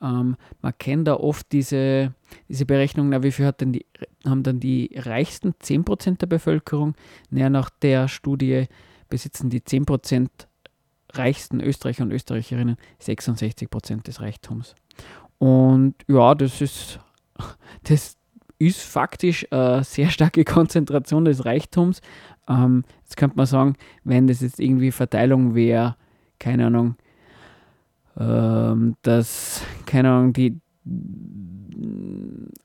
Ähm, 0.00 0.36
man 0.62 0.78
kennt 0.78 1.08
da 1.08 1.14
oft 1.14 1.50
diese, 1.52 2.14
diese 2.48 2.66
Berechnung, 2.66 3.08
na, 3.08 3.22
wie 3.22 3.32
viel 3.32 3.46
hat 3.46 3.60
denn 3.60 3.72
die, 3.72 3.86
haben 4.24 4.42
dann 4.42 4.60
die 4.60 4.90
reichsten 4.94 5.54
10% 5.62 6.18
der 6.18 6.26
Bevölkerung? 6.26 6.94
Naja, 7.30 7.50
nach 7.50 7.70
der 7.70 8.08
Studie 8.08 8.66
besitzen 9.08 9.50
die 9.50 9.60
10% 9.60 10.28
reichsten 11.12 11.60
Österreicher 11.60 12.04
und 12.04 12.12
Österreicherinnen 12.12 12.76
66% 13.00 14.02
des 14.02 14.20
Reichtums. 14.20 14.74
Und 15.38 15.94
ja, 16.06 16.34
das 16.34 16.60
ist, 16.60 17.00
das 17.84 18.16
ist 18.58 18.80
faktisch 18.80 19.46
eine 19.50 19.84
sehr 19.84 20.10
starke 20.10 20.44
Konzentration 20.44 21.24
des 21.24 21.44
Reichtums. 21.44 22.00
Ähm, 22.48 22.84
jetzt 23.02 23.16
könnte 23.16 23.36
man 23.36 23.46
sagen, 23.46 23.76
wenn 24.04 24.26
das 24.26 24.40
jetzt 24.40 24.60
irgendwie 24.60 24.90
Verteilung 24.90 25.54
wäre, 25.54 25.96
keine 26.38 26.66
Ahnung, 26.66 26.96
ähm, 28.18 28.96
dass, 29.02 29.62
keine 29.86 30.10
Ahnung, 30.10 30.32
die 30.32 30.58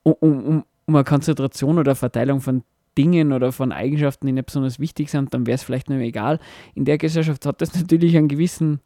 um, 0.03 0.13
um, 0.19 0.63
um 0.85 0.95
eine 0.95 1.03
Konzentration 1.03 1.77
oder 1.77 1.95
Verteilung 1.95 2.41
von 2.41 2.63
Dingen 2.97 3.33
oder 3.33 3.51
von 3.51 3.71
Eigenschaften, 3.71 4.27
die 4.27 4.33
nicht 4.33 4.45
besonders 4.45 4.79
wichtig 4.79 5.09
sind, 5.09 5.33
dann 5.33 5.47
wäre 5.47 5.55
es 5.55 5.63
vielleicht 5.63 5.89
nur 5.89 5.99
egal. 5.99 6.39
In 6.75 6.85
der 6.85 6.97
Gesellschaft 6.97 7.45
hat 7.45 7.61
das 7.61 7.75
natürlich 7.79 8.17
einen 8.17 8.27
gewissen, 8.27 8.81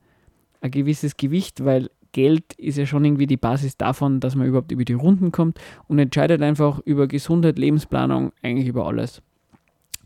ein 0.61 0.71
gewisses 0.71 1.17
Gewicht, 1.17 1.63
weil 1.63 1.89
Geld 2.13 2.53
ist 2.53 2.77
ja 2.77 2.85
schon 2.85 3.05
irgendwie 3.05 3.27
die 3.27 3.37
Basis 3.37 3.77
davon, 3.77 4.19
dass 4.19 4.35
man 4.35 4.47
überhaupt 4.47 4.71
über 4.71 4.85
die 4.85 4.93
Runden 4.93 5.31
kommt 5.31 5.59
und 5.87 5.99
entscheidet 5.99 6.41
einfach 6.41 6.79
über 6.79 7.07
Gesundheit, 7.07 7.59
Lebensplanung, 7.59 8.31
eigentlich 8.41 8.67
über 8.67 8.87
alles. 8.87 9.21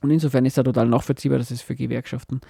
Und 0.01 0.09
insofern 0.09 0.45
ist 0.45 0.57
da 0.57 0.63
total 0.63 0.87
nachvollziehbar, 0.87 1.37
dass 1.37 1.51
es 1.51 1.61
für 1.61 1.75
Gewerkschaften 1.75 2.41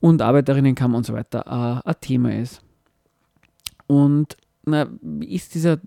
und 0.00 0.22
Arbeiterinnenkammer 0.22 0.96
und 0.96 1.06
so 1.06 1.12
weiter 1.12 1.44
äh, 1.46 1.88
ein 1.88 1.94
Thema 2.00 2.34
ist. 2.34 2.62
Und 3.90 4.36
na, 4.64 4.88
wie 5.02 5.34
ist 5.34 5.52
dieser, 5.56 5.80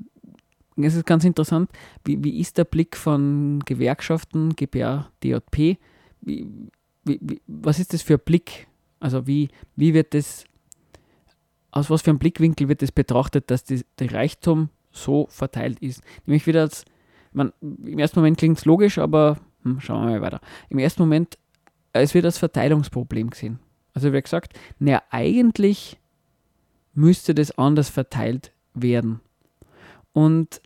es 0.75 0.93
ist 0.93 1.05
ganz 1.05 1.23
interessant, 1.23 1.71
wie, 2.03 2.21
wie 2.21 2.37
ist 2.41 2.57
der 2.57 2.65
Blick 2.65 2.97
von 2.97 3.61
Gewerkschaften, 3.65 4.57
GPA, 4.57 5.09
DJP? 5.23 5.77
Wie, 6.19 6.49
wie, 7.05 7.41
was 7.47 7.79
ist 7.79 7.93
das 7.93 8.01
für 8.01 8.15
ein 8.15 8.25
Blick? 8.25 8.67
Also 8.99 9.25
wie, 9.25 9.47
wie 9.77 9.93
wird 9.93 10.13
das, 10.13 10.43
aus 11.71 11.89
was 11.89 12.01
für 12.01 12.09
einem 12.09 12.19
Blickwinkel 12.19 12.67
wird 12.67 12.81
das 12.81 12.91
betrachtet, 12.91 13.49
dass 13.49 13.63
die, 13.63 13.85
der 13.99 14.11
Reichtum 14.11 14.67
so 14.91 15.27
verteilt 15.29 15.79
ist? 15.79 16.03
Nämlich 16.25 16.45
wieder 16.45 16.59
als, 16.59 16.83
man, 17.31 17.53
im 17.61 17.99
ersten 17.99 18.19
Moment 18.19 18.37
klingt 18.37 18.57
es 18.57 18.65
logisch, 18.65 18.97
aber 18.97 19.37
hm, 19.61 19.79
schauen 19.79 20.07
wir 20.07 20.19
mal 20.19 20.21
weiter. 20.21 20.41
Im 20.67 20.79
ersten 20.79 21.03
Moment, 21.03 21.37
es 21.93 22.13
wird 22.13 22.25
als 22.25 22.37
Verteilungsproblem 22.37 23.29
gesehen. 23.29 23.59
Also 23.93 24.11
wie 24.11 24.21
gesagt, 24.21 24.59
naja, 24.77 25.03
eigentlich 25.09 26.01
müsste 26.93 27.33
das 27.35 27.57
anders 27.57 27.89
verteilt 27.89 28.51
werden. 28.73 29.19
Und 30.13 30.61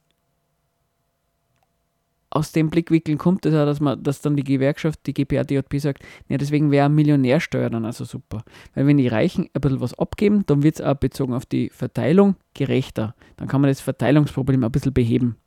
aus 2.29 2.51
dem 2.51 2.69
Blickwinkel 2.69 3.17
kommt 3.17 3.45
es 3.45 3.53
auch, 3.55 3.65
dass, 3.65 3.79
man, 3.79 4.03
dass 4.03 4.21
dann 4.21 4.35
die 4.35 4.43
Gewerkschaft, 4.43 4.99
die 5.05 5.13
GPA, 5.13 5.43
DJP 5.43 5.79
sagt, 5.79 6.03
ja, 6.27 6.37
deswegen 6.37 6.71
wäre 6.71 6.89
Millionärsteuer 6.89 7.69
dann 7.69 7.85
also 7.85 8.05
super. 8.05 8.43
Weil 8.75 8.85
wenn 8.85 8.97
die 8.97 9.07
Reichen 9.07 9.49
ein 9.53 9.61
bisschen 9.61 9.81
was 9.81 9.97
abgeben, 9.97 10.45
dann 10.45 10.61
wird 10.61 10.75
es 10.75 10.85
auch 10.85 10.95
bezogen 10.95 11.33
auf 11.33 11.45
die 11.45 11.69
Verteilung 11.69 12.35
gerechter. 12.53 13.15
Dann 13.37 13.47
kann 13.47 13.61
man 13.61 13.69
das 13.69 13.79
Verteilungsproblem 13.79 14.63
ein 14.63 14.71
bisschen 14.71 14.93
beheben. 14.93 15.37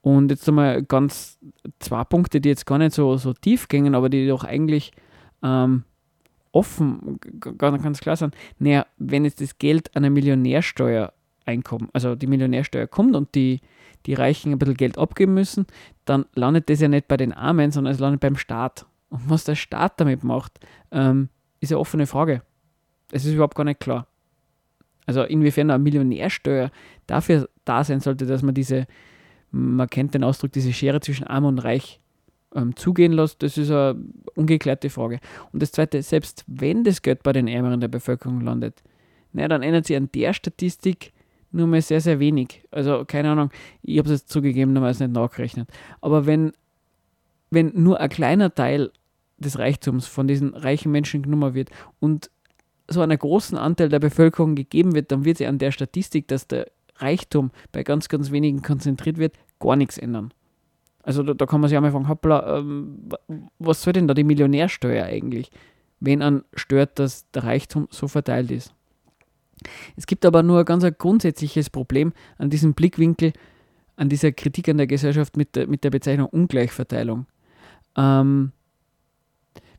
Und 0.00 0.30
jetzt 0.30 0.48
einmal 0.48 0.82
ganz 0.82 1.38
zwei 1.78 2.02
Punkte, 2.04 2.40
die 2.40 2.48
jetzt 2.48 2.64
gar 2.64 2.78
nicht 2.78 2.94
so, 2.94 3.16
so 3.18 3.34
tief 3.34 3.68
gingen, 3.68 3.94
aber 3.94 4.08
die 4.08 4.26
doch 4.26 4.44
eigentlich 4.44 4.92
ähm, 5.42 5.84
offen, 6.52 7.18
ganz 7.58 8.00
klar 8.00 8.16
sind, 8.16 8.34
naja, 8.58 8.86
wenn 8.98 9.24
jetzt 9.24 9.40
das 9.40 9.58
Geld 9.58 9.94
an 9.96 10.04
eine 10.04 10.10
Millionärsteuer 10.10 11.12
einkommt, 11.46 11.90
also 11.92 12.14
die 12.14 12.26
Millionärsteuer 12.26 12.86
kommt 12.86 13.14
und 13.14 13.34
die, 13.34 13.60
die 14.06 14.14
Reichen 14.14 14.52
ein 14.52 14.58
bisschen 14.58 14.76
Geld 14.76 14.98
abgeben 14.98 15.34
müssen, 15.34 15.66
dann 16.04 16.26
landet 16.34 16.70
das 16.70 16.80
ja 16.80 16.88
nicht 16.88 17.08
bei 17.08 17.16
den 17.16 17.32
Armen, 17.32 17.70
sondern 17.70 17.92
es 17.92 18.00
landet 18.00 18.20
beim 18.20 18.36
Staat. 18.36 18.86
Und 19.10 19.28
was 19.28 19.44
der 19.44 19.54
Staat 19.54 20.00
damit 20.00 20.24
macht, 20.24 20.60
ähm, 20.90 21.28
ist 21.60 21.72
eine 21.72 21.78
offene 21.78 22.06
Frage. 22.06 22.42
Es 23.12 23.24
ist 23.24 23.34
überhaupt 23.34 23.56
gar 23.56 23.64
nicht 23.64 23.80
klar. 23.80 24.06
Also 25.06 25.22
inwiefern 25.24 25.70
eine 25.70 25.82
Millionärsteuer 25.82 26.70
dafür 27.06 27.48
da 27.64 27.82
sein 27.84 28.00
sollte, 28.00 28.26
dass 28.26 28.42
man 28.42 28.54
diese, 28.54 28.86
man 29.50 29.88
kennt 29.88 30.14
den 30.14 30.24
Ausdruck, 30.24 30.52
diese 30.52 30.72
Schere 30.72 31.00
zwischen 31.00 31.26
Arm 31.26 31.44
und 31.44 31.58
Reich 31.58 32.00
ähm, 32.54 32.76
zugehen 32.76 33.12
lässt, 33.12 33.42
das 33.42 33.56
ist 33.58 33.70
eine 33.70 33.96
ungeklärte 34.34 34.90
Frage. 34.90 35.20
Und 35.52 35.62
das 35.62 35.72
Zweite, 35.72 36.02
selbst 36.02 36.44
wenn 36.46 36.84
das 36.84 37.02
Geld 37.02 37.22
bei 37.22 37.32
den 37.32 37.48
Ärmeren 37.48 37.80
der 37.80 37.88
Bevölkerung 37.88 38.40
landet, 38.40 38.82
na, 39.32 39.46
dann 39.48 39.62
ändert 39.62 39.86
sich 39.86 39.96
an 39.96 40.10
der 40.14 40.32
Statistik 40.32 41.12
nur 41.52 41.66
mal 41.66 41.82
sehr, 41.82 42.00
sehr 42.00 42.20
wenig. 42.20 42.62
Also 42.70 43.04
keine 43.06 43.30
Ahnung, 43.30 43.50
ich 43.82 43.98
habe 43.98 44.12
es 44.12 44.20
jetzt 44.20 44.30
zugegebenermaßen 44.30 45.06
nicht 45.06 45.16
nachgerechnet. 45.16 45.68
Aber 46.00 46.26
wenn, 46.26 46.52
wenn 47.50 47.72
nur 47.74 48.00
ein 48.00 48.08
kleiner 48.08 48.54
Teil 48.54 48.90
des 49.38 49.58
Reichtums 49.58 50.06
von 50.06 50.28
diesen 50.28 50.54
reichen 50.54 50.92
Menschen 50.92 51.22
genommen 51.22 51.54
wird 51.54 51.70
und 51.98 52.30
so 52.88 53.00
einen 53.00 53.18
großen 53.18 53.56
Anteil 53.56 53.88
der 53.88 54.00
Bevölkerung 54.00 54.54
gegeben 54.54 54.94
wird, 54.94 55.12
dann 55.12 55.24
wird 55.24 55.38
sich 55.38 55.46
an 55.46 55.58
der 55.58 55.70
Statistik, 55.70 56.28
dass 56.28 56.46
der 56.46 56.66
Reichtum 56.96 57.50
bei 57.72 57.82
ganz, 57.82 58.08
ganz 58.08 58.30
wenigen 58.30 58.62
konzentriert 58.62 59.18
wird, 59.18 59.36
gar 59.58 59.76
nichts 59.76 59.96
ändern. 59.96 60.32
Also 61.02 61.22
da, 61.22 61.34
da 61.34 61.46
kann 61.46 61.60
man 61.60 61.68
sich 61.68 61.76
einmal 61.76 61.92
fragen, 61.92 62.08
hoppla, 62.08 62.58
ähm, 62.58 63.08
was 63.58 63.82
soll 63.82 63.92
denn 63.92 64.08
da 64.08 64.14
die 64.14 64.24
Millionärsteuer 64.24 65.06
eigentlich, 65.06 65.50
wenn 65.98 66.22
an 66.22 66.44
stört, 66.54 66.98
dass 66.98 67.30
der 67.30 67.44
Reichtum 67.44 67.88
so 67.90 68.08
verteilt 68.08 68.50
ist? 68.50 68.74
Es 69.96 70.06
gibt 70.06 70.24
aber 70.24 70.42
nur 70.42 70.60
ein 70.60 70.64
ganz 70.64 70.84
ein 70.84 70.94
grundsätzliches 70.96 71.70
Problem 71.70 72.12
an 72.38 72.50
diesem 72.50 72.74
Blickwinkel, 72.74 73.32
an 73.96 74.08
dieser 74.08 74.32
Kritik 74.32 74.68
an 74.68 74.78
der 74.78 74.86
Gesellschaft 74.86 75.36
mit 75.36 75.56
der, 75.56 75.66
mit 75.66 75.84
der 75.84 75.90
Bezeichnung 75.90 76.28
Ungleichverteilung. 76.28 77.26
Ähm, 77.96 78.52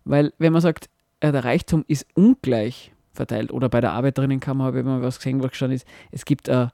weil 0.03 0.33
wenn 0.37 0.53
man 0.53 0.61
sagt, 0.61 0.89
äh, 1.19 1.31
der 1.31 1.43
Reichtum 1.43 1.85
ist 1.87 2.05
ungleich 2.13 2.93
verteilt, 3.13 3.51
oder 3.51 3.69
bei 3.69 3.81
der 3.81 3.93
Arbeiterinnenkammer 3.93 4.65
habe 4.65 4.79
ich 4.79 4.85
mal 4.85 5.01
was 5.01 5.17
gesehen, 5.17 5.41
wo 5.41 5.47
gestanden 5.47 5.75
ist, 5.75 5.87
es 6.11 6.25
gibt 6.25 6.47
äh, 6.47 6.67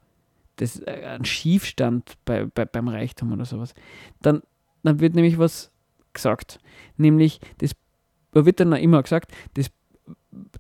das, 0.58 0.80
äh, 0.80 1.03
einen 1.05 1.26
Schiefstand 1.26 2.18
bei, 2.26 2.45
bei, 2.45 2.66
beim 2.66 2.88
Reichtum 2.88 3.32
oder 3.32 3.45
sowas, 3.45 3.74
dann, 4.22 4.41
dann 4.84 4.99
wird 4.99 5.16
nämlich 5.16 5.38
was 5.38 5.72
gesagt. 6.14 6.60
Nämlich, 6.97 7.39
das, 7.60 7.72
da 8.32 8.45
wird 8.45 8.60
dann 8.60 8.74
immer 8.74 9.01
gesagt, 9.01 9.32
das, 9.53 9.72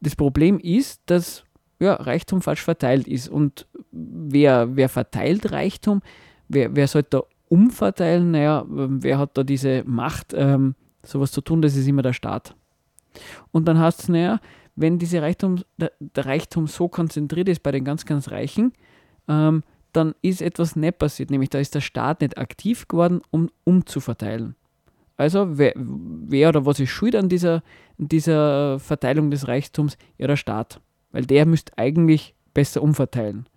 das 0.01 0.15
Problem 0.15 0.59
ist, 0.59 1.01
dass 1.07 1.43
ja, 1.79 1.93
Reichtum 1.93 2.41
falsch 2.41 2.63
verteilt 2.63 3.07
ist. 3.07 3.29
Und 3.29 3.67
wer, 3.91 4.75
wer 4.75 4.89
verteilt 4.89 5.51
Reichtum? 5.51 6.01
Wer, 6.47 6.75
wer 6.75 6.87
sollte 6.87 7.09
da 7.11 7.23
umverteilen? 7.49 8.31
Naja, 8.31 8.65
wer 8.67 9.19
hat 9.19 9.37
da 9.37 9.43
diese 9.43 9.83
Macht, 9.85 10.33
ähm, 10.33 10.75
sowas 11.03 11.31
zu 11.31 11.41
tun? 11.41 11.61
Das 11.61 11.75
ist 11.75 11.87
immer 11.87 12.01
der 12.01 12.13
Staat. 12.13 12.55
Und 13.51 13.67
dann 13.67 13.79
heißt 13.79 14.01
es, 14.01 14.09
naja, 14.09 14.39
wenn 14.75 14.99
diese 14.99 15.21
Reichtum, 15.21 15.63
der, 15.77 15.91
der, 15.99 16.25
Reichtum 16.25 16.67
so 16.67 16.87
konzentriert 16.87 17.49
ist 17.49 17.63
bei 17.63 17.71
den 17.71 17.83
ganz, 17.83 18.05
ganz 18.05 18.29
Reichen, 18.29 18.73
ähm, 19.27 19.63
dann 19.93 20.13
ist 20.21 20.41
etwas 20.41 20.75
nicht 20.75 20.99
passiert, 20.99 21.31
nämlich 21.31 21.49
da 21.49 21.59
ist 21.59 21.75
der 21.75 21.81
Staat 21.81 22.21
nicht 22.21 22.37
aktiv 22.37 22.87
geworden, 22.87 23.21
um 23.31 23.49
umzuverteilen. 23.63 24.55
Also 25.15 25.57
wer, 25.57 25.73
wer 25.75 26.49
oder 26.49 26.65
was 26.65 26.79
ist 26.79 26.89
schuld 26.89 27.15
an 27.15 27.29
dieser, 27.29 27.63
dieser 27.97 28.79
Verteilung 28.79 29.31
des 29.31 29.47
Reichtums? 29.47 29.97
Ja, 30.17 30.27
der 30.27 30.35
Staat 30.35 30.79
weil 31.11 31.25
der 31.25 31.45
müsste 31.45 31.77
eigentlich 31.77 32.35
besser 32.53 32.81
umverteilen. 32.81 33.47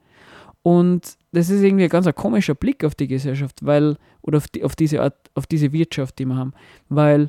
Und 0.63 1.17
das 1.33 1.49
ist 1.49 1.63
irgendwie 1.63 1.85
ein 1.85 1.91
ganz 1.91 2.07
ein 2.07 2.15
komischer 2.15 2.55
Blick 2.55 2.85
auf 2.85 2.95
die 2.95 3.09
Gesellschaft, 3.09 3.65
weil, 3.65 3.97
oder 4.23 4.39
auf, 4.39 4.49
die, 4.49 4.63
auf 4.63 4.77
diese 4.77 5.03
Art, 5.03 5.31
auf 5.35 5.47
diese 5.47 5.73
Wirtschaft, 5.73 6.19
die 6.19 6.27
wir 6.27 6.37
haben, 6.37 6.53
weil 6.89 7.29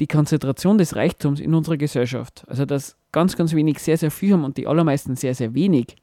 die 0.00 0.06
Konzentration 0.06 0.78
des 0.78 0.96
Reichtums 0.96 1.40
in 1.40 1.54
unserer 1.54 1.76
Gesellschaft, 1.76 2.44
also 2.48 2.64
dass 2.64 2.96
ganz, 3.12 3.36
ganz 3.36 3.54
wenig 3.54 3.78
sehr, 3.78 3.98
sehr 3.98 4.10
viel 4.10 4.32
haben 4.32 4.44
und 4.44 4.56
die 4.56 4.66
allermeisten 4.66 5.16
sehr, 5.16 5.34
sehr 5.34 5.54
wenig, 5.54 5.96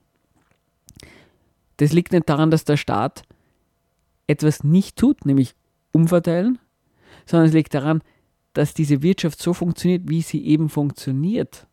das 1.78 1.92
liegt 1.92 2.12
nicht 2.12 2.28
daran, 2.28 2.50
dass 2.50 2.64
der 2.64 2.76
Staat 2.76 3.22
etwas 4.26 4.62
nicht 4.62 4.96
tut, 4.96 5.24
nämlich 5.24 5.54
umverteilen, 5.92 6.58
sondern 7.26 7.48
es 7.48 7.54
liegt 7.54 7.74
daran, 7.74 8.02
dass 8.52 8.74
diese 8.74 9.02
Wirtschaft 9.02 9.40
so 9.40 9.54
funktioniert, 9.54 10.08
wie 10.08 10.22
sie 10.22 10.44
eben 10.44 10.68
funktioniert. 10.68 11.66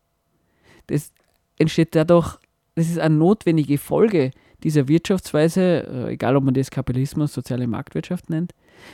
Das, 0.88 1.12
entsteht 1.58 1.96
dadurch, 1.96 2.38
das 2.76 2.90
ist 2.90 3.00
eine 3.00 3.16
notwendige 3.16 3.78
Folge 3.78 4.32
dieser 4.64 4.88
Wirtschaftsweise, 4.88 5.62
äh, 5.62 6.14
egal 6.14 6.36
ob 6.36 6.44
man 6.44 6.54
das 6.54 6.72
Kapitalismus, 6.72 7.34
soziale 7.34 7.68
Marktwirtschaft 7.68 8.30
nennt, 8.30 8.54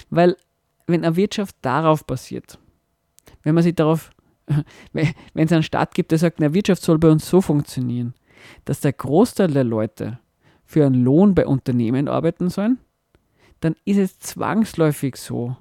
weil 0.09 0.36
wenn 0.88 1.03
eine 1.03 1.16
Wirtschaft 1.16 1.55
darauf 1.62 2.05
basiert, 2.05 2.59
wenn 3.43 3.55
man 3.55 3.64
sich 3.64 3.76
darauf 3.76 4.12
wenn 4.93 5.14
es 5.36 5.51
einen 5.51 5.64
Staat 5.64 5.93
gibt, 5.93 6.12
der 6.12 6.18
sagt, 6.18 6.39
na, 6.39 6.53
Wirtschaft 6.53 6.82
soll 6.82 6.97
bei 6.97 7.09
uns 7.09 7.30
so 7.30 7.41
funktionieren, 7.41 8.14
dass 8.66 8.82
der 8.82 8.91
Großteil 8.91 9.51
der 9.51 9.64
Leute 9.64 10.20
für 10.72 10.86
einen 10.86 11.03
Lohn 11.03 11.36
bei 11.36 11.45
Unternehmen 11.45 12.07
arbeiten 12.07 12.49
sollen, 12.49 12.80
dann 13.59 13.76
ist 13.84 13.97
es 13.97 14.19
zwangsläufig 14.19 15.17
so, 15.17 15.57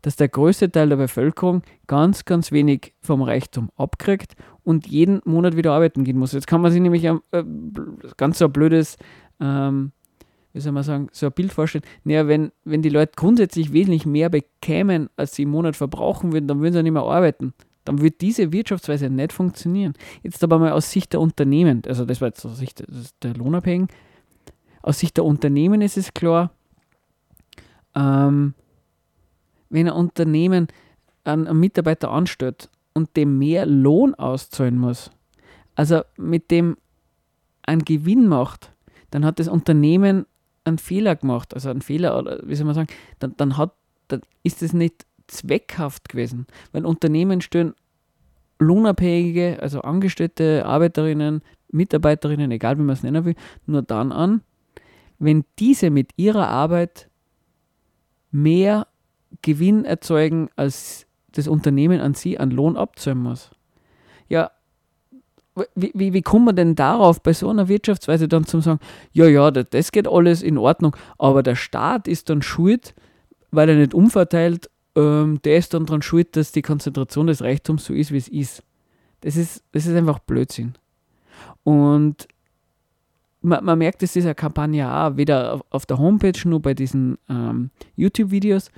dass 0.00 0.16
der 0.16 0.28
größte 0.28 0.72
Teil 0.72 0.88
der 0.88 0.96
Bevölkerung 0.96 1.62
ganz, 1.86 2.24
ganz 2.24 2.50
wenig 2.50 2.94
vom 3.02 3.20
Reichtum 3.20 3.70
abkriegt 3.76 4.36
und 4.64 4.86
jeden 4.86 5.20
Monat 5.26 5.54
wieder 5.56 5.72
arbeiten 5.72 6.02
gehen 6.02 6.18
muss. 6.18 6.32
Jetzt 6.32 6.46
kann 6.46 6.62
man 6.62 6.72
sich 6.72 6.80
nämlich 6.80 7.06
ein, 7.06 7.20
äh, 7.32 7.44
ganz 8.16 8.38
so 8.38 8.46
ein 8.46 8.52
blödes, 8.52 8.96
ähm, 9.38 9.92
wie 10.54 10.60
soll 10.60 10.72
man 10.72 10.82
sagen, 10.82 11.08
so 11.12 11.26
ein 11.26 11.32
Bild 11.32 11.52
vorstellen. 11.52 11.84
Naja, 12.04 12.26
wenn, 12.26 12.50
wenn 12.64 12.80
die 12.80 12.88
Leute 12.88 13.12
grundsätzlich 13.16 13.74
wesentlich 13.74 14.06
mehr 14.06 14.30
bekämen, 14.30 15.10
als 15.16 15.34
sie 15.34 15.42
im 15.42 15.50
Monat 15.50 15.76
verbrauchen 15.76 16.32
würden, 16.32 16.48
dann 16.48 16.60
würden 16.60 16.72
sie 16.72 16.82
nicht 16.82 16.92
mehr 16.92 17.02
arbeiten. 17.02 17.52
Dann 17.84 18.00
wird 18.00 18.22
diese 18.22 18.50
Wirtschaftsweise 18.52 19.10
nicht 19.10 19.32
funktionieren. 19.34 19.92
Jetzt 20.22 20.42
aber 20.42 20.58
mal 20.58 20.72
aus 20.72 20.90
Sicht 20.90 21.12
der 21.12 21.20
Unternehmen, 21.20 21.82
also 21.86 22.06
das 22.06 22.20
war 22.22 22.28
jetzt 22.28 22.44
aus 22.46 22.58
Sicht 22.58 22.82
der 23.22 23.34
Lohnabhängigen, 23.34 23.88
aus 24.82 24.98
Sicht 24.98 25.16
der 25.16 25.24
Unternehmen 25.24 25.80
ist 25.80 25.96
es 25.96 26.14
klar, 26.14 26.50
ähm, 27.94 28.54
wenn 29.70 29.88
ein 29.88 29.94
Unternehmen 29.94 30.68
einen, 31.24 31.58
Mitarbeiter 31.58 32.10
anstellt 32.10 32.70
und 32.94 33.16
dem 33.16 33.38
mehr 33.38 33.66
Lohn 33.66 34.14
auszahlen 34.14 34.78
muss, 34.78 35.10
also 35.74 36.02
mit 36.16 36.50
dem 36.50 36.76
einen 37.62 37.84
Gewinn 37.84 38.28
macht, 38.28 38.72
dann 39.10 39.24
hat 39.24 39.38
das 39.38 39.48
Unternehmen 39.48 40.26
einen 40.64 40.78
Fehler 40.78 41.16
gemacht, 41.16 41.54
also 41.54 41.70
einen 41.70 41.82
Fehler, 41.82 42.18
oder 42.18 42.40
wie 42.44 42.54
soll 42.54 42.66
man 42.66 42.74
sagen, 42.74 42.88
dann, 43.18 43.34
dann, 43.36 43.56
hat, 43.56 43.72
dann 44.08 44.22
ist 44.42 44.62
es 44.62 44.72
nicht 44.72 45.06
zweckhaft 45.26 46.08
gewesen, 46.08 46.46
weil 46.72 46.86
Unternehmen 46.86 47.40
stellen 47.40 47.74
Lohnabhängige, 48.58 49.58
also 49.60 49.82
Angestellte, 49.82 50.64
Arbeiterinnen, 50.66 51.42
Mitarbeiterinnen, 51.70 52.50
egal 52.50 52.78
wie 52.78 52.82
man 52.82 52.94
es 52.94 53.02
nennen 53.02 53.24
will, 53.24 53.36
nur 53.66 53.82
dann 53.82 54.10
an, 54.10 54.42
wenn 55.18 55.44
diese 55.58 55.90
mit 55.90 56.12
ihrer 56.16 56.48
Arbeit 56.48 57.08
mehr 58.30 58.86
Gewinn 59.42 59.84
erzeugen, 59.84 60.48
als 60.56 61.06
das 61.32 61.48
Unternehmen 61.48 62.00
an 62.00 62.14
sie 62.14 62.38
an 62.38 62.50
Lohn 62.50 62.76
abzahlen 62.76 63.18
muss. 63.18 63.50
Ja, 64.28 64.50
wie, 65.74 65.92
wie, 65.94 66.12
wie 66.12 66.22
kommt 66.22 66.46
man 66.46 66.56
denn 66.56 66.74
darauf, 66.76 67.22
bei 67.22 67.32
so 67.32 67.48
einer 67.48 67.68
Wirtschaftsweise 67.68 68.28
dann 68.28 68.44
zu 68.44 68.60
sagen, 68.60 68.80
ja, 69.12 69.26
ja, 69.26 69.50
das 69.50 69.92
geht 69.92 70.06
alles 70.06 70.42
in 70.42 70.58
Ordnung, 70.58 70.96
aber 71.18 71.42
der 71.42 71.56
Staat 71.56 72.06
ist 72.06 72.30
dann 72.30 72.42
schuld, 72.42 72.94
weil 73.50 73.68
er 73.68 73.76
nicht 73.76 73.94
umverteilt, 73.94 74.70
ähm, 74.94 75.40
der 75.42 75.56
ist 75.56 75.74
dann 75.74 75.86
daran 75.86 76.02
schuld, 76.02 76.36
dass 76.36 76.52
die 76.52 76.62
Konzentration 76.62 77.26
des 77.26 77.42
Reichtums 77.42 77.84
so 77.84 77.94
ist, 77.94 78.12
wie 78.12 78.18
es 78.18 78.28
ist. 78.28 78.62
Das 79.22 79.36
ist, 79.36 79.64
das 79.72 79.86
ist 79.86 79.96
einfach 79.96 80.20
Blödsinn. 80.20 80.74
Und 81.64 82.28
man, 83.40 83.64
man 83.64 83.78
merkt 83.78 84.02
es 84.02 84.12
dieser 84.12 84.34
Kampagne 84.34 84.90
auch, 84.92 85.16
weder 85.16 85.54
auf, 85.54 85.64
auf 85.70 85.86
der 85.86 85.98
Homepage, 85.98 86.48
nur 86.48 86.60
bei 86.60 86.74
diesen 86.74 87.18
ähm, 87.28 87.70
YouTube-Videos, 87.96 88.70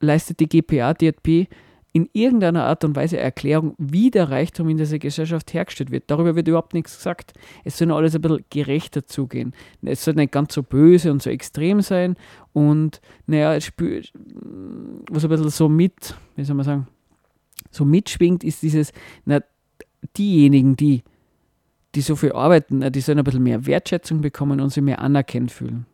leistet 0.00 0.40
die 0.40 0.48
GPA 0.48 0.94
DRP 0.94 1.48
in 1.96 2.10
irgendeiner 2.12 2.64
Art 2.64 2.84
und 2.84 2.94
Weise 2.94 3.16
Erklärung, 3.16 3.74
wie 3.78 4.10
der 4.10 4.28
Reichtum 4.28 4.68
in 4.68 4.76
dieser 4.76 4.98
Gesellschaft 4.98 5.54
hergestellt 5.54 5.90
wird. 5.90 6.04
Darüber 6.08 6.36
wird 6.36 6.46
überhaupt 6.46 6.74
nichts 6.74 6.98
gesagt. 6.98 7.32
Es 7.64 7.78
soll 7.78 7.90
alles 7.90 8.14
ein 8.14 8.20
bisschen 8.20 8.44
gerechter 8.50 9.06
zugehen. 9.06 9.54
Es 9.80 10.04
soll 10.04 10.12
nicht 10.12 10.30
ganz 10.30 10.52
so 10.52 10.62
böse 10.62 11.10
und 11.10 11.22
so 11.22 11.30
extrem 11.30 11.80
sein. 11.80 12.16
Und 12.52 13.00
naja, 13.26 13.54
was 13.54 13.64
ein 15.24 15.30
bisschen 15.30 15.48
so 15.48 15.70
mit, 15.70 16.14
wie 16.34 16.44
soll 16.44 16.56
man 16.56 16.66
sagen, 16.66 16.86
so 17.70 17.86
mitschwingt, 17.86 18.44
ist 18.44 18.62
dieses, 18.62 18.92
na, 19.24 19.40
diejenigen, 20.18 20.76
die, 20.76 21.02
die 21.96 22.02
so 22.02 22.14
viel 22.14 22.32
arbeiten, 22.32 22.92
die 22.92 23.00
sollen 23.00 23.18
ein 23.18 23.24
bisschen 23.24 23.42
mehr 23.42 23.64
Wertschätzung 23.66 24.20
bekommen 24.20 24.60
und 24.60 24.68
sich 24.68 24.82
mehr 24.82 25.00
anerkannt 25.00 25.50
fühlen. 25.50 25.86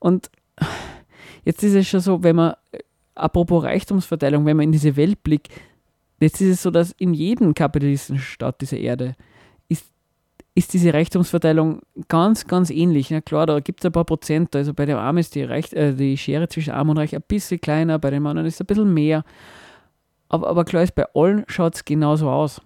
Und 0.00 0.28
jetzt 1.44 1.62
ist 1.62 1.74
es 1.74 1.88
schon 1.88 2.00
so, 2.00 2.22
wenn 2.24 2.36
man 2.36 2.54
apropos 3.14 3.62
Reichtumsverteilung, 3.62 4.44
wenn 4.44 4.56
man 4.56 4.64
in 4.64 4.72
diese 4.72 4.96
Welt 4.96 5.22
blickt, 5.22 5.48
jetzt 6.18 6.40
ist 6.40 6.48
es 6.48 6.62
so, 6.62 6.72
dass 6.72 6.90
in 6.98 7.14
jedem 7.14 7.54
kapitalistischen 7.54 8.18
Staat 8.18 8.60
dieser 8.60 8.78
Erde 8.78 9.14
ist, 9.68 9.86
ist 10.56 10.72
diese 10.72 10.92
Reichtumsverteilung 10.92 11.82
ganz, 12.08 12.48
ganz 12.48 12.70
ähnlich. 12.70 13.12
Na 13.12 13.20
klar, 13.20 13.46
da 13.46 13.60
gibt 13.60 13.80
es 13.80 13.86
ein 13.86 13.92
paar 13.92 14.04
Prozent, 14.04 14.56
also 14.56 14.74
bei 14.74 14.84
den 14.84 14.96
Armen 14.96 15.18
ist 15.18 15.36
die, 15.36 15.44
Reich, 15.44 15.72
äh, 15.72 15.92
die 15.92 16.18
Schere 16.18 16.48
zwischen 16.48 16.72
Arm 16.72 16.90
und 16.90 16.98
Reich 16.98 17.14
ein 17.14 17.22
bisschen 17.22 17.60
kleiner, 17.60 18.00
bei 18.00 18.10
den 18.10 18.26
anderen 18.26 18.48
ist 18.48 18.54
es 18.54 18.60
ein 18.62 18.66
bisschen 18.66 18.92
mehr. 18.92 19.24
Aber, 20.28 20.48
aber 20.48 20.64
klar 20.64 20.82
ist, 20.82 20.96
bei 20.96 21.06
allen 21.14 21.44
schaut 21.46 21.76
es 21.76 21.84
genauso 21.84 22.28
aus. 22.28 22.60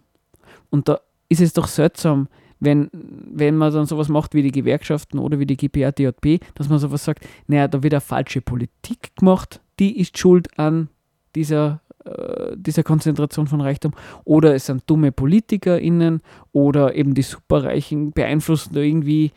Und 0.71 0.89
da 0.89 1.01
ist 1.29 1.41
es 1.41 1.53
doch 1.53 1.67
seltsam, 1.67 2.29
wenn, 2.61 2.91
wenn 2.93 3.57
man 3.57 3.73
dann 3.73 3.87
sowas 3.87 4.09
macht 4.09 4.35
wie 4.35 4.43
die 4.43 4.53
Gewerkschaften 4.53 5.19
oder 5.19 5.39
wie 5.39 5.47
die 5.47 5.57
GPA, 5.57 5.93
DJP, 5.93 6.41
dass 6.55 6.69
man 6.69 6.79
sowas 6.79 7.05
sagt, 7.05 7.27
naja, 7.47 7.69
da 7.69 7.83
wird 7.83 7.95
eine 7.95 8.01
falsche 8.01 8.41
Politik 8.41 9.15
gemacht, 9.17 9.61
die 9.79 9.99
ist 10.01 10.19
schuld 10.19 10.59
an 10.59 10.89
dieser, 11.35 11.81
äh, 12.05 12.57
dieser 12.57 12.83
Konzentration 12.83 13.47
von 13.47 13.61
Reichtum. 13.61 13.93
Oder 14.25 14.55
es 14.55 14.67
sind 14.67 14.83
dumme 14.87 15.13
PolitikerInnen 15.13 16.21
oder 16.53 16.95
eben 16.95 17.15
die 17.15 17.23
Superreichen 17.23 18.13
beeinflussen 18.13 18.75
da 18.75 18.81
irgendwie 18.81 19.33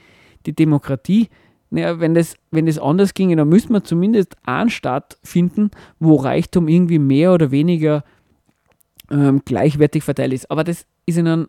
die 0.45 0.53
Demokratie. 0.53 1.29
Naja, 1.69 1.99
wenn 1.99 2.15
das, 2.15 2.35
wenn 2.49 2.65
das 2.65 2.79
anders 2.79 3.13
ginge, 3.13 3.35
dann 3.35 3.49
müsste 3.49 3.71
man 3.71 3.85
zumindest 3.85 4.35
einen 4.43 4.69
Staat 4.69 5.17
finden, 5.23 5.69
wo 5.99 6.15
Reichtum 6.15 6.67
irgendwie 6.67 6.99
mehr 6.99 7.33
oder 7.33 7.51
weniger 7.51 8.03
ähm, 9.11 9.41
gleichwertig 9.45 10.03
verteilt 10.03 10.33
ist. 10.33 10.49
Aber 10.49 10.63
das 10.63 10.85
ist 11.05 11.17
in 11.17 11.27
einem 11.27 11.47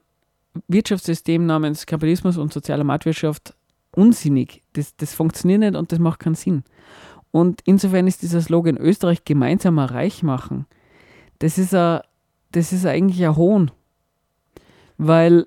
Wirtschaftssystem 0.69 1.47
namens 1.47 1.87
Kapitalismus 1.87 2.37
und 2.37 2.53
soziale 2.53 2.85
Marktwirtschaft 2.85 3.55
unsinnig. 3.95 4.63
Das, 4.73 4.97
das 4.97 5.15
funktioniert 5.15 5.61
nicht 5.61 5.77
und 5.77 5.93
das 5.93 5.99
macht 5.99 6.21
keinen 6.21 6.35
Sinn. 6.35 6.65
Und 7.31 7.63
insofern 7.65 8.07
ist 8.07 8.23
dieser 8.23 8.41
Slogan 8.41 8.77
Österreich 8.77 9.25
gemeinsam 9.25 9.79
reich 9.79 10.23
machen, 10.23 10.67
das 11.39 11.59
ist, 11.59 11.75
a, 11.75 12.03
das 12.53 12.73
ist 12.73 12.87
eigentlich 12.87 13.25
ein 13.25 13.37
Hohn. 13.37 13.71
Weil, 14.99 15.47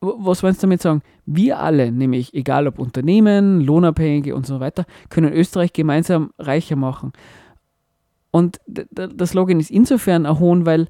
was 0.00 0.42
wollen 0.42 0.54
Sie 0.54 0.60
damit 0.60 0.82
sagen? 0.82 1.02
Wir 1.24 1.60
alle, 1.60 1.92
nämlich 1.92 2.34
egal 2.34 2.66
ob 2.66 2.78
Unternehmen, 2.78 3.60
Lohnabhängige 3.60 4.34
und 4.34 4.46
so 4.46 4.60
weiter, 4.60 4.84
können 5.08 5.32
Österreich 5.32 5.72
gemeinsam 5.72 6.32
reicher 6.38 6.76
machen. 6.76 7.12
Und 8.32 8.60
der 8.66 9.26
Slogan 9.26 9.60
ist 9.60 9.70
insofern 9.70 10.26
ein 10.26 10.38
Hohn, 10.38 10.66
weil 10.66 10.88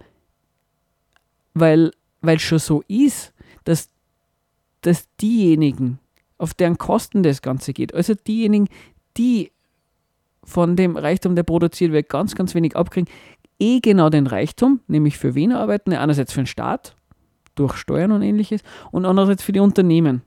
weil 1.55 1.91
weil 2.23 2.37
es 2.37 2.43
schon 2.43 2.59
so 2.59 2.83
ist, 2.87 3.30
dass, 3.65 3.91
dass 4.83 5.09
diejenigen, 5.21 5.99
auf 6.39 6.55
deren 6.55 6.79
Kosten 6.79 7.23
das 7.23 7.43
Ganze 7.43 7.73
geht, 7.73 7.95
also 7.95 8.15
diejenigen, 8.15 8.69
die 9.17 9.53
von 10.43 10.77
dem 10.77 10.97
Reichtum, 10.97 11.37
der 11.37 11.43
produziert 11.43 11.93
wird, 11.93 12.09
ganz, 12.09 12.35
ganz 12.35 12.55
wenig 12.55 12.77
abkriegen, 12.77 13.13
eh 13.59 13.81
genau 13.81 14.09
den 14.09 14.27
Reichtum, 14.27 14.81
nämlich 14.87 15.19
für 15.19 15.35
wen 15.35 15.53
arbeiten, 15.53 15.93
einerseits 15.93 16.33
für 16.33 16.41
den 16.41 16.47
Staat, 16.47 16.97
durch 17.55 17.77
Steuern 17.77 18.13
und 18.13 18.23
ähnliches, 18.23 18.63
und 18.91 19.05
andererseits 19.05 19.43
für 19.43 19.53
die 19.53 19.61
Unternehmen. 19.61 20.23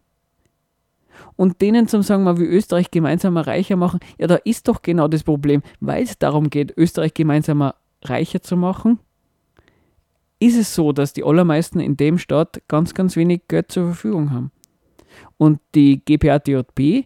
Und 1.35 1.61
denen 1.61 1.87
zum 1.87 2.03
sagen, 2.03 2.23
mal 2.23 2.39
wie 2.39 2.45
Österreich 2.45 2.91
gemeinsam 2.91 3.37
reicher 3.37 3.75
machen, 3.75 3.99
ja, 4.19 4.27
da 4.27 4.35
ist 4.35 4.67
doch 4.67 4.81
genau 4.81 5.07
das 5.07 5.23
Problem, 5.23 5.63
weil 5.79 6.03
es 6.03 6.17
darum 6.17 6.49
geht, 6.49 6.77
Österreich 6.77 7.13
gemeinsam 7.13 7.71
reicher 8.03 8.41
zu 8.41 8.55
machen, 8.55 8.99
ist 10.45 10.57
es 10.57 10.73
so, 10.73 10.91
dass 10.91 11.13
die 11.13 11.23
allermeisten 11.23 11.79
in 11.79 11.97
dem 11.97 12.17
Staat 12.17 12.61
ganz, 12.67 12.93
ganz 12.93 13.15
wenig 13.15 13.43
Geld 13.47 13.71
zur 13.71 13.85
Verfügung 13.85 14.31
haben. 14.31 14.51
Und 15.37 15.59
die 15.75 16.03
GPA-DJB, 16.03 17.05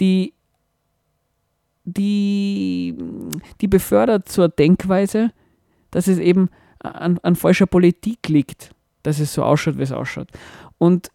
die 0.00 0.32
die, 1.86 2.94
die 3.60 3.68
befördert 3.68 4.28
zur 4.28 4.48
Denkweise, 4.48 5.30
dass 5.92 6.08
es 6.08 6.18
eben 6.18 6.50
an, 6.80 7.18
an 7.22 7.36
falscher 7.36 7.66
Politik 7.66 8.28
liegt, 8.28 8.72
dass 9.02 9.20
es 9.20 9.32
so 9.32 9.44
ausschaut, 9.44 9.78
wie 9.78 9.82
es 9.82 9.92
ausschaut. 9.92 10.28
Und 10.78 11.10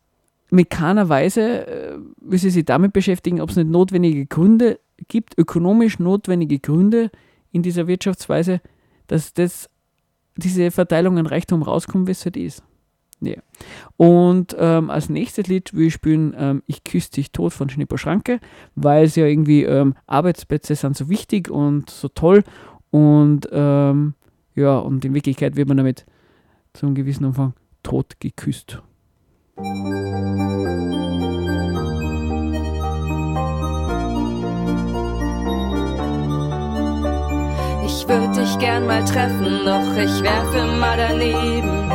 mit 0.50 0.70
keiner 0.70 1.10
Weise 1.10 1.68
äh, 1.68 1.98
will 2.22 2.40
sie 2.40 2.50
sich 2.50 2.66
damit 2.66 2.94
beschäftigen, 2.94 3.42
ob 3.42 3.50
es 3.50 3.58
nicht 3.58 3.70
notwendige 3.70 4.26
Gründe 4.26 4.80
gibt, 5.08 5.38
ökonomisch 5.38 6.00
notwendige 6.00 6.60
Gründe 6.60 7.12
in 7.52 7.64
dieser 7.64 7.88
Wirtschaftsweise, 7.88 8.62
dass 9.08 9.34
das, 9.34 9.70
diese 10.36 10.72
Verteilung 10.72 11.18
an 11.18 11.26
Reichtum 11.26 11.64
rauskommt, 11.64 12.08
wie 12.08 12.12
es 12.12 12.26
halt 12.26 12.38
ist. 12.38 12.64
Ja. 13.22 13.36
Und 13.98 14.56
ähm, 14.58 14.90
als 14.90 15.10
nächstes 15.10 15.46
Lied 15.48 15.74
will 15.76 15.88
ich 15.88 15.94
spielen 15.94 16.34
ähm, 16.36 16.64
Ich 16.66 16.84
küsse 16.84 17.12
dich 17.12 17.32
tot 17.32 17.54
von 17.54 17.70
Schnipper 17.70 18.00
Schranke, 18.00 18.40
weil 18.74 19.06
es 19.06 19.16
ja 19.16 19.26
irgendwie 19.28 19.64
ähm, 19.64 19.94
Arbeitsplätze 20.08 20.76
sind 20.76 20.98
so 20.98 21.08
wichtig 21.08 21.50
und 21.50 21.90
so 21.92 22.08
toll 22.08 22.44
und 22.90 23.48
ähm, 23.52 24.16
ja, 24.56 24.78
und 24.78 25.06
in 25.06 25.14
Wirklichkeit 25.14 25.56
wird 25.56 25.68
man 25.68 25.78
damit 25.78 26.06
zu 26.74 26.86
einem 26.86 26.96
gewissen 26.96 27.26
Umfang 27.26 27.54
tot 27.84 28.20
geküsst. 28.20 28.82
Ich 29.58 31.31
würde 38.12 38.42
dich 38.42 38.60
gern 38.60 38.86
mal 38.88 39.04
treffen, 39.06 39.62
doch 39.66 39.96
ich 39.96 40.22
werfe 40.22 40.66
mal 40.80 40.98
daneben 40.98 41.90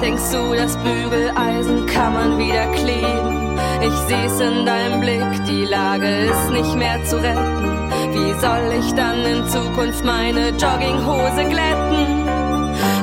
Denkst 0.00 0.32
du, 0.32 0.54
das 0.54 0.76
Bügeleisen 0.78 1.86
kann 1.86 2.12
man 2.12 2.38
wieder 2.38 2.66
kleben? 2.72 3.58
Ich 3.80 3.94
seh's 4.08 4.40
in 4.40 4.66
deinem 4.66 5.00
Blick, 5.00 5.44
die 5.46 5.64
Lage 5.64 6.06
ist 6.06 6.50
nicht 6.50 6.74
mehr 6.74 7.02
zu 7.04 7.16
retten. 7.16 7.90
Wie 8.12 8.32
soll 8.38 8.80
ich 8.80 8.92
dann 8.94 9.24
in 9.24 9.48
Zukunft 9.48 10.04
meine 10.04 10.50
Jogginghose 10.50 11.44
glätten? 11.48 12.28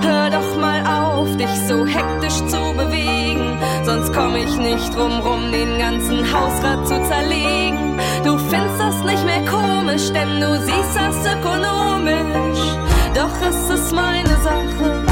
Hör 0.04 0.30
doch 0.30 0.58
mal 0.58 0.84
auf, 0.86 1.36
dich 1.38 1.56
so 1.68 1.86
hektisch 1.86 2.46
zu 2.48 2.74
bewegen, 2.76 3.58
sonst 3.84 4.14
komm 4.14 4.36
ich 4.36 4.56
nicht 4.58 4.96
drum 4.96 5.22
rum, 5.22 5.52
den 5.52 5.80
ganzen 5.80 6.20
Hausrat 6.32 6.88
zu 6.88 7.02
zerlegen. 7.04 8.00
Du 8.24 8.38
findest 8.38 8.80
das 8.80 9.04
nicht 9.04 9.26
mehr 9.26 9.44
komisch, 9.82 10.12
denn 10.12 10.40
du 10.40 10.56
siehst 10.60 10.96
das 10.96 11.26
ökonomisch. 11.26 12.78
Doch 13.14 13.48
es 13.48 13.70
ist 13.70 13.94
meine 13.94 14.36
Sache, 14.42 15.04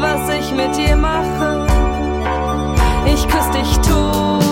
was 0.00 0.28
ich 0.30 0.50
mit 0.52 0.76
dir 0.76 0.96
mache. 0.96 1.66
Ich 3.06 3.26
küss 3.28 3.50
dich 3.50 3.78
tot. 3.78 4.42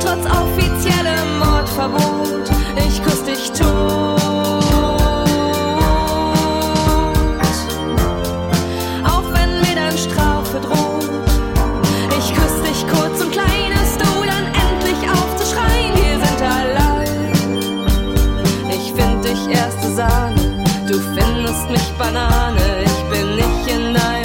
Trotz 0.00 0.26
offiziellem 0.26 1.38
Mordverbot, 1.38 2.50
ich 2.86 3.02
küss 3.02 3.24
dich 3.24 3.50
tot. 3.52 4.05
Findest 21.66 21.70
mich 21.70 21.98
Banane. 21.98 22.84
Ich 22.84 23.02
bin 23.10 23.36
nicht 23.36 23.68
in 23.68 23.94
deinem 23.94 24.15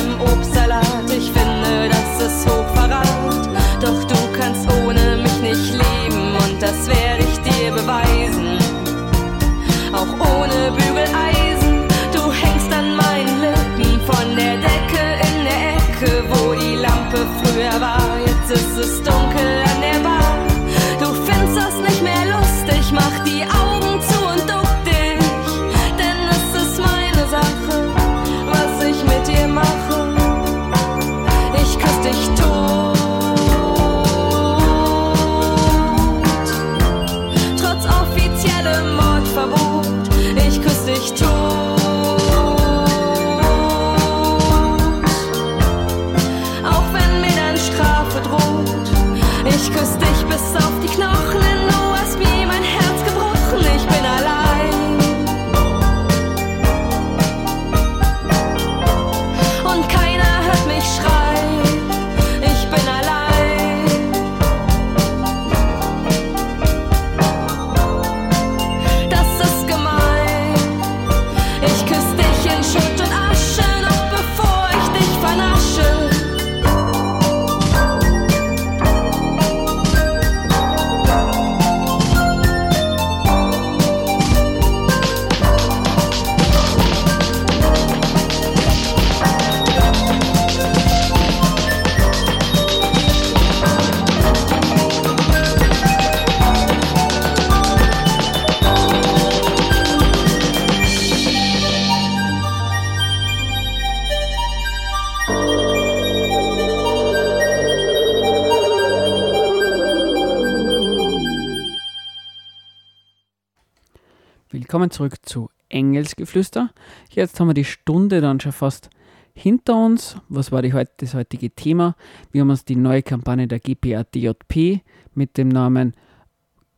zurück 115.01 115.17
zu 115.23 115.49
Engelsgeflüster. 115.69 116.69
Jetzt 117.09 117.39
haben 117.39 117.47
wir 117.47 117.55
die 117.55 117.65
Stunde 117.65 118.21
dann 118.21 118.39
schon 118.39 118.51
fast 118.51 118.89
hinter 119.33 119.83
uns. 119.83 120.17
Was 120.29 120.51
war 120.51 120.61
heut- 120.61 120.91
das 120.97 121.15
heutige 121.15 121.49
Thema? 121.49 121.95
Wir 122.31 122.41
haben 122.41 122.51
uns 122.51 122.65
die 122.65 122.75
neue 122.75 123.01
Kampagne 123.01 123.47
der 123.47 123.59
GPA-DJP 123.59 124.81
mit 125.15 125.37
dem 125.37 125.49
Namen 125.49 125.95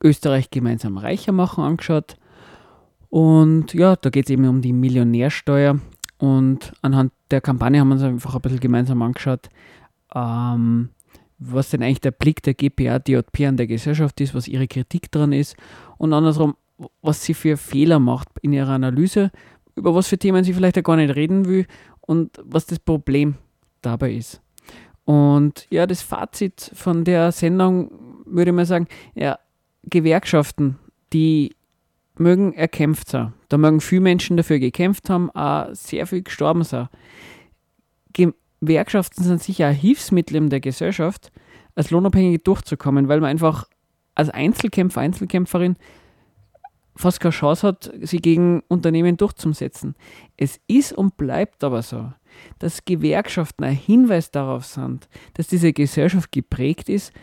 Österreich 0.02 0.52
gemeinsam 0.52 0.98
reicher 0.98 1.34
machen 1.34 1.64
angeschaut. 1.66 2.16
Und 3.10 3.74
ja, 3.74 3.96
da 3.98 4.10
geht 4.10 4.26
es 4.26 4.30
eben 4.32 4.48
um 4.48 4.62
die 4.62 4.74
Millionärsteuer. 4.74 5.80
Und 6.18 6.72
anhand 6.82 7.12
der 7.30 7.42
Kampagne 7.42 7.80
haben 7.82 7.90
wir 7.90 7.96
uns 7.96 8.04
einfach 8.04 8.36
ein 8.36 8.42
bisschen 8.42 8.60
gemeinsam 8.62 9.02
angeschaut, 9.02 9.50
ähm, 10.16 10.90
was 11.40 11.72
denn 11.72 11.84
eigentlich 11.84 12.00
der 12.02 12.12
Blick 12.12 12.42
der 12.44 12.54
GPA-DJP 12.54 13.48
an 13.48 13.58
der 13.58 13.68
Gesellschaft 13.68 14.22
ist, 14.22 14.34
was 14.34 14.48
ihre 14.48 14.68
Kritik 14.68 15.12
dran 15.12 15.34
ist 15.34 15.58
und 15.98 16.14
andersrum, 16.14 16.56
was 17.02 17.24
sie 17.24 17.34
für 17.34 17.58
Fehler 17.58 18.00
macht 18.00 18.30
in 18.42 18.54
ihrer 18.54 18.72
Analyse, 18.72 19.32
über 19.76 19.96
was 19.96 20.08
für 20.08 20.18
Themen 20.18 20.44
sie 20.44 20.54
vielleicht 20.54 20.78
auch 20.78 20.84
gar 20.84 20.96
nicht 20.98 21.16
reden 21.16 21.46
will 21.46 21.66
und 22.02 22.38
was 22.44 22.66
das 22.66 22.80
Problem 22.80 23.36
dabei 23.82 24.14
ist. 24.14 24.42
Und 25.06 25.68
ja, 25.70 25.86
das 25.86 26.02
Fazit 26.02 26.72
von 26.74 27.04
der 27.04 27.32
Sendung 27.32 27.92
würde 28.26 28.52
ich 28.52 28.56
mal 28.56 28.66
sagen, 28.66 28.88
ja, 29.16 29.38
Gewerkschaften, 29.84 30.80
die 31.12 31.56
mögen 32.18 32.54
erkämpft 32.54 33.10
sein. 33.10 33.34
Da 33.50 33.58
mögen 33.58 33.82
viele 33.82 34.02
Menschen 34.02 34.38
dafür 34.38 34.60
gekämpft 34.60 35.10
haben, 35.10 35.30
auch 35.32 35.68
sehr 35.74 36.08
viel 36.08 36.24
gestorben 36.24 36.64
sein. 36.64 36.88
Gewerkschaften 38.62 39.24
sind 39.24 39.42
sicher 39.42 39.68
ein 39.68 39.76
Hilfsmittel 39.76 40.38
in 40.38 40.50
der 40.50 40.62
Gesellschaft, 40.62 41.32
als 41.76 41.92
Lohnabhängige 41.92 42.40
durchzukommen, 42.40 43.08
weil 43.08 43.20
man 43.20 43.30
einfach 43.30 43.68
als 44.16 44.30
Einzelkämpfer, 44.30 45.02
Einzelkämpferin 45.02 45.76
fast 46.96 47.20
keine 47.20 47.32
Chance 47.32 47.68
hat, 47.68 47.92
sie 48.02 48.18
gegen 48.18 48.64
Unternehmen 48.68 49.18
durchzusetzen. 49.18 49.96
Es 50.38 50.60
ist 50.68 50.94
und 50.94 51.18
bleibt 51.18 51.64
aber 51.64 51.82
so, 51.82 52.12
dass 52.60 52.86
Gewerkschaften 52.86 53.64
ein 53.64 53.76
Hinweis 53.76 54.32
darauf 54.32 54.66
sind, 54.66 55.08
dass 55.34 55.48
diese 55.48 55.74
Gesellschaft 55.74 56.32
geprägt 56.32 56.90
ist 56.90 57.14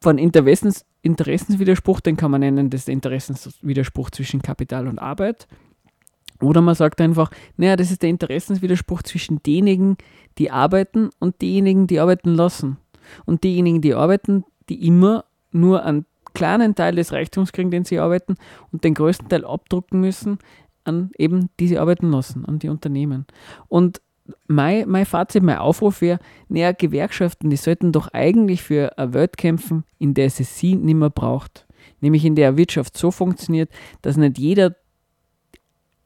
von 0.00 0.18
Interessens, 0.18 0.84
Interessenswiderspruch, 1.02 2.00
den 2.00 2.16
kann 2.16 2.30
man 2.30 2.40
nennen, 2.40 2.70
das 2.70 2.82
ist 2.82 2.88
der 2.88 2.94
Interessenswiderspruch 2.94 4.10
zwischen 4.10 4.42
Kapital 4.42 4.88
und 4.88 4.98
Arbeit. 4.98 5.46
Oder 6.40 6.60
man 6.60 6.74
sagt 6.74 7.00
einfach, 7.00 7.30
naja, 7.56 7.74
das 7.76 7.90
ist 7.90 8.02
der 8.02 8.10
Interessenswiderspruch 8.10 9.02
zwischen 9.02 9.42
denjenigen, 9.42 9.96
die 10.38 10.50
arbeiten 10.50 11.10
und 11.18 11.40
diejenigen, 11.40 11.88
die 11.88 11.98
arbeiten 11.98 12.34
lassen. 12.34 12.78
Und 13.24 13.42
diejenigen, 13.42 13.80
die 13.80 13.94
arbeiten, 13.94 14.44
die 14.68 14.86
immer 14.86 15.24
nur 15.50 15.84
einen 15.84 16.04
kleinen 16.34 16.74
Teil 16.74 16.94
des 16.94 17.12
Reichtums 17.12 17.52
kriegen, 17.52 17.70
den 17.70 17.84
sie 17.84 17.98
arbeiten, 17.98 18.36
und 18.72 18.84
den 18.84 18.94
größten 18.94 19.28
Teil 19.28 19.44
abdrucken 19.44 20.00
müssen 20.00 20.38
an 20.88 21.10
eben 21.18 21.50
die 21.60 21.68
sie 21.68 21.78
arbeiten 21.78 22.10
lassen, 22.10 22.44
an 22.46 22.58
die 22.58 22.68
Unternehmen. 22.68 23.26
Und 23.68 24.00
mein, 24.46 24.88
mein 24.88 25.06
Fazit, 25.06 25.42
mein 25.42 25.58
Aufruf 25.58 26.00
wäre, 26.00 26.18
naja, 26.48 26.72
Gewerkschaften, 26.72 27.50
die 27.50 27.56
sollten 27.56 27.92
doch 27.92 28.08
eigentlich 28.12 28.62
für 28.62 28.98
eine 28.98 29.14
Welt 29.14 29.36
kämpfen, 29.36 29.84
in 29.98 30.14
der 30.14 30.26
es 30.26 30.36
sie 30.36 30.74
nicht 30.74 30.94
mehr 30.94 31.10
braucht. 31.10 31.66
Nämlich 32.00 32.24
in 32.24 32.34
der 32.34 32.56
Wirtschaft 32.56 32.96
so 32.96 33.10
funktioniert, 33.10 33.70
dass 34.02 34.16
nicht 34.16 34.38
jeder, 34.38 34.76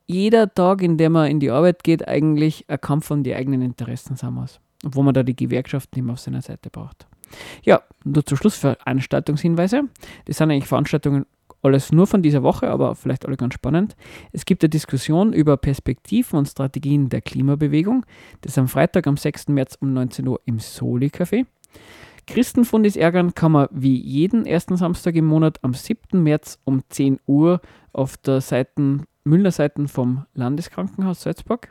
jeder 0.06 0.52
Tag, 0.52 0.82
in 0.82 0.98
dem 0.98 1.12
man 1.12 1.30
in 1.30 1.40
die 1.40 1.50
Arbeit 1.50 1.82
geht, 1.84 2.06
eigentlich 2.06 2.68
ein 2.68 2.80
Kampf 2.80 3.10
um 3.10 3.22
die 3.22 3.34
eigenen 3.34 3.62
Interessen 3.62 4.16
sein 4.16 4.34
muss. 4.34 4.60
Obwohl 4.84 5.04
man 5.04 5.14
da 5.14 5.22
die 5.22 5.36
Gewerkschaften 5.36 5.98
immer 5.98 6.14
auf 6.14 6.20
seiner 6.20 6.42
Seite 6.42 6.70
braucht. 6.70 7.06
Ja, 7.62 7.82
nur 8.04 8.24
zum 8.24 8.36
Schluss 8.36 8.56
Veranstaltungshinweise. 8.56 9.84
Das 10.26 10.38
sind 10.38 10.50
eigentlich 10.50 10.68
Veranstaltungen 10.68 11.26
alles 11.62 11.92
nur 11.92 12.06
von 12.06 12.22
dieser 12.22 12.42
Woche, 12.42 12.68
aber 12.68 12.94
vielleicht 12.94 13.24
alle 13.24 13.36
ganz 13.36 13.54
spannend. 13.54 13.96
Es 14.32 14.44
gibt 14.44 14.62
eine 14.62 14.70
Diskussion 14.70 15.32
über 15.32 15.56
Perspektiven 15.56 16.38
und 16.38 16.46
Strategien 16.46 17.08
der 17.08 17.20
Klimabewegung. 17.20 18.04
Das 18.40 18.52
ist 18.52 18.58
am 18.58 18.68
Freitag, 18.68 19.06
am 19.06 19.16
6. 19.16 19.48
März 19.48 19.76
um 19.80 19.92
19 19.92 20.26
Uhr 20.26 20.40
im 20.44 20.58
Soli-Café. 20.58 21.46
Christenfundis 22.26 22.96
ärgern 22.96 23.34
kann 23.34 23.52
man 23.52 23.68
wie 23.72 23.96
jeden 23.96 24.46
ersten 24.46 24.76
Samstag 24.76 25.14
im 25.16 25.26
Monat 25.26 25.58
am 25.62 25.74
7. 25.74 26.22
März 26.22 26.58
um 26.64 26.82
10 26.88 27.18
Uhr 27.26 27.60
auf 27.92 28.16
der 28.16 28.40
Seiten, 28.40 29.04
Müller-Seiten 29.24 29.88
vom 29.88 30.26
Landeskrankenhaus 30.34 31.22
Salzburg. 31.22 31.68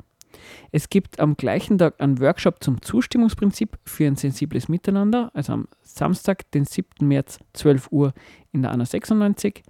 Es 0.71 0.89
gibt 0.89 1.19
am 1.19 1.35
gleichen 1.35 1.77
Tag 1.77 1.95
einen 1.99 2.19
Workshop 2.19 2.63
zum 2.63 2.81
Zustimmungsprinzip 2.81 3.77
für 3.85 4.07
ein 4.07 4.15
sensibles 4.15 4.69
Miteinander, 4.69 5.31
also 5.33 5.53
am 5.53 5.67
Samstag, 5.83 6.49
den 6.51 6.65
7. 6.65 7.07
März, 7.07 7.39
12 7.53 7.91
Uhr 7.91 8.13
in 8.51 8.61
der 8.61 8.71
ANA 8.71 8.85
96. 8.85 9.63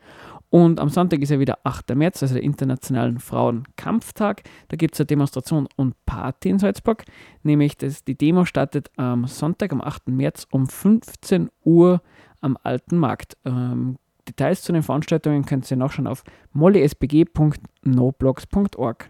Und 0.51 0.79
am 0.81 0.89
Sonntag 0.89 1.21
ist 1.21 1.29
ja 1.29 1.39
wieder 1.39 1.59
8. 1.63 1.95
März, 1.95 2.21
also 2.21 2.35
der 2.35 2.43
Internationalen 2.43 3.19
Frauenkampftag. 3.19 4.43
Da 4.67 4.75
gibt 4.75 4.95
es 4.95 4.99
eine 4.99 5.07
Demonstration 5.07 5.69
und 5.77 5.95
Party 6.05 6.49
in 6.49 6.59
Salzburg. 6.59 7.05
Nämlich 7.41 7.77
das, 7.77 8.03
die 8.03 8.17
Demo 8.17 8.43
startet 8.43 8.91
am 8.97 9.27
Sonntag, 9.27 9.71
am 9.71 9.79
8. 9.81 10.09
März 10.09 10.47
um 10.51 10.67
15 10.67 11.49
Uhr 11.63 12.01
am 12.41 12.57
Alten 12.61 12.97
Markt. 12.97 13.37
Ähm, 13.45 13.97
Details 14.27 14.61
zu 14.61 14.73
den 14.73 14.83
Veranstaltungen 14.83 15.45
könnt 15.45 15.71
ihr 15.71 15.77
nachschauen 15.77 16.07
auf 16.07 16.25
mollysbg.noblogs.org. 16.51 19.09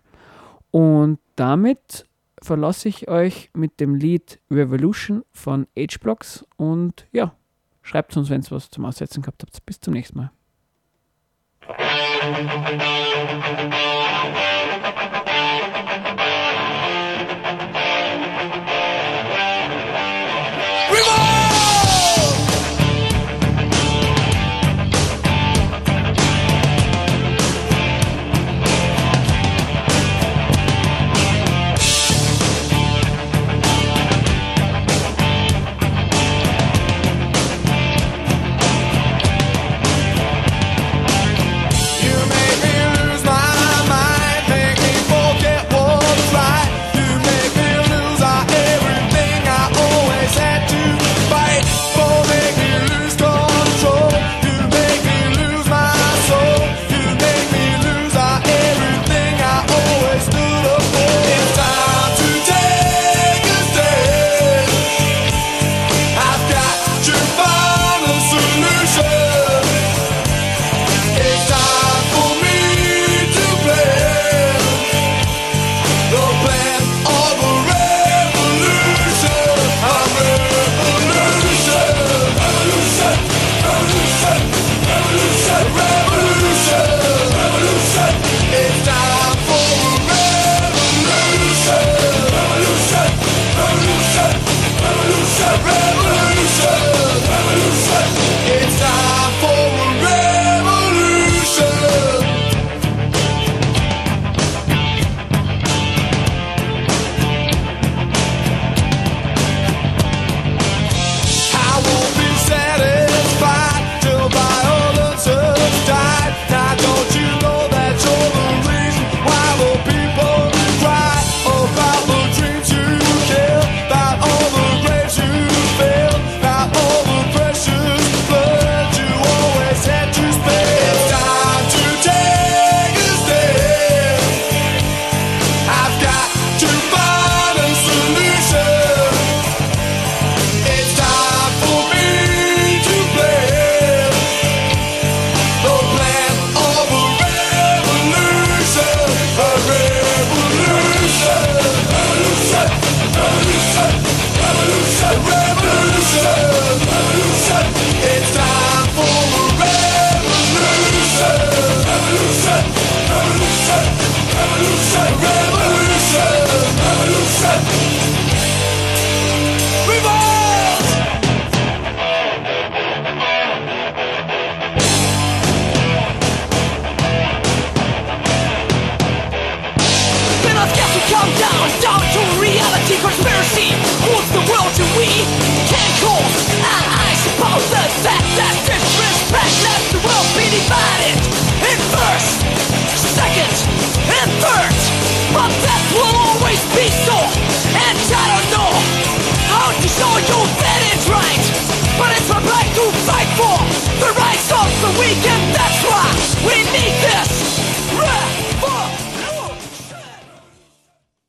Und 0.70 1.18
damit 1.36 2.06
verlasse 2.42 2.90
ich 2.90 3.08
euch 3.08 3.50
mit 3.54 3.80
dem 3.80 3.96
Lied 3.96 4.40
Revolution 4.50 5.24
von 5.32 5.68
H-Blocks 5.78 6.46
und 6.58 7.08
ja, 7.12 7.36
schreibt 7.82 8.16
uns, 8.18 8.30
wenn 8.30 8.42
ihr 8.42 8.52
was 8.52 8.70
zum 8.70 8.86
Aussetzen 8.86 9.22
gehabt 9.22 9.44
habt. 9.44 9.66
Bis 9.66 9.80
zum 9.80 9.94
nächsten 9.94 10.18
Mal. 10.18 10.32